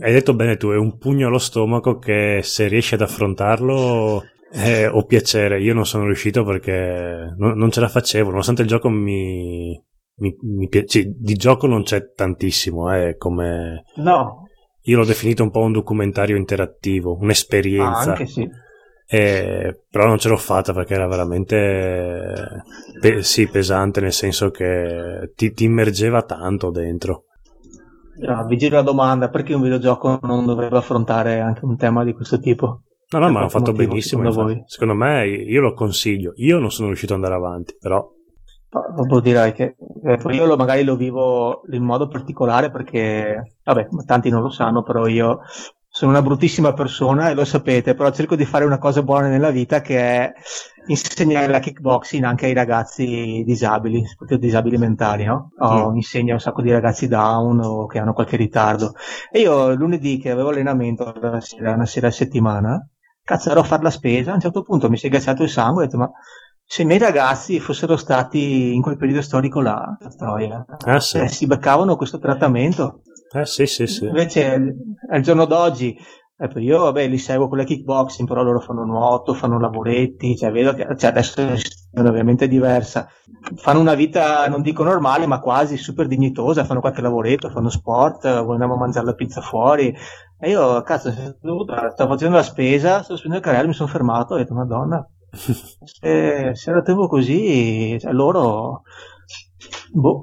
[0.00, 4.22] hai detto bene tu, è un pugno allo stomaco che se riesci ad affrontarlo
[4.54, 5.60] eh, ho piacere.
[5.60, 9.80] Io non sono riuscito perché non, non ce la facevo, nonostante il gioco mi.
[10.16, 11.12] mi, mi piace.
[11.16, 13.82] Di gioco non c'è tantissimo, eh, come.
[13.96, 14.44] No,
[14.82, 18.10] Io l'ho definito un po' un documentario interattivo, ah, un'esperienza.
[18.10, 18.48] anche sì.
[19.06, 22.36] Eh, però non ce l'ho fatta perché era veramente
[23.00, 27.24] pe- sì, pesante, nel senso che ti, ti immergeva tanto dentro.
[28.16, 32.12] No, vi giro la domanda, perché un videogioco non dovrebbe affrontare anche un tema di
[32.12, 32.82] questo tipo?
[33.10, 34.30] No, no, ma hanno fatto motivo, benissimo.
[34.30, 34.64] secondo?
[34.66, 36.32] Secondo me, io lo consiglio.
[36.36, 38.06] Io non sono riuscito ad andare avanti, però.
[38.96, 44.30] Dopo direi che eh, io lo- magari lo vivo in modo particolare perché, vabbè, tanti
[44.30, 45.40] non lo sanno, però io
[45.88, 49.50] sono una bruttissima persona e lo sapete, però cerco di fare una cosa buona nella
[49.50, 50.32] vita che è
[50.86, 55.50] insegnare la kickboxing anche ai ragazzi disabili, soprattutto disabili mentali, no?
[55.58, 55.96] Oh, Mm.
[55.96, 58.94] Insegno a un sacco di ragazzi down o che hanno qualche ritardo.
[59.30, 62.88] E io lunedì che avevo allenamento la sera, una sera a settimana,
[63.24, 65.48] cazzo ero a fare la spesa, a un certo punto mi si è ghiacciato il
[65.48, 66.10] sangue e ho detto ma
[66.66, 71.18] se i miei ragazzi fossero stati in quel periodo storico là, storia, Ah, sì.
[71.18, 73.00] eh, si beccavano questo trattamento.
[73.34, 74.06] Eh, sì, sì, sì.
[74.06, 74.74] Invece
[75.10, 75.94] al giorno d'oggi,
[76.36, 80.50] ecco, io vabbè, li seguo con la kickboxing, però loro fanno nuoto, fanno lavoretti, cioè
[80.52, 83.08] vedo che cioè, adesso è una situazione ovviamente diversa.
[83.56, 88.42] Fanno una vita, non dico normale, ma quasi super dignitosa, fanno qualche lavoretto, fanno sport,
[88.42, 89.94] vogliamo mangiare la pizza fuori.
[90.44, 91.64] E io, cazzo, stavo
[91.94, 96.70] facendo la spesa, stavo spendendo il carrello, mi sono fermato ho detto, madonna, se, se
[96.70, 98.82] la tengo così, cioè, loro...
[99.90, 100.22] Boh,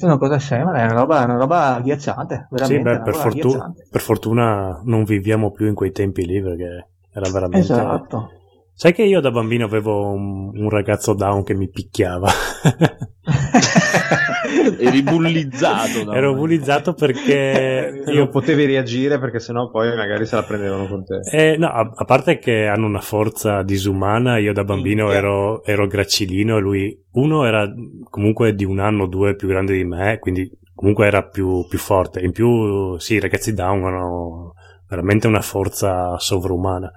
[0.00, 2.88] una cosa scema, è una roba, una roba agghiacciante, veramente.
[2.88, 3.88] Sì, beh, per, fortu- agghiacciante.
[3.90, 7.58] per fortuna non viviamo più in quei tempi lì perché era veramente...
[7.58, 8.30] Esatto.
[8.74, 12.28] Sai che io da bambino avevo un, un ragazzo down che mi picchiava.
[14.78, 16.12] Eri bullizzato.
[16.12, 21.04] Ero bullizzato perché Io io potevi reagire perché sennò poi magari se la prendevano con
[21.04, 21.20] te.
[21.30, 25.18] Eh, no, a, a parte che hanno una forza disumana, io da bambino Minchia.
[25.18, 27.66] ero, ero gracilino e lui, uno era
[28.10, 31.78] comunque di un anno o due più grande di me, quindi comunque era più, più
[31.78, 32.20] forte.
[32.20, 34.52] In più, sì, i ragazzi down hanno
[34.88, 36.90] veramente una forza sovrumana.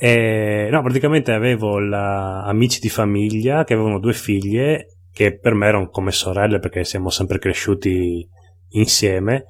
[0.00, 5.66] E, no, praticamente avevo la- amici di famiglia che avevano due figlie che per me
[5.66, 8.24] erano come sorelle perché siamo sempre cresciuti
[8.68, 9.46] insieme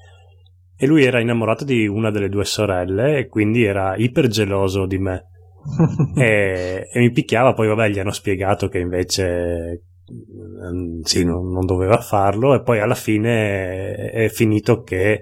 [0.74, 4.98] e lui era innamorato di una delle due sorelle e quindi era iper geloso di
[4.98, 5.26] me.
[6.16, 11.66] E, e mi picchiava poi vabbè gli hanno spiegato che invece mm, sì, non, non
[11.66, 15.20] doveva farlo e poi alla fine è, è finito che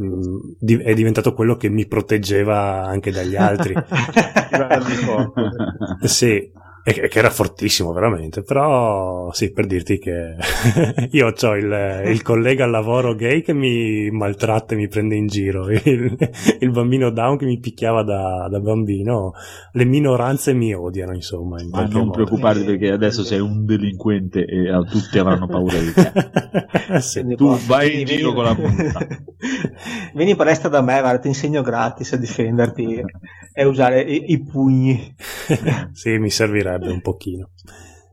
[0.00, 0.20] mm,
[0.60, 3.74] di- è diventato quello che mi proteggeva anche dagli altri.
[6.06, 10.34] Sì e che era fortissimo veramente però sì per dirti che
[11.10, 15.26] io ho il, il collega al lavoro gay che mi maltratta e mi prende in
[15.26, 16.16] giro il,
[16.60, 19.32] il bambino down che mi picchiava da, da bambino
[19.72, 22.10] le minoranze mi odiano insomma in Ma non modo.
[22.10, 26.12] preoccuparti perché adesso sei un delinquente e eh, tutti avranno paura di te.
[27.00, 27.20] Sì.
[27.20, 29.06] Quindi Tu vai in vieni- giro con la multa.
[30.14, 33.02] Vieni in palestra da me, guarda, ti insegno gratis a difenderti
[33.54, 35.14] e usare i, i pugni.
[35.92, 36.28] sì mi
[36.72, 37.50] servirebbe un pochino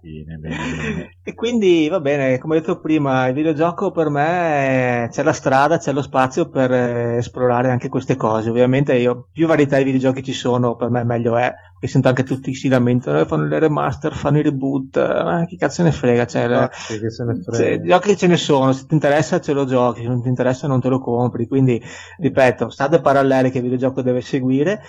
[0.02, 1.10] Bene, bene, bene.
[1.24, 5.34] E quindi va bene, come ho detto prima, il videogioco per me eh, c'è la
[5.34, 8.50] strada, c'è lo spazio per eh, esplorare anche queste cose.
[8.50, 11.54] Ovviamente io, più varietà di videogiochi ci sono, per me meglio è.
[11.82, 15.46] E sento anche tutti che si lamentano, eh, fanno le remaster, fanno i reboot, eh,
[15.48, 17.84] chi cazzo ne frega, cioè, Sì, che se ne Se, frega.
[17.86, 20.80] giochi ce ne sono, se ti interessa ce lo giochi, se non ti interessa non
[20.80, 21.46] te lo compri.
[21.46, 21.82] Quindi,
[22.18, 24.82] ripeto, strade parallele che il videogioco deve seguire.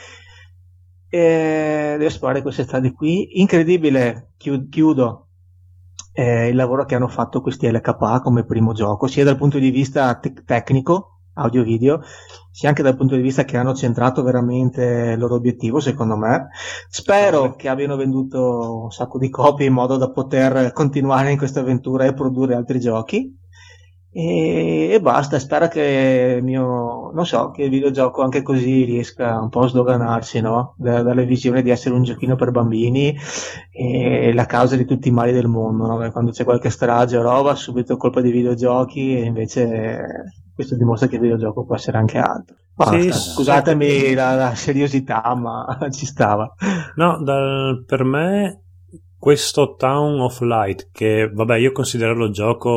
[1.12, 3.40] E deve esplorare queste strade qui.
[3.40, 5.26] Incredibile, chiu- chiudo.
[6.12, 9.70] eh, il lavoro che hanno fatto questi LKA come primo gioco, sia dal punto di
[9.70, 12.02] vista tec- tecnico, audio-video,
[12.50, 16.48] sia anche dal punto di vista che hanno centrato veramente il loro obiettivo, secondo me.
[16.88, 21.60] Spero che abbiano venduto un sacco di copie in modo da poter continuare in questa
[21.60, 23.38] avventura e produrre altri giochi.
[24.12, 29.38] E, e basta, spero che il mio, non so, che il videogioco anche così riesca
[29.38, 30.74] un po' a sdoganarsi, no?
[30.78, 33.16] Da- dalle visioni di essere un giochino per bambini
[33.70, 36.10] e la causa di tutti i mali del mondo, no?
[36.10, 41.14] Quando c'è qualche strage o roba, subito colpa dei videogiochi e invece questo dimostra che
[41.14, 42.56] il videogioco può essere anche altro.
[42.82, 46.52] Sì, scusatemi la, la seriosità, ma ci stava.
[46.96, 48.62] No, dal- per me
[49.20, 52.70] questo Town of Light, che vabbè io considero lo gioco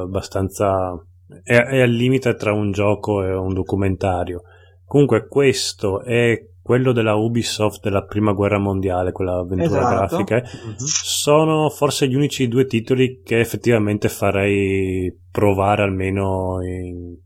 [0.00, 0.94] eh, abbastanza...
[1.42, 4.42] È, è al limite tra un gioco e un documentario.
[4.84, 10.22] Comunque questo è quello della Ubisoft della prima guerra mondiale, quella avventura Esatto.
[10.24, 10.42] grafica.
[10.76, 17.16] Sono forse gli unici due titoli che effettivamente farei provare almeno in-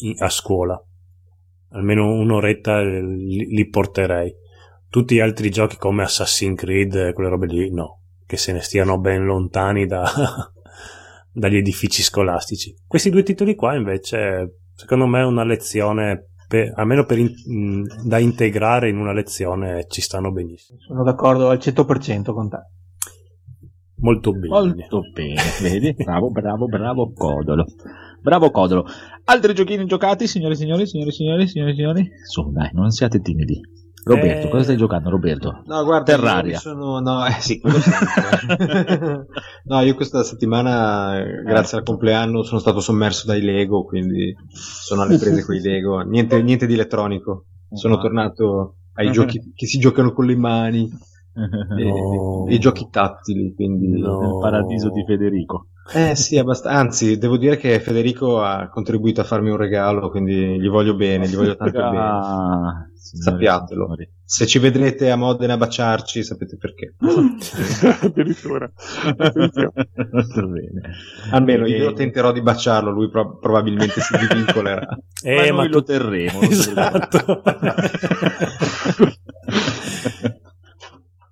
[0.00, 0.82] in- a scuola.
[1.70, 4.34] Almeno un'oretta li, li porterei.
[4.92, 8.00] Tutti gli altri giochi come Assassin's Creed, quelle robe lì, no.
[8.26, 10.04] Che se ne stiano ben lontani da-
[11.32, 12.76] dagli edifici scolastici.
[12.86, 18.18] Questi due titoli qua invece, secondo me, è una lezione, per- almeno per in- da
[18.18, 20.78] integrare in una lezione, ci stanno benissimo.
[20.80, 22.58] Sono d'accordo al 100% con te.
[24.02, 24.48] Molto bene.
[24.48, 25.94] Molto bene, vedi?
[25.94, 27.64] Bravo, bravo, bravo Codolo.
[28.20, 28.84] Bravo Codolo.
[29.24, 32.10] Altri giochini giocati, signori e signori, signori e signori, signori e signori?
[32.28, 33.58] Su, dai, non siate timidi.
[34.04, 34.50] Roberto, Eh.
[34.50, 35.62] cosa stai giocando, Roberto?
[35.66, 36.52] No, guarda, Terraria.
[36.54, 37.60] io sono, no, eh, sì,
[39.64, 45.02] no, io questa settimana, eh, grazie al compleanno, sono stato sommerso dai Lego, quindi sono
[45.02, 46.00] alle prese con i Lego.
[46.00, 47.46] Niente, niente di elettronico.
[47.72, 48.00] Sono Ah.
[48.00, 50.90] tornato ai giochi che si giocano con le mani
[51.78, 52.46] e, No.
[52.48, 54.00] e i giochi tattili, quindi...
[54.00, 54.20] No.
[54.20, 55.68] Nel paradiso di Federico.
[55.94, 56.78] Eh sì, abbastanza.
[56.78, 61.26] Anzi, devo dire che Federico ha contribuito a farmi un regalo, quindi gli voglio bene,
[61.28, 61.98] gli voglio tanto bene.
[61.98, 63.82] Ah, Sappiatelo.
[63.84, 64.08] signori.
[64.24, 66.94] Se ci vedrete a Modena a baciarci, sapete perché.
[68.00, 68.70] Addirittura.
[71.32, 74.86] Almeno E- io tenterò di baciarlo, lui pro- probabilmente si divincolerà.
[75.24, 76.40] Eh, ma ma lo terremo.
[76.40, 77.42] lo Esatto.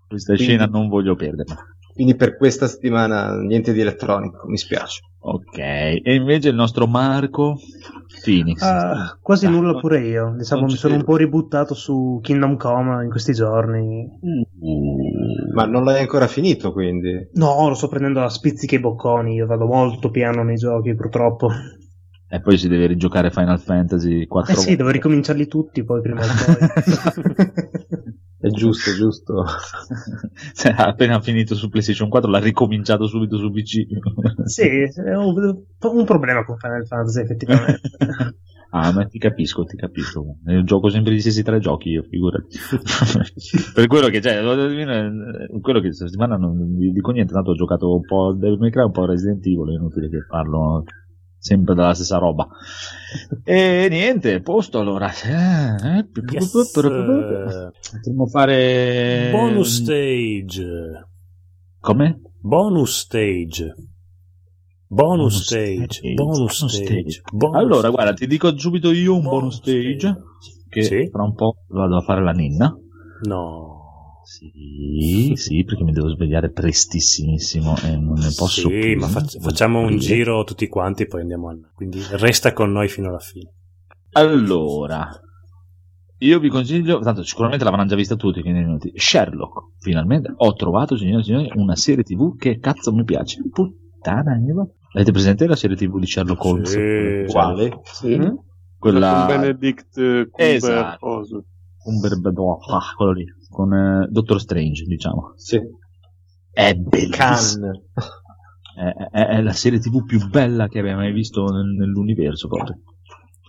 [0.06, 1.56] Questa Quindi- scena non voglio perderla.
[2.00, 5.02] Quindi per questa settimana niente di elettronico, mi spiace.
[5.18, 7.58] Ok, e invece il nostro Marco
[8.24, 8.62] Phoenix.
[8.62, 10.34] Ah, quasi Dai, nulla pure io.
[10.34, 14.08] Diciamo, mi sono un po' ributtato su Kingdom Come in questi giorni.
[14.18, 17.28] Uh, Ma non l'hai ancora finito, quindi.
[17.34, 19.34] No, lo sto prendendo a spizzichi e bocconi.
[19.34, 21.50] Io vado molto piano nei giochi, purtroppo.
[22.30, 26.22] E poi si deve rigiocare Final Fantasy 4 Eh sì, devo ricominciarli tutti poi prima
[26.22, 28.10] o poi.
[28.40, 29.44] È giusto, è giusto.
[30.54, 33.86] Cioè, ha appena finito su PlayStation 4, l'ha ricominciato subito su PC.
[34.44, 37.80] sì, ho un problema con Final Fantasy, effettivamente.
[38.70, 40.38] ah, ma ti capisco, ti capisco.
[40.46, 42.56] Eh, Gioco sempre gli stessi tre giochi io, figurati.
[43.74, 44.40] per quello che, cioè,
[45.60, 48.70] quello che questa settimana non vi dico niente, tanto ho giocato un po' Devil May
[48.70, 50.84] Cry, un po' Resident Evil, è inutile che parlo
[51.40, 52.46] sempre della stessa roba.
[53.42, 55.10] E niente, posto allora.
[55.10, 56.70] Eh, Yes.
[56.72, 59.30] Potremmo fare...
[59.32, 60.66] Bonus stage.
[61.80, 62.20] Come?
[62.40, 63.74] Bonus stage.
[64.86, 65.86] Bonus stage.
[65.92, 67.22] stage, Bonus stage.
[67.32, 67.94] bonus Allora, stage.
[67.94, 70.16] guarda, ti dico subito io un bonus Bonus stage stage.
[70.68, 71.08] che Sì?
[71.10, 72.76] fra un po' vado a fare la ninna.
[73.22, 73.79] No.
[74.30, 78.96] Sì, sì, perché mi devo svegliare prestissimissimo e non ne posso sì, più.
[78.96, 81.56] ma fac- facciamo un giro tutti quanti e poi andiamo a...
[81.74, 83.52] Quindi resta con noi fino alla fine.
[84.12, 85.10] Allora,
[86.18, 88.92] io vi consiglio, tanto sicuramente l'avranno già vista tutti, quindi minuti.
[88.94, 93.42] Sherlock, finalmente ho trovato, signore e signori, una serie tv che cazzo mi piace.
[93.50, 96.70] Puttana, io- Avete presente la serie tv di Sherlock Holmes?
[96.70, 97.32] Sì.
[97.32, 97.80] Quale?
[97.82, 98.16] Sì.
[98.78, 99.24] Quella...
[99.26, 101.44] Con Benedict eh, Cumber Esatto.
[102.68, 105.32] Ah, quello lì, con eh, Doctor Strange, diciamo.
[105.36, 105.60] Sì.
[106.52, 107.70] È bellissimo.
[108.76, 112.80] È, è- è la serie tv più bella che abbia mai visto nel- nell'universo proprio.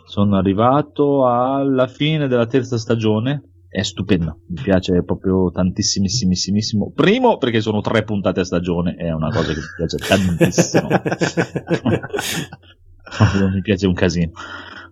[0.06, 3.46] Sono arrivato alla fine della terza stagione.
[3.72, 6.92] È stupenda, mi piace proprio tantissimissimissimo.
[6.94, 10.90] Primo perché sono tre puntate a stagione, è una cosa che mi piace tantissimo.
[13.54, 14.32] Mi piace un casino.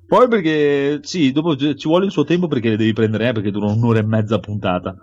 [0.10, 3.52] Poi perché sì, dopo ci vuole il suo tempo perché le devi prendere, eh, perché
[3.52, 4.96] dura un'ora e mezza puntata.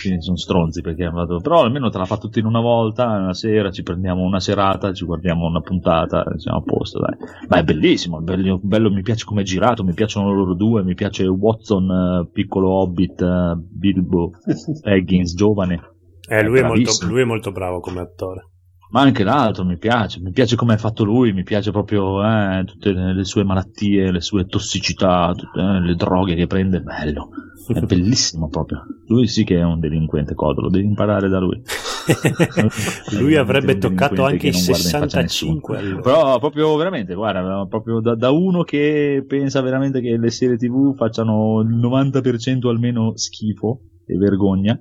[0.00, 3.04] Quindi sono stronzi perché hanno dato- però almeno te la fa tutta in una volta,
[3.04, 7.16] una sera ci prendiamo una serata, ci guardiamo una puntata, siamo a posto, dai.
[7.48, 10.82] Ma è bellissimo, è bello, bello, mi piace come è girato, mi piacciono loro due,
[10.84, 14.30] mi piace Watson, eh, piccolo hobbit, eh, Bilbo,
[14.84, 15.80] Higgins, giovane.
[16.26, 17.10] Eh, lui, è molto, bravissimo.
[17.10, 18.48] lui è molto bravo come attore.
[18.90, 22.64] Ma anche l'altro mi piace, mi piace come è fatto lui, mi piace proprio eh,
[22.64, 27.28] tutte le, le sue malattie, le sue tossicità, tutte eh, le droghe che prende, bello,
[27.68, 28.84] è bellissimo proprio.
[29.06, 31.62] Lui sì che è un delinquente codolo, devi imparare da lui.
[33.20, 35.52] lui avrebbe toccato anche i che non guarda in faccia a nessuno.
[35.60, 36.00] 65 allora.
[36.00, 40.96] Però proprio veramente, guarda, proprio da, da uno che pensa veramente che le serie tv
[40.96, 44.76] facciano il 90% almeno schifo e vergogna.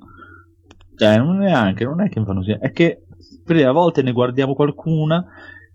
[0.95, 3.03] Cioè, non è anche, non è che fanno schifo, è che
[3.49, 5.25] per a volte ne guardiamo qualcuna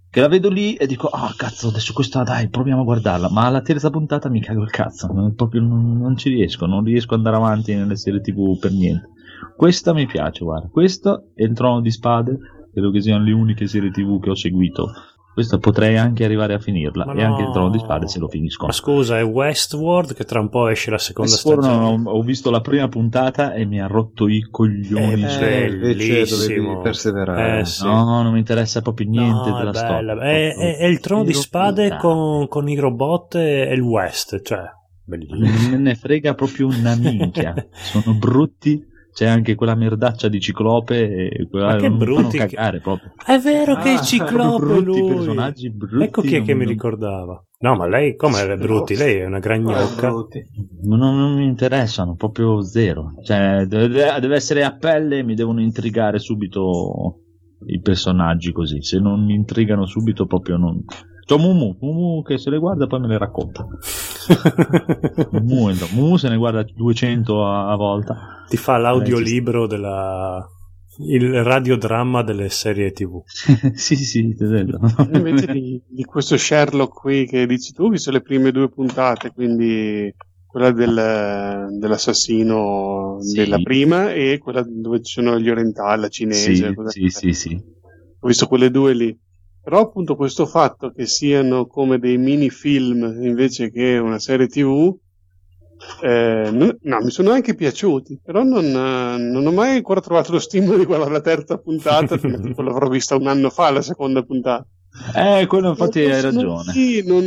[0.09, 3.47] che la vedo lì e dico, ah cazzo, adesso questa dai, proviamo a guardarla, ma
[3.47, 7.14] alla terza puntata mi cago il cazzo, non, proprio non, non ci riesco, non riesco
[7.14, 9.09] ad andare avanti nelle serie tv per niente.
[9.57, 12.39] Questa mi piace, guarda, questa e il Trono di Spade,
[12.72, 14.93] credo che siano le uniche serie tv che ho seguito.
[15.35, 17.53] Questa potrei anche arrivare a finirla, Ma e anche il no.
[17.53, 18.66] Trono di Spade se lo finisco.
[18.66, 21.97] Ma scusa, è Westworld che tra un po' esce la seconda Westworld, stagione.
[22.03, 25.28] no, ho visto la prima puntata e mi ha rotto i coglioni.
[25.28, 26.62] Cioè, Eh, invece Bellissimo.
[26.66, 27.59] dovevi perseverare.
[27.61, 27.85] Eh, sì.
[27.85, 29.87] No, non mi interessa proprio niente No, è della bella.
[30.14, 30.20] storia.
[30.22, 34.41] È, è- è il trono di spade con, con i robot e e il West,
[34.43, 34.62] cioè,
[35.05, 35.39] bellissimo.
[35.49, 37.55] Non me ne frega proprio una minchia.
[37.74, 38.93] Sono brutti.
[39.15, 42.81] C'è anche quella merdaccia di Ciclope e quella Ma che non brutti fanno che- cagare
[42.81, 43.12] proprio.
[43.25, 45.15] È vero che Ah, è ciclope brutti lui.
[45.15, 46.05] personaggi brutti.
[46.05, 47.45] Ecco chi è che non- mi ricordava.
[47.61, 48.97] No, ma lei come è brutti?
[48.97, 50.11] Lei è una gragnocca.
[50.11, 53.12] Non, non mi interessano, proprio zero.
[53.23, 57.21] Cioè, deve, deve essere a pelle, mi devono intrigare subito
[57.67, 58.83] i personaggi così.
[58.83, 60.83] Se non mi intrigano subito, proprio non.
[61.27, 63.66] C'ho Mumu, Mumu che se le guarda e poi me le racconta.
[65.31, 68.45] Mumu, Mumu se ne guarda 200 a, a volta.
[68.49, 70.47] Ti fa l'audiolibro della
[70.99, 73.20] il radiodramma delle serie TV.
[73.75, 74.79] sì, sì, ti vedo.
[75.12, 79.33] Invece di, di questo Sherlock qui che dici tu, ho visto le prime due puntate,
[79.33, 80.14] quindi
[80.47, 83.35] quella del- dell'assassino Sì.
[83.39, 86.55] della prima e quella dove ci sono gli orientali, la cinese.
[86.68, 87.55] Sì, cosa- sì, sì, sì.
[88.20, 89.18] Ho visto quelle due lì.
[89.65, 94.95] Però appunto questo fatto che siano come dei mini film invece che una serie tv,
[96.03, 100.39] eh, non- no, mi sono anche piaciuti, però non, non ho mai ancora trovato lo
[100.39, 104.23] stimolo di guardare la terza puntata, perché tipo l'avrò vista un anno fa la seconda
[104.23, 104.67] puntata.
[105.17, 106.71] Eh, quello infatti hai ragione.
[106.71, 107.25] sì, non,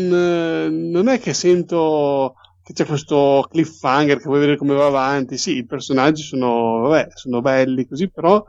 [0.91, 5.37] non è che sento che c'è questo cliffhanger che vuoi vedere come va avanti.
[5.37, 8.43] Sì, i personaggi sono, vabbè, sono belli così, però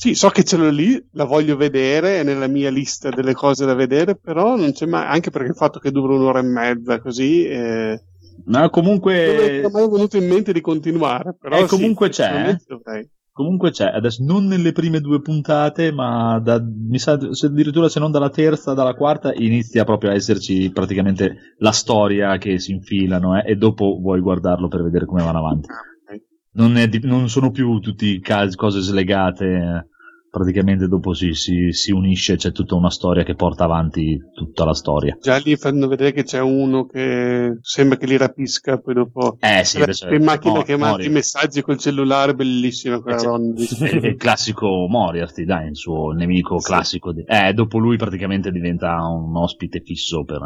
[0.00, 3.66] sì, so che ce l'ho lì, la voglio vedere, è nella mia lista delle cose
[3.66, 7.00] da vedere, però non c'è mai, anche perché il fatto che dura un'ora e mezza
[7.00, 8.00] così, eh,
[8.44, 11.34] Ma non mi comunque, è venuto in mente di continuare.
[11.38, 13.10] Però Eh, sì, comunque c'è, effettivamente dovrei.
[13.32, 17.98] comunque c'è, adesso non nelle prime due puntate, ma da, mi sa, se addirittura se
[18.00, 23.36] non dalla terza, dalla quarta, inizia proprio a esserci praticamente la storia che si infilano
[23.38, 25.68] eh, e dopo vuoi guardarlo per vedere come vanno avanti.
[26.52, 29.86] Non, è di- non sono più tutti casi, cose slegate, eh,
[30.30, 34.74] praticamente dopo si, si, si unisce, c'è tutta una storia che porta avanti tutta la
[34.74, 35.16] storia.
[35.20, 39.62] Già lì fanno vedere che c'è uno che sembra che li rapisca, poi dopo Eh
[39.64, 43.54] sì, adesso in macchina Mo- che manda i messaggi col cellulare, bellissima quella Eh, donna.
[43.54, 46.66] è il classico Moriarty, dai, il suo nemico Sì.
[46.66, 47.12] classico.
[47.12, 50.40] di- Eh, dopo lui praticamente diventa un ospite fisso per,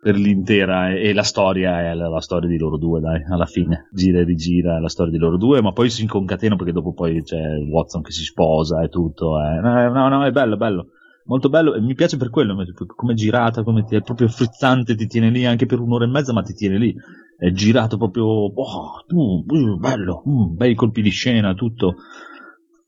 [0.00, 3.88] per l'intera e la storia è la, la storia di loro due, dai, alla fine.
[3.92, 7.22] Gira e rigira la storia di loro due, ma poi si inconcatenano perché dopo poi
[7.22, 9.38] c'è Watson che si sposa e tutto.
[9.40, 9.60] eh.
[9.60, 10.86] No, no, no, è bello, bello.
[11.24, 12.56] Molto bello e mi piace per quello,
[12.96, 16.08] come è girata, come ti, è proprio frizzante, ti tiene lì anche per un'ora e
[16.08, 16.94] mezza, ma ti tiene lì.
[17.36, 21.96] È girato proprio, oh, uh, bello, mm, bei colpi di scena, tutto.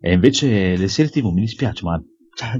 [0.01, 2.03] E invece le serie TV mi dispiace, ma
[2.35, 2.51] cioè,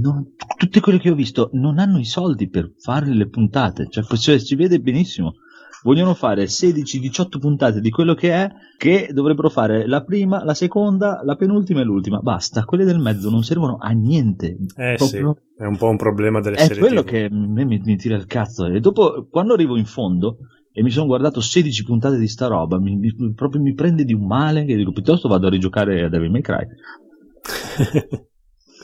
[0.00, 4.04] non- tutte quelle che ho visto non hanno i soldi per fare le puntate, cioè,
[4.04, 5.34] cioè, si vede benissimo.
[5.82, 11.20] Vogliono fare 16-18 puntate di quello che è, che dovrebbero fare la prima, la seconda,
[11.22, 12.20] la penultima e l'ultima.
[12.20, 14.56] Basta, quelle del mezzo non servono a niente.
[14.76, 17.06] Eh sì, Proprio- è un po' un problema delle è serie quello TV.
[17.08, 18.64] che me mi, mi tira il cazzo.
[18.64, 20.38] E dopo, quando arrivo in fondo
[20.72, 24.14] e mi sono guardato 16 puntate di sta roba, mi, mi- proprio mi prende di
[24.14, 26.64] un male che dico piuttosto vado a rigiocare a Devil May Cry.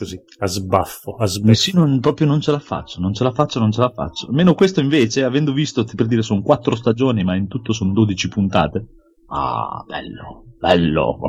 [0.01, 1.53] Così, a sbaffo, a sbaffo.
[1.53, 4.25] sì, non, proprio non ce la faccio, non ce la faccio, non ce la faccio.
[4.25, 8.27] Almeno questo invece, avendo visto, per dire, sono 4 stagioni, ma in tutto sono 12
[8.29, 8.87] puntate.
[9.27, 11.19] Ah, bello, bello,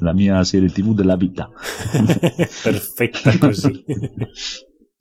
[0.00, 1.48] la, mia serie TV della vita.
[2.62, 3.84] Perfetta così.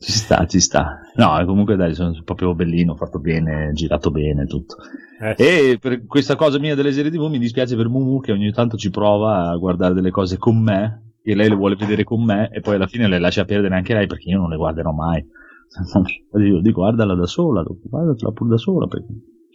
[0.03, 0.99] Ci sta, ci sta.
[1.15, 4.75] No, comunque dai, sono proprio bellino, fatto bene, girato bene, tutto.
[5.21, 8.51] Eh, E per questa cosa mia delle serie TV mi dispiace per Mumu che ogni
[8.51, 12.23] tanto ci prova a guardare delle cose con me, che lei le vuole vedere con
[12.23, 14.91] me, e poi alla fine le lascia perdere anche lei perché io non le guarderò
[14.91, 15.25] mai.
[16.39, 19.07] Io dico guardala da sola, guardatela pure da sola, perché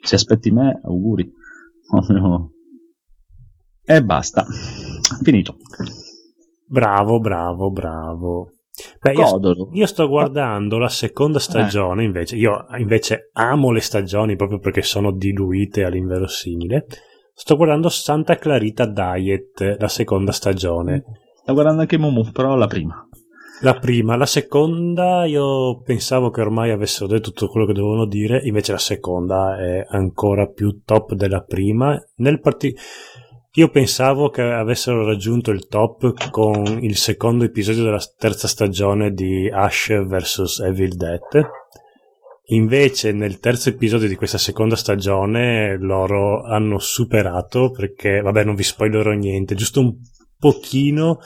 [0.02, 1.30] se aspetti me, auguri.
[3.90, 4.44] E basta.
[5.22, 5.56] Finito.
[6.66, 8.52] Bravo, bravo, bravo.
[9.00, 12.36] Beh, io, io sto guardando la seconda stagione, invece.
[12.36, 16.84] Io invece amo le stagioni proprio perché sono diluite all'inverosimile.
[17.32, 21.04] Sto guardando Santa Clarita Diet, la seconda stagione.
[21.48, 23.08] Sta guardando anche Mumu, però la prima.
[23.62, 28.42] La prima, la seconda io pensavo che ormai avessero detto tutto quello che dovevano dire,
[28.44, 31.98] invece la seconda è ancora più top della prima.
[32.16, 32.76] Nel parti-
[33.52, 39.48] io pensavo che avessero raggiunto il top con il secondo episodio della terza stagione di
[39.50, 41.48] Ash vs Evil Dead.
[42.48, 48.64] Invece nel terzo episodio di questa seconda stagione loro hanno superato perché, vabbè non vi
[48.64, 49.96] spoilerò niente, giusto un
[50.38, 51.18] pochino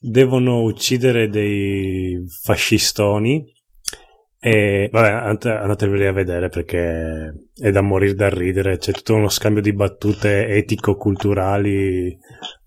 [0.00, 3.44] devono uccidere dei fascistoni.
[4.38, 8.78] E vabbè andate- andateveli a vedere perché è da morire da ridere.
[8.78, 12.16] C'è tutto uno scambio di battute etico-culturali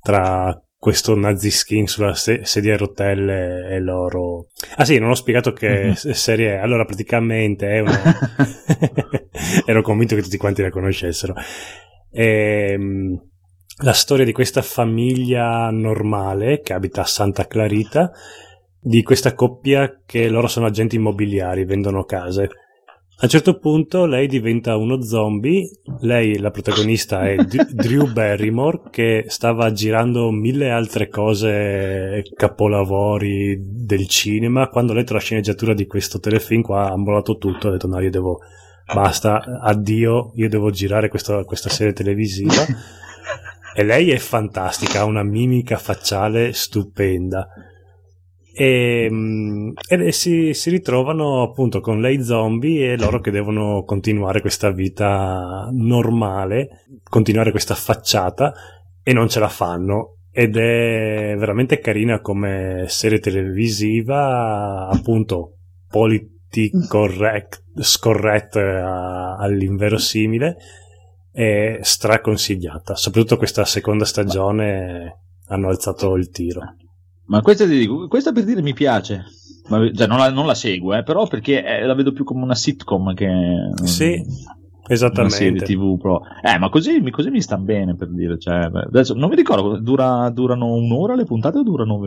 [0.01, 4.47] tra questo nazi skin sulla se- sedia a rotelle e loro.
[4.77, 6.57] Ah sì non ho spiegato che s- serie è.
[6.57, 8.01] Allora praticamente è una
[9.65, 11.33] ero convinto che tutti quanti la conoscessero.
[12.11, 13.28] Ehm,
[13.81, 18.11] la storia di questa famiglia normale che abita a Santa Clarita,
[18.81, 22.49] di questa coppia che loro sono agenti immobiliari, vendono case.
[23.21, 25.69] A un certo punto lei diventa uno zombie,
[26.01, 34.07] lei, la protagonista, è D- Drew Barrymore che stava girando mille altre cose, capolavori del
[34.07, 37.87] cinema, quando ha letto la sceneggiatura di questo telefilm qua ha mollato tutto, ha detto
[37.87, 38.39] no io devo,
[38.93, 42.53] basta, addio, io devo girare questa, questa serie televisiva.
[43.73, 47.47] E lei è fantastica, ha una mimica facciale stupenda.
[48.51, 54.41] e, mm, e si, si ritrovano appunto con lei zombie e loro che devono continuare
[54.41, 58.53] questa vita normale, continuare questa facciata
[59.01, 65.55] e non ce la fanno ed è veramente carina come serie televisiva appunto
[65.89, 70.57] politic correct scorretta all'inverosimile
[71.31, 76.61] e straconsigliata soprattutto questa seconda stagione hanno alzato il tiro
[77.25, 79.25] Ma questa, ti dico, questa per dire mi piace.
[79.67, 82.43] Ma, cioè, non, la, non la seguo, eh, però perché eh, la vedo più come
[82.43, 83.29] una sitcom che
[83.83, 84.19] sì
[84.87, 85.97] esattamente TV.
[85.99, 86.21] Pro.
[86.41, 88.37] Eh, ma così, mi- così mi sta bene per dire.
[88.39, 91.99] Cioè, adesso non mi ricordo, dura- durano un'ora le puntate o durano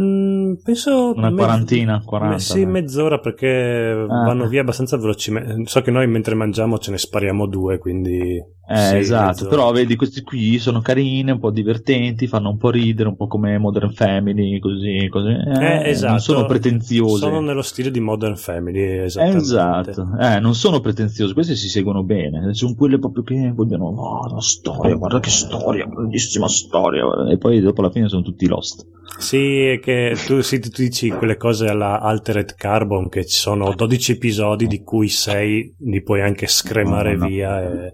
[0.00, 2.02] Mm, penso una mezz- quarantina?
[2.04, 5.62] 40, me- sì, mezz'ora perché vanno via abbastanza velocemente.
[5.66, 8.38] So che noi mentre mangiamo ce ne spariamo due, quindi.
[8.72, 9.48] Eh, sì, esatto, mezz'ora.
[9.50, 13.26] però vedi questi qui sono carini, un po' divertenti, fanno un po' ridere, un po'
[13.26, 15.30] come Modern Family, così, così.
[15.30, 16.10] Eh, Eh, esatto.
[16.12, 17.18] Non sono pretenziosi.
[17.18, 18.98] Sono nello stile di Modern Family.
[19.04, 24.28] Esatto, eh, non sono pretenziosi, questi si seguono bene, sono quelle proprio che vogliono, no,
[24.32, 28.86] la storia, guarda che storia, grandissima storia, e poi dopo alla fine sono tutti lost.
[29.18, 34.12] Sì, che tu, sì, tu dici quelle cose alla Altered Carbon che ci sono 12
[34.12, 37.26] episodi di cui 6 li puoi anche scremare No, no.
[37.28, 37.60] via.
[37.62, 37.92] E...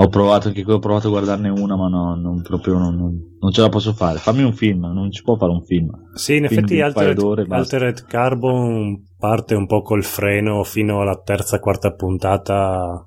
[0.00, 3.36] Ho provato anche qui, ho provato a guardarne una, ma no, non, proprio non, non-
[3.40, 4.18] non ce la posso fare.
[4.18, 5.90] Fammi un film, non si può fare un film.
[6.14, 7.76] Sì, in Film effetti Altered, e basta.
[7.76, 13.04] Altered Carbon parte un po' col freno fino alla terza, quarta puntata.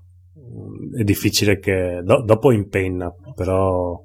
[0.97, 3.97] È difficile che do- dopo impenna, però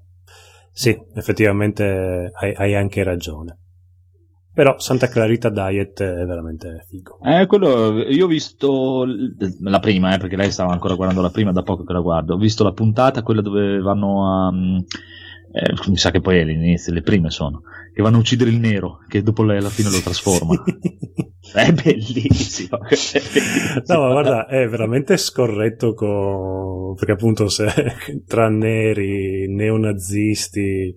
[0.70, 3.58] sì, effettivamente hai, hai anche ragione.
[4.57, 7.19] Però Santa Clarita Diet è veramente figo.
[7.23, 9.05] Eh, quello, io ho visto
[9.61, 12.33] la prima, eh, perché lei stava ancora guardando la prima, da poco che la guardo.
[12.33, 14.51] Ho visto la puntata, quella dove vanno a.
[14.51, 14.77] mm,
[15.53, 17.65] eh, mi sa che poi è l'inizio, le prime sono.
[17.93, 20.55] Che vanno a uccidere il nero, che dopo lei alla fine lo trasforma.
[21.53, 22.78] È bellissimo.
[22.83, 23.83] è bellissimo.
[23.87, 26.95] No, ma guarda, è veramente scorretto con...
[26.95, 27.66] perché appunto se
[28.27, 30.95] tra neri, neonazisti...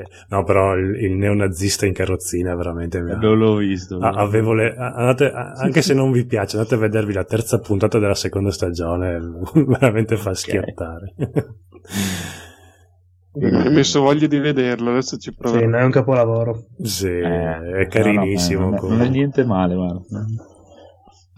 [0.00, 3.00] eh, no, però il, il neonazista in carrozzina veramente...
[3.00, 3.98] mi ha- Non l'ho visto.
[3.98, 7.98] Ah, avevo le- andate- anche se non vi piace, andate a vedervi la terza puntata
[7.98, 9.18] della seconda stagione,
[9.66, 11.14] veramente fa schiattare.
[13.38, 15.58] Mi ha messo voglia di vederlo, adesso ci provo.
[15.58, 16.64] Sì, è un capolavoro.
[16.82, 18.70] sì, Eh, è carinissimo.
[18.70, 20.00] no, no, non, è, non è niente male, guarda.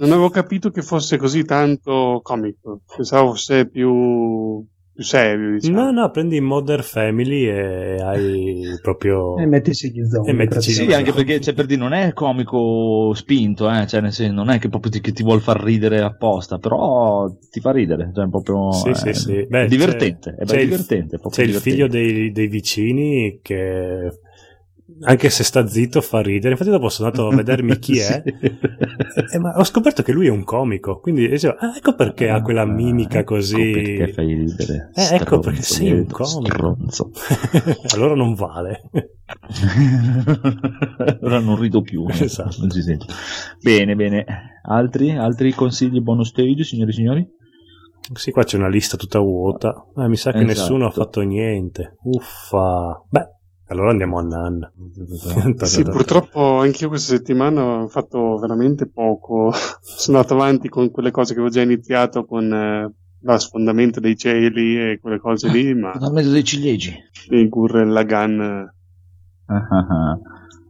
[0.01, 2.83] Non avevo capito che fosse così tanto comico.
[2.95, 4.65] Pensavo fosse più,
[4.99, 5.81] più serio, diciamo.
[5.81, 9.37] No, no, prendi Modern Family e hai proprio...
[9.39, 10.33] E mettici gli zombie.
[10.33, 14.13] E mettici- Sì, anche perché cioè, per dire, non è comico spinto, eh, cioè, nel
[14.13, 17.71] senso, non è che proprio ti, che ti vuol far ridere apposta, però ti fa
[17.71, 19.47] ridere, cioè, è proprio Sì, eh, sì, sì.
[19.49, 21.15] Beh, è divertente, c'è- è c'è il- divertente.
[21.17, 21.71] è proprio C'è il divertente.
[21.71, 24.11] figlio dei, dei vicini che
[25.01, 26.53] anche se sta zitto fa ridere.
[26.53, 28.23] Infatti dopo sono andato a vedermi chi è.
[28.25, 29.35] Sì.
[29.35, 32.41] Eh, ma ho scoperto che lui è un comico, quindi dicevo, ah, ecco perché ha
[32.43, 33.61] quella mimica così.
[33.61, 34.91] Ecco perché fai ridere.
[34.95, 37.11] Eh, ecco perché stronzo, sei un vedo, comico.
[37.95, 38.91] allora non vale.
[41.23, 42.07] Ora non rido più.
[42.09, 42.57] eh, Esatto.
[42.61, 43.07] non si sente.
[43.61, 44.25] Bene, bene.
[44.63, 47.37] Altri, altri consigli bonus stage, signori e signori?
[48.15, 49.75] sì, qua c'è una lista tutta vuota.
[49.97, 50.53] Eh, mi sa che Esatto.
[50.61, 51.97] nessuno ha fatto niente.
[52.05, 53.05] Uffa.
[53.09, 53.27] Beh,
[53.69, 54.73] allora andiamo a Nan.
[55.65, 59.53] Sì, purtroppo anch'io questa settimana ho fatto veramente poco.
[59.81, 64.17] Sono andato avanti con quelle cose che avevo già iniziato con eh, lo sfondamento dei
[64.17, 66.95] cieli e quelle cose lì, ma Nel mezzo dei ciliegi.
[67.31, 68.73] il Gurren Lagann eh,
[69.51, 70.19] Ah, ah, ah.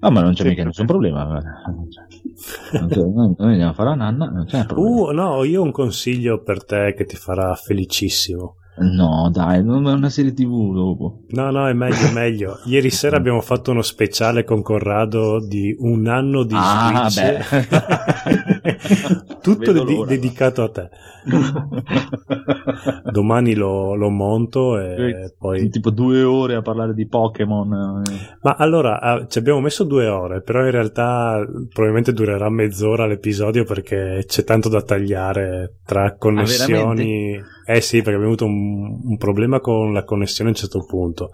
[0.01, 1.25] No, ma non c'è Sì, mica nessun problema.
[1.25, 1.51] guarda.
[1.67, 4.97] Non c'è- Noi noi andiamo a fare la nanna, non c'è problema.
[4.97, 8.55] Uh, no, io ho un consiglio per te che ti farà felicissimo.
[8.81, 11.23] No, dai, non è una serie tv dopo.
[11.31, 12.59] No, no, è meglio, è meglio.
[12.65, 17.69] Ieri sera abbiamo fatto uno speciale con Corrado di un anno di Ah, Switch.
[17.69, 18.58] beh.
[19.43, 20.07] Tutto l'ora.
[20.07, 20.89] dedicato a te.
[23.11, 25.69] Domani lo, lo monto e poi...
[25.69, 28.03] tipo due ore a parlare di Pokémon.
[28.07, 28.37] eh.
[28.43, 33.65] Ma allora, ah, ci abbiamo messo due ore, però in realtà probabilmente durerà mezz'ora l'episodio
[33.65, 37.41] perché c'è tanto da tagliare tra connessioni.
[37.67, 41.31] eh sì, perché abbiamo avuto un, un problema con la connessione a un certo punto.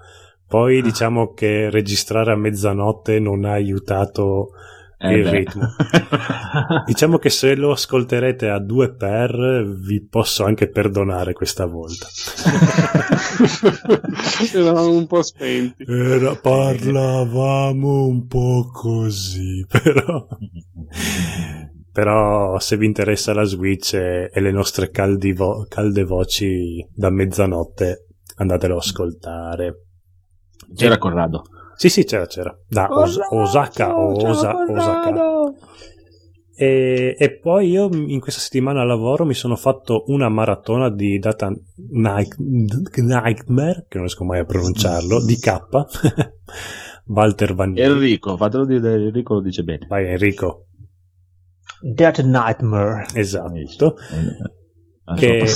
[0.46, 4.50] Poi diciamo che registrare a mezzanotte non ha aiutato
[5.04, 5.30] Eh, il beh.
[5.30, 5.68] ritmo.
[6.86, 12.06] Diciamo che se lo ascolterete a due per vi posso anche perdonare questa volta.
[14.54, 15.84] eravamo un po' spenti.
[15.86, 20.26] Era, parlavamo un po' così, però.
[21.92, 27.10] Però se vi interessa la Switch e, e le nostre caldi vo- calde voci da
[27.10, 28.06] mezzanotte,
[28.36, 29.82] andatelo a ascoltare.
[30.74, 31.44] C'era Corrado.
[31.76, 32.56] Sì, sì, c'era, c'era.
[32.68, 35.52] Da Os- Osaka Osa- Osaka.
[36.56, 41.18] E, e poi io in questa settimana al lavoro mi sono fatto una maratona di
[41.18, 41.50] Data
[41.90, 45.60] Night- Nightmare, che non riesco mai a pronunciarlo, di K.
[47.06, 49.86] Walter Van Enrico, fatelo dire, Enrico lo dice bene.
[49.88, 50.66] Vai Enrico.
[51.96, 53.06] That Nightmare.
[53.14, 53.96] Esatto.
[55.16, 55.46] Che-.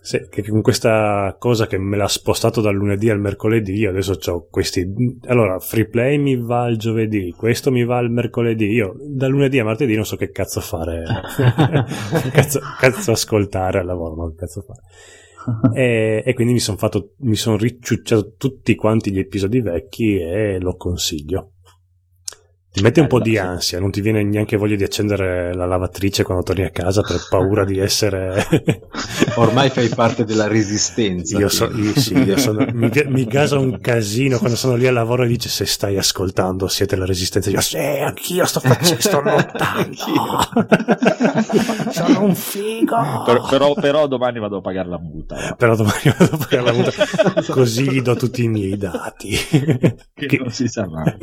[0.00, 4.16] Sì, che con questa cosa che me l'ha spostato dal lunedì al mercoledì, io adesso
[4.26, 5.18] ho questi.
[5.26, 8.66] Allora, free play mi va il giovedì, questo mi va il mercoledì.
[8.66, 11.02] Io da lunedì a martedì non so che cazzo fare,
[12.32, 14.82] cazzo, cazzo ascoltare al lavoro, ma che cazzo fare.
[15.74, 20.60] E, e quindi mi sono fatto, mi sono ricciucciato tutti quanti gli episodi vecchi e
[20.60, 21.54] lo consiglio.
[22.72, 26.22] Ti mette un po' di ansia, non ti viene neanche voglia di accendere la lavatrice
[26.22, 28.46] quando torni a casa per paura di essere
[29.36, 31.36] Ormai fai parte della resistenza.
[31.36, 34.94] io, so, io sì, io sono, mi, mi gasa un casino quando sono lì al
[34.94, 39.20] lavoro e dice se stai ascoltando siete la resistenza io sì anch'io sto facendo sto
[39.22, 39.92] lottando
[41.90, 42.96] sono un figo
[43.26, 45.34] Per- però, però domani vado a pagare la multa.
[45.36, 45.54] va.
[45.56, 46.92] però domani vado a pagare la multa
[47.52, 49.96] così gli do tutti i miei dati Che
[50.26, 51.14] Che- non si sa mai.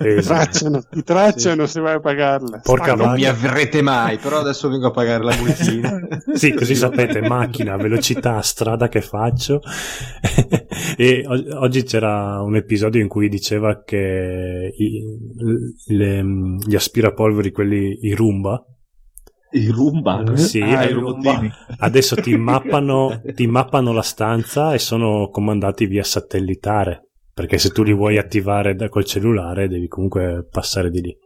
[0.00, 0.42] Esatto.
[0.50, 2.60] Tracciano, ti tracciano se vai a pagarla.
[2.62, 6.00] Porca Non mi avrete mai, però adesso vengo a pagare la multina.
[6.38, 9.60] Sì, così sapete, macchina, velocità, strada che faccio.
[10.96, 15.02] e o- oggi c'era un episodio in cui diceva che i-
[15.94, 16.24] le-
[16.64, 18.62] gli aspirapolveri, quelli, i Roomba,
[19.50, 20.36] I Roomba?
[20.36, 21.50] Sì, ah, i robottini.
[21.78, 27.07] adesso ti mappano, ti mappano la stanza e sono comandati via satellitare.
[27.38, 31.16] Perché se tu li vuoi attivare da- col cellulare devi comunque passare di lì.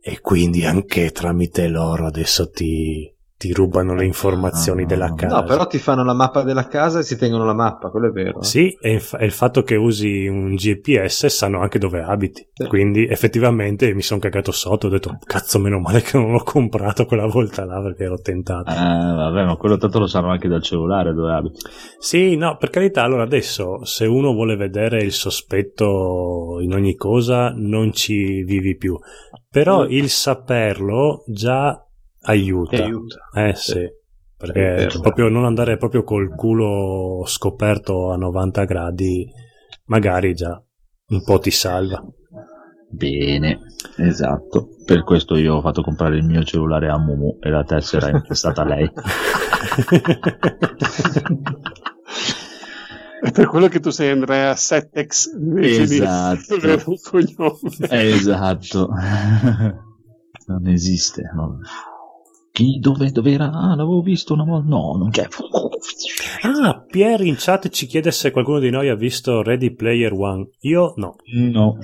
[0.00, 3.11] E quindi anche tramite loro adesso ti,
[3.42, 5.34] ti rubano le informazioni Ah, della no, casa.
[5.34, 8.10] No, però ti fanno la mappa della casa e si tengono la mappa, quello è
[8.12, 8.40] vero.
[8.44, 12.46] Sì, e, inf- e il fatto che usi un GPS sanno anche dove abiti.
[12.52, 12.68] Sì.
[12.68, 14.86] Quindi effettivamente mi sono cagato sotto.
[14.86, 18.70] Ho detto, cazzo, meno male che non l'ho comprato quella volta là perché ero tentato.
[18.70, 21.58] Ah, vabbè, ma quello tanto lo sanno anche dal cellulare dove abiti.
[21.98, 27.52] Sì, no, per carità, allora adesso se uno vuole vedere il sospetto in ogni cosa,
[27.56, 28.96] non ci vivi più.
[29.50, 31.84] Però il saperlo già
[32.22, 32.82] aiuta.
[32.82, 33.16] Aiuta.
[33.34, 34.00] Eh sì.
[34.36, 35.00] Perché vero.
[35.00, 39.30] proprio non andare proprio col culo scoperto a 90 gradi,
[39.84, 40.60] magari già
[41.08, 42.02] un po' ti salva.
[42.90, 43.60] Bene,
[43.98, 44.68] esatto.
[44.84, 48.12] Per questo io ho fatto comprare il mio cellulare a Mumu e la tessera è
[48.12, 48.90] intestata a lei.
[53.22, 56.56] È per quello che tu sei Andrea Settex invece Esatto.
[56.58, 57.60] di avere un cognome.
[57.88, 58.88] esatto.
[60.46, 61.22] non esiste.
[61.34, 61.60] no.
[62.52, 63.50] Chi, dove, dove era?
[63.50, 64.68] Ah, l'avevo visto una volta.
[64.68, 65.26] No, non c'è.
[66.42, 70.50] Ah, Pier in chat ci chiede se qualcuno di noi ha visto Ready Player One.
[70.60, 71.16] Io no.
[71.32, 71.78] No.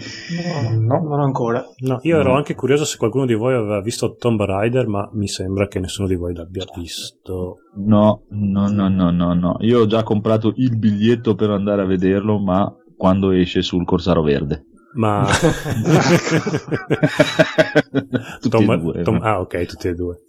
[0.79, 1.65] No, non ancora.
[1.79, 2.37] No, io ero No.
[2.37, 6.07] anche curioso se qualcuno di voi aveva visto Tomb Raider, ma mi sembra che nessuno
[6.07, 7.61] di voi l'abbia visto.
[7.77, 9.57] No, no, no, no, no, no.
[9.61, 14.21] Io ho già comprato il biglietto per andare a vederlo, ma quando esce sul Corsaro
[14.23, 14.67] Verde.
[14.97, 15.27] Ma
[18.41, 19.03] tutti Tom- e due.
[19.03, 19.23] Tom- no?
[19.23, 20.23] ah, ok, tutti e due.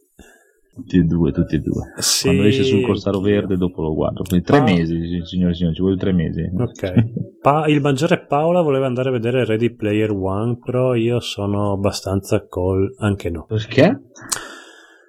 [0.80, 1.94] Tutti e due, tutti e due.
[1.98, 4.24] Sì, Quando esce sul Corsaro Verde, dopo lo guardo.
[4.24, 4.64] Quindi tre Ah.
[4.64, 6.42] mesi, sì, signori e signori, ci vogliono tre mesi.
[6.58, 6.94] Ok.
[7.42, 12.46] Pa- il maggiore Paola voleva andare a vedere Ready Player One, però io sono abbastanza
[12.48, 13.46] col anche no.
[13.48, 14.02] Perché?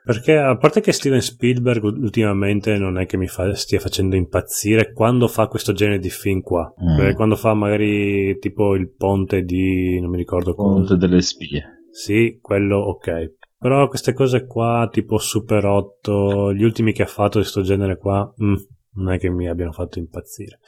[0.02, 4.92] Perché a parte che Steven Spielberg ultimamente non è che mi fa- stia facendo impazzire
[4.92, 6.72] quando fa questo genere di film qua.
[6.82, 6.96] Mm.
[6.96, 10.96] Perché quando fa magari tipo il ponte di non mi ricordo Ponte cosa.
[10.96, 11.62] delle spie.
[11.90, 13.34] Sì, quello ok.
[13.60, 17.98] Però queste cose qua, tipo Super 8, gli ultimi che ha fatto di questo genere
[17.98, 18.54] qua, mm,
[18.94, 20.60] non è che mi abbiano fatto impazzire.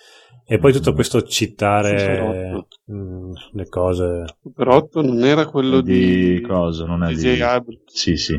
[0.45, 4.25] E poi tutto questo citare Super mm, le cose.
[4.43, 6.85] Super 8 non era quello di di, cosa?
[6.85, 7.35] Non è di di...
[7.37, 7.41] J.
[7.41, 7.81] Abrams.
[7.87, 8.39] Sì, sì.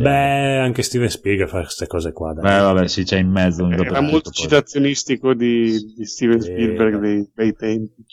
[0.00, 2.32] Beh, anche Steven Spielberg fa queste cose qua.
[2.32, 2.42] dai.
[2.44, 3.64] Beh, vabbè, sì, c'è in mezzo.
[3.64, 4.32] un Era molto poi.
[4.34, 6.52] citazionistico di, di Steven Sì.
[6.52, 8.04] Spielberg dei bei tempi.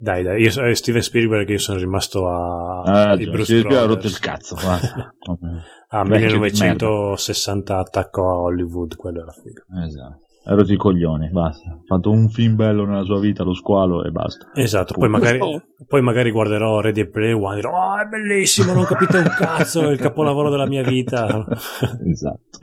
[0.00, 3.58] Dai, dai, io, eh, Steven Spielberg io sono rimasto a, Ah, i già, Bruce si
[3.58, 3.86] è Brothers.
[3.86, 4.56] rotto il cazzo.
[5.92, 9.62] a Vecchio di 1960 attacco a Hollywood, quello era figo.
[9.84, 10.24] Esatto.
[10.42, 11.68] Ha rotto i coglioni, basta.
[11.68, 14.50] Ha fatto un film bello nella sua vita, lo squalo, e basta.
[14.54, 15.38] Esatto, poi magari,
[15.86, 19.82] poi magari guarderò Ready Player One e dirò, oh è bellissimo, non capite un cazzo,
[19.86, 21.44] è il capolavoro della mia vita.
[22.08, 22.58] Esatto.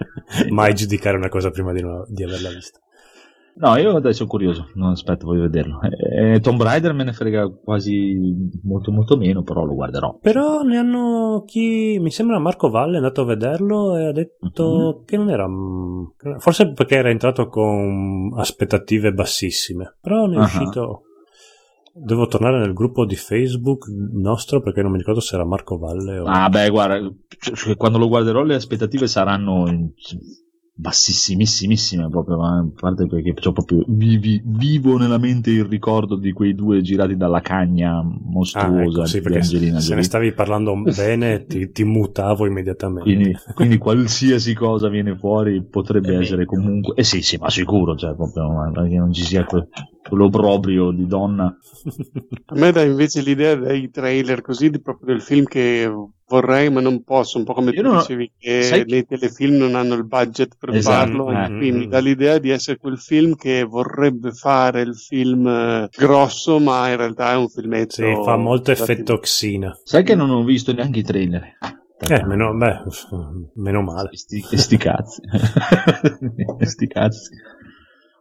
[0.50, 2.80] Mai giudicare una cosa prima di, no- di averla vista.
[3.60, 5.80] No, io adesso sono curioso, non aspetto, voglio vederlo.
[5.82, 8.16] Eh, Tomb Raider me ne frega quasi
[8.64, 10.18] molto molto meno, però lo guarderò.
[10.22, 15.02] Però ne hanno chi, mi sembra Marco Valle è andato a vederlo e ha detto
[15.06, 20.44] che non era, mm, forse perché era entrato con aspettative bassissime, però ne è Ah.
[20.44, 21.02] uscito
[22.00, 26.20] Devo tornare nel gruppo di Facebook nostro perché non mi ricordo se era Marco Valle
[26.20, 26.26] o...
[26.26, 29.66] Ah, beh, guarda, cioè, quando lo guarderò le aspettative saranno
[30.80, 36.32] bassissimissimissime proprio, ma a parte perché c'ho proprio vivi- vivo nella mente il ricordo di
[36.32, 38.02] quei due girati dalla cagna
[38.52, 40.04] Ah, mostruosa ecco, sì, di Angelina se ne Jolie.
[40.04, 43.02] stavi parlando bene ti, ti mutavo immediatamente.
[43.04, 46.46] Quindi, quindi qualsiasi cosa viene fuori potrebbe È essere meglio.
[46.46, 46.94] comunque...
[46.96, 49.68] Eh sì, sì, ma sicuro, cioè, proprio, perché non ci sia que-
[50.08, 51.56] quell'obbrobrio di donna.
[52.50, 55.90] A me dà invece l'idea dei trailer così di proprio del film che
[56.28, 59.56] vorrei ma non posso, un po' come Io tu non dicevi che sai- nei telefilm
[59.58, 61.46] non hanno il budget per Esatto, farlo, eh.
[61.46, 61.90] e qui mi Mm.
[61.90, 66.98] dà l'idea di essere quel film che vorrebbe fare il film eh, grosso ma in
[66.98, 67.94] realtà è un filmetto.
[67.94, 69.78] Sì, fa molto effetto Xina.
[69.84, 71.58] Sai che non ho visto neanche i trailer.
[72.00, 72.82] Eh, meno, beh,
[73.56, 74.10] meno male.
[74.16, 75.22] Sti, sti cazzi.
[76.60, 77.30] sti cazzi.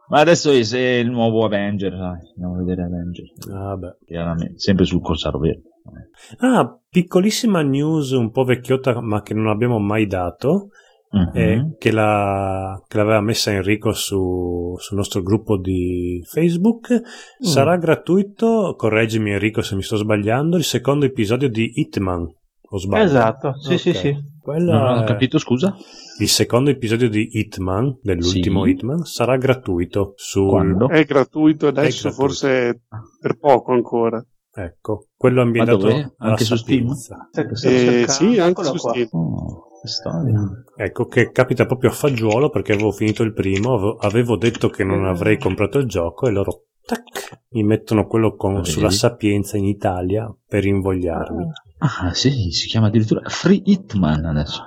[0.08, 3.24] Ma adesso è il nuovo Avenger, dai, andiamo a vedere Avenger.
[3.52, 3.96] Ah, beh.
[4.06, 5.62] Chiaramente, sempre sul Corsaro Verde.
[6.38, 10.68] Ah, piccolissima news un po' vecchiotta ma che non abbiamo mai dato.
[11.08, 11.30] Mhm.
[11.34, 17.00] eh, che, la- che l'aveva messa Enrico su- sul nostro gruppo di Facebook.
[17.38, 22.26] Sarà gratuito, correggimi Enrico se mi sto sbagliando, il secondo episodio di Hitman.
[22.70, 23.04] O sbaglio?
[23.04, 23.96] Esatto, sì, sì, Ok.
[23.96, 24.16] sì.
[24.42, 25.74] Quello Non ho capito, scusa?
[26.18, 28.70] Il secondo episodio di Hitman, dell'ultimo Sì.
[28.70, 30.48] Hitman, sarà gratuito sul...
[30.48, 30.88] Quando?
[30.88, 32.14] È gratuito adesso, È gratuito.
[32.14, 32.82] forse
[33.20, 34.22] per poco ancora.
[34.58, 36.92] Ecco, quello ambientato alla Anche su Steam?
[36.94, 37.18] Sto
[37.68, 38.90] Eh, sì, anche eccolo su qua.
[38.92, 39.08] Steam.
[39.12, 40.40] Oh, che storia.
[40.76, 45.04] Ecco, che capita proprio a fagiolo perché avevo finito il primo, avevo- detto che non
[45.04, 48.70] avrei comprato il gioco e loro tac, mi mettono quello con- Vedi?
[48.70, 51.44] sulla sapienza in Italia per invogliarmi.
[51.78, 54.62] Ah, sì, si chiama addirittura Free Hitman adesso.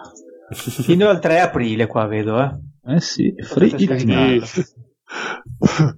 [0.51, 2.57] Fino al 3 aprile qua vedo, eh.
[2.95, 4.41] Eh sì, Free Hitman.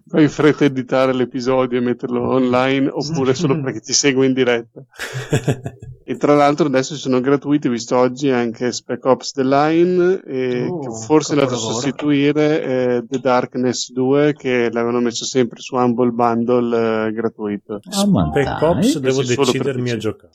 [0.07, 4.83] Fai fretta a editare l'episodio e metterlo online oppure solo perché ti segue in diretta.
[6.11, 10.65] E tra l'altro adesso sono gratuiti, ho visto oggi anche Spec Ops The Line, e
[10.67, 15.61] Oh, che forse è andato a sostituire eh, The Darkness 2 che l'avevano messo sempre
[15.61, 17.79] su Humble Bundle eh, gratuito.
[17.91, 18.69] Ah, ma Spec dai.
[18.69, 20.33] Ops devo decidermi a giocare.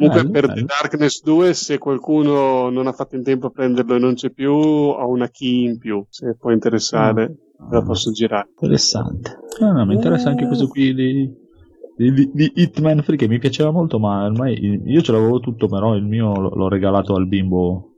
[0.00, 0.54] Comunque Bello, per bello.
[0.54, 4.30] The Darkness 2 se qualcuno non ha fatto in tempo a prenderlo e non c'è
[4.30, 7.36] più ho una key in più, se può interessare
[7.70, 8.48] la posso girare.
[8.48, 9.38] Interessante.
[9.60, 11.30] No, no, mi interessa anche questo qui di,
[11.96, 15.94] di, di- Hitman Free che mi piaceva molto, ma ormai io ce l'avevo tutto, però
[15.94, 17.90] il mio l'ho regalato al bimbo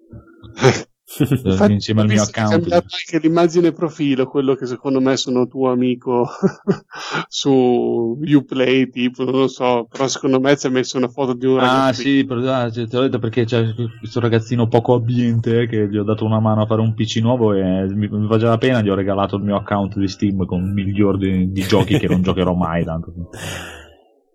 [0.56, 0.86] eh,
[1.18, 2.70] Infatti, insieme al mio account.
[2.72, 6.26] anche l'immagine profilo, quello che secondo me sono tuo amico
[7.28, 11.46] su Uplay, tipo, non lo so, però secondo me ci ha messo una foto di
[11.46, 12.02] un Ah ragazzo.
[12.02, 16.02] sì, per- ah, te l'ho detto perché c'è questo ragazzino poco abbiente che gli ho
[16.02, 18.88] dato una mano a fare un PC nuovo e mi, mi faceva la pena, gli
[18.88, 22.22] ho regalato il mio account di Steam con un milione di, di giochi che non
[22.22, 23.12] giocherò mai tanto.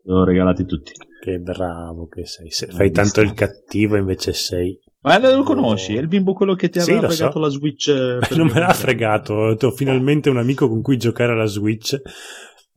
[0.04, 0.91] Li ho regalati tutti.
[1.20, 2.49] Che bravo che sei.
[2.52, 4.80] Se- fai tanto il cattivo invece sei...
[5.02, 5.95] Ma lo conosci?
[5.95, 7.15] È il bimbo quello che ti Sì, aveva lo so.
[7.18, 7.88] fregato la Switch.
[7.88, 11.95] eh, Non me l'ha fregato, ho finalmente un amico con cui giocare alla Switch.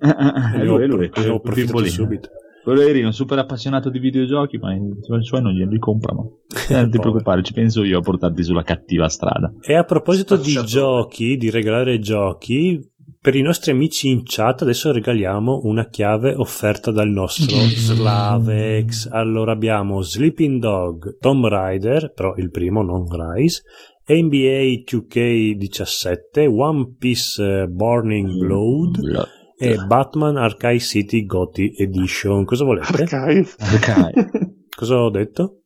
[0.03, 2.31] Eh, eh, eh, E è ho lui, è lui, ho approfittato subito.
[2.65, 4.81] Quello eri un super appassionato di videogiochi, ma i
[5.21, 6.39] suoi non glieli comprano.
[6.71, 9.53] Non ti preoccupare, ci penso io a portarti sulla cattiva strada.
[9.61, 10.71] E a proposito di Spacciatore.
[10.71, 12.81] giochi, di regalare giochi,
[13.23, 19.09] per i nostri amici in chat adesso regaliamo una chiave offerta dal nostro Slavex.
[19.11, 23.63] Allora abbiamo Sleeping Dog, Tomb Raider, però il primo non Rise,
[24.07, 29.29] NBA 2K17, One Piece eh, Burning Blood
[29.59, 32.45] e Batman Archive City Gotti Edition.
[32.47, 33.03] Cosa volete?
[33.03, 33.51] Archive.
[33.59, 34.31] Archive.
[34.75, 35.60] Cosa ho detto?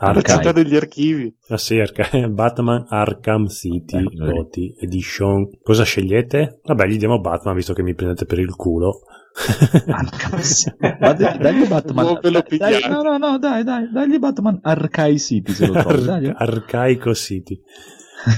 [0.00, 0.36] La Archive.
[0.36, 1.34] città degli archivi.
[1.48, 4.16] Ah sì, Arca- Batman Arkham City Eh, vedi.
[4.16, 5.48] Gotti Edition.
[5.62, 6.60] Cosa scegliete?
[6.62, 9.00] Vabbè, gli diamo Batman visto che mi prendete per il culo.
[11.00, 12.18] Ma dai, dagli Batman.
[12.20, 16.04] Dai, no, no, no, dai, dai, dagli Batman Archive City se lo trovi.
[16.04, 16.26] dai.
[16.26, 17.60] Ar- Arcaico City.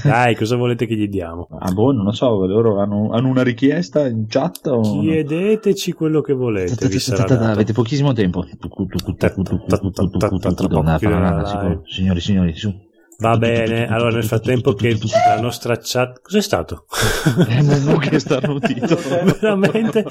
[0.03, 1.47] Dai, cosa volete che gli diamo?
[1.59, 4.81] Ah, boh, non lo so, loro hanno, hanno una richiesta in chat o...
[5.01, 6.85] Chiedeteci quello che volete.
[7.33, 8.45] Avete pochissimo tempo.
[11.85, 12.73] Signori, signori, su.
[13.19, 14.97] Va bene, allora nel frattempo che
[15.27, 16.21] la nostra chat...
[16.21, 16.85] Cos'è stato?
[17.47, 18.97] È Mumu che è starnutito.
[19.39, 20.03] Veramente?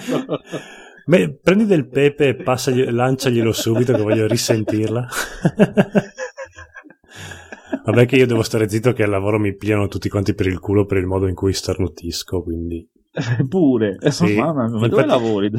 [1.06, 5.08] Beh, prendi del pepe e lanciaglielo subito che voglio risentirla.
[7.84, 10.58] Vabbè che io devo stare zitto che al lavoro mi pigliano tutti quanti per il
[10.58, 12.88] culo per il modo in cui starnutisco, quindi...
[13.48, 13.98] Pure.
[14.10, 14.36] Sì.
[14.36, 15.50] Mamma mia, ma dove Infatti- lavori?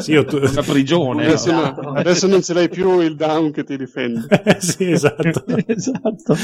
[0.00, 1.24] Sì, io tu- Una prigione.
[1.26, 1.60] Adesso, no?
[1.80, 4.26] no- adesso non ce l'hai più il down che ti difende.
[4.58, 5.44] sì, esatto.
[5.66, 6.34] esatto.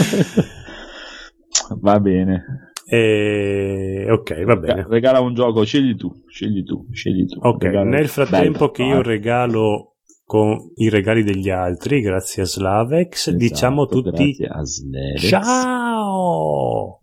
[1.80, 2.72] Va bene.
[2.86, 4.06] E...
[4.10, 4.86] Ok, va bene.
[4.88, 7.38] Regala un gioco, scegli tu, scegli tu, scegli tu.
[7.40, 9.93] Ok, Regala- nel frattempo Bello, che io ah, regalo
[10.24, 15.28] con i regali degli altri, grazie a Slavex, esatto, diciamo tutti grazie a Sledex.
[15.28, 16.98] ciao!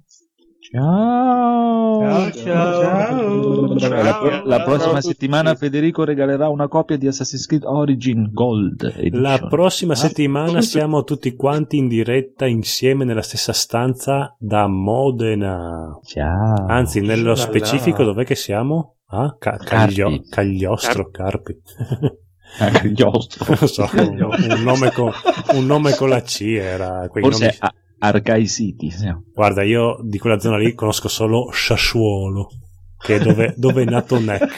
[0.72, 2.32] Ciao.
[2.32, 3.78] ciao.
[3.78, 8.30] Cioè, la, pro- la Ciao prossima settimana Federico regalerà una copia di Assassin's Creed Origin
[8.32, 8.84] Gold.
[8.96, 9.22] Edition.
[9.22, 16.00] La prossima Ah, settimana siamo tutti quanti in diretta insieme nella stessa stanza da Modena.
[16.04, 16.66] Ciao.
[16.68, 18.96] Anzi, nello specifico dov'è che siamo?
[19.08, 20.30] Ah, Ca- Caglio- Carpi.
[20.30, 21.54] Cagliostro, Carpi.
[21.78, 22.00] Ah,
[22.60, 25.12] Non so, un, nome con,
[25.54, 28.90] un nome con la C era Forse nomi- a- Arcai City.
[28.92, 29.14] sì.
[29.34, 32.50] Guarda, io di quella zona lì conosco solo Sassuolo,
[32.98, 34.58] che è dove, dove è nato Neck.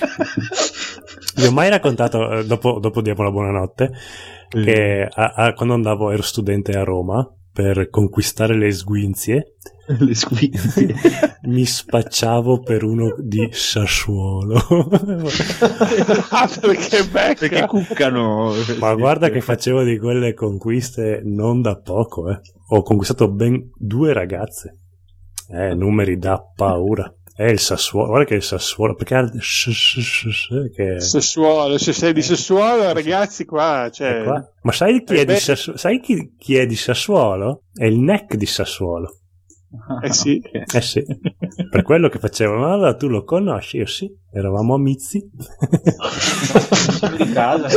[1.36, 3.92] Vi ho mai raccontato, eh, dopo, dopo diamo la buonanotte,
[4.50, 9.54] che a- a- quando andavo, ero studente a Roma per conquistare le sguinzie,
[10.00, 10.94] Le squinzi.
[11.44, 14.56] mi spacciavo per uno di Sassuolo.
[16.30, 17.48] Ah, perché becca.
[17.48, 18.54] Perché cuccano.
[18.80, 22.40] Ma guarda che facevo di quelle conquiste non da poco, eh.
[22.70, 24.80] Ho conquistato ben due ragazze.
[25.50, 27.14] Eh, numeri da paura.
[27.36, 30.70] È il Sassuolo, guarda che è il Sassuolo, perché ha il sh- sh- sh- sh-
[30.76, 34.48] che Sessuolo, se sei di sessuolo, ragazzi, qua, cioè, qua.
[34.62, 35.36] Ma sai chi è, Eh, di.
[35.38, 35.78] Sassuolo?
[35.80, 37.64] Sai chi, chi è di Sassuolo?
[37.74, 39.18] È il neck di Sassuolo.
[40.04, 40.40] Eh sì.
[40.72, 41.04] Eh sì,
[41.72, 42.56] per quello che facevo.
[42.58, 43.78] Ma allora tu lo conosci?
[43.78, 45.20] Io sì, eravamo amici.
[47.18, 47.68] di casa.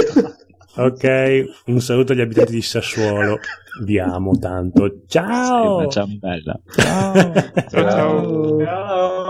[0.76, 3.38] ok, un saluto agli abitanti di Sassuolo.
[3.84, 5.02] Vi amo tanto.
[5.06, 5.76] Ciao!
[5.78, 6.58] una ciambella.
[6.74, 7.32] Ciao,
[7.70, 8.58] ciao.
[8.62, 9.24] Ciao.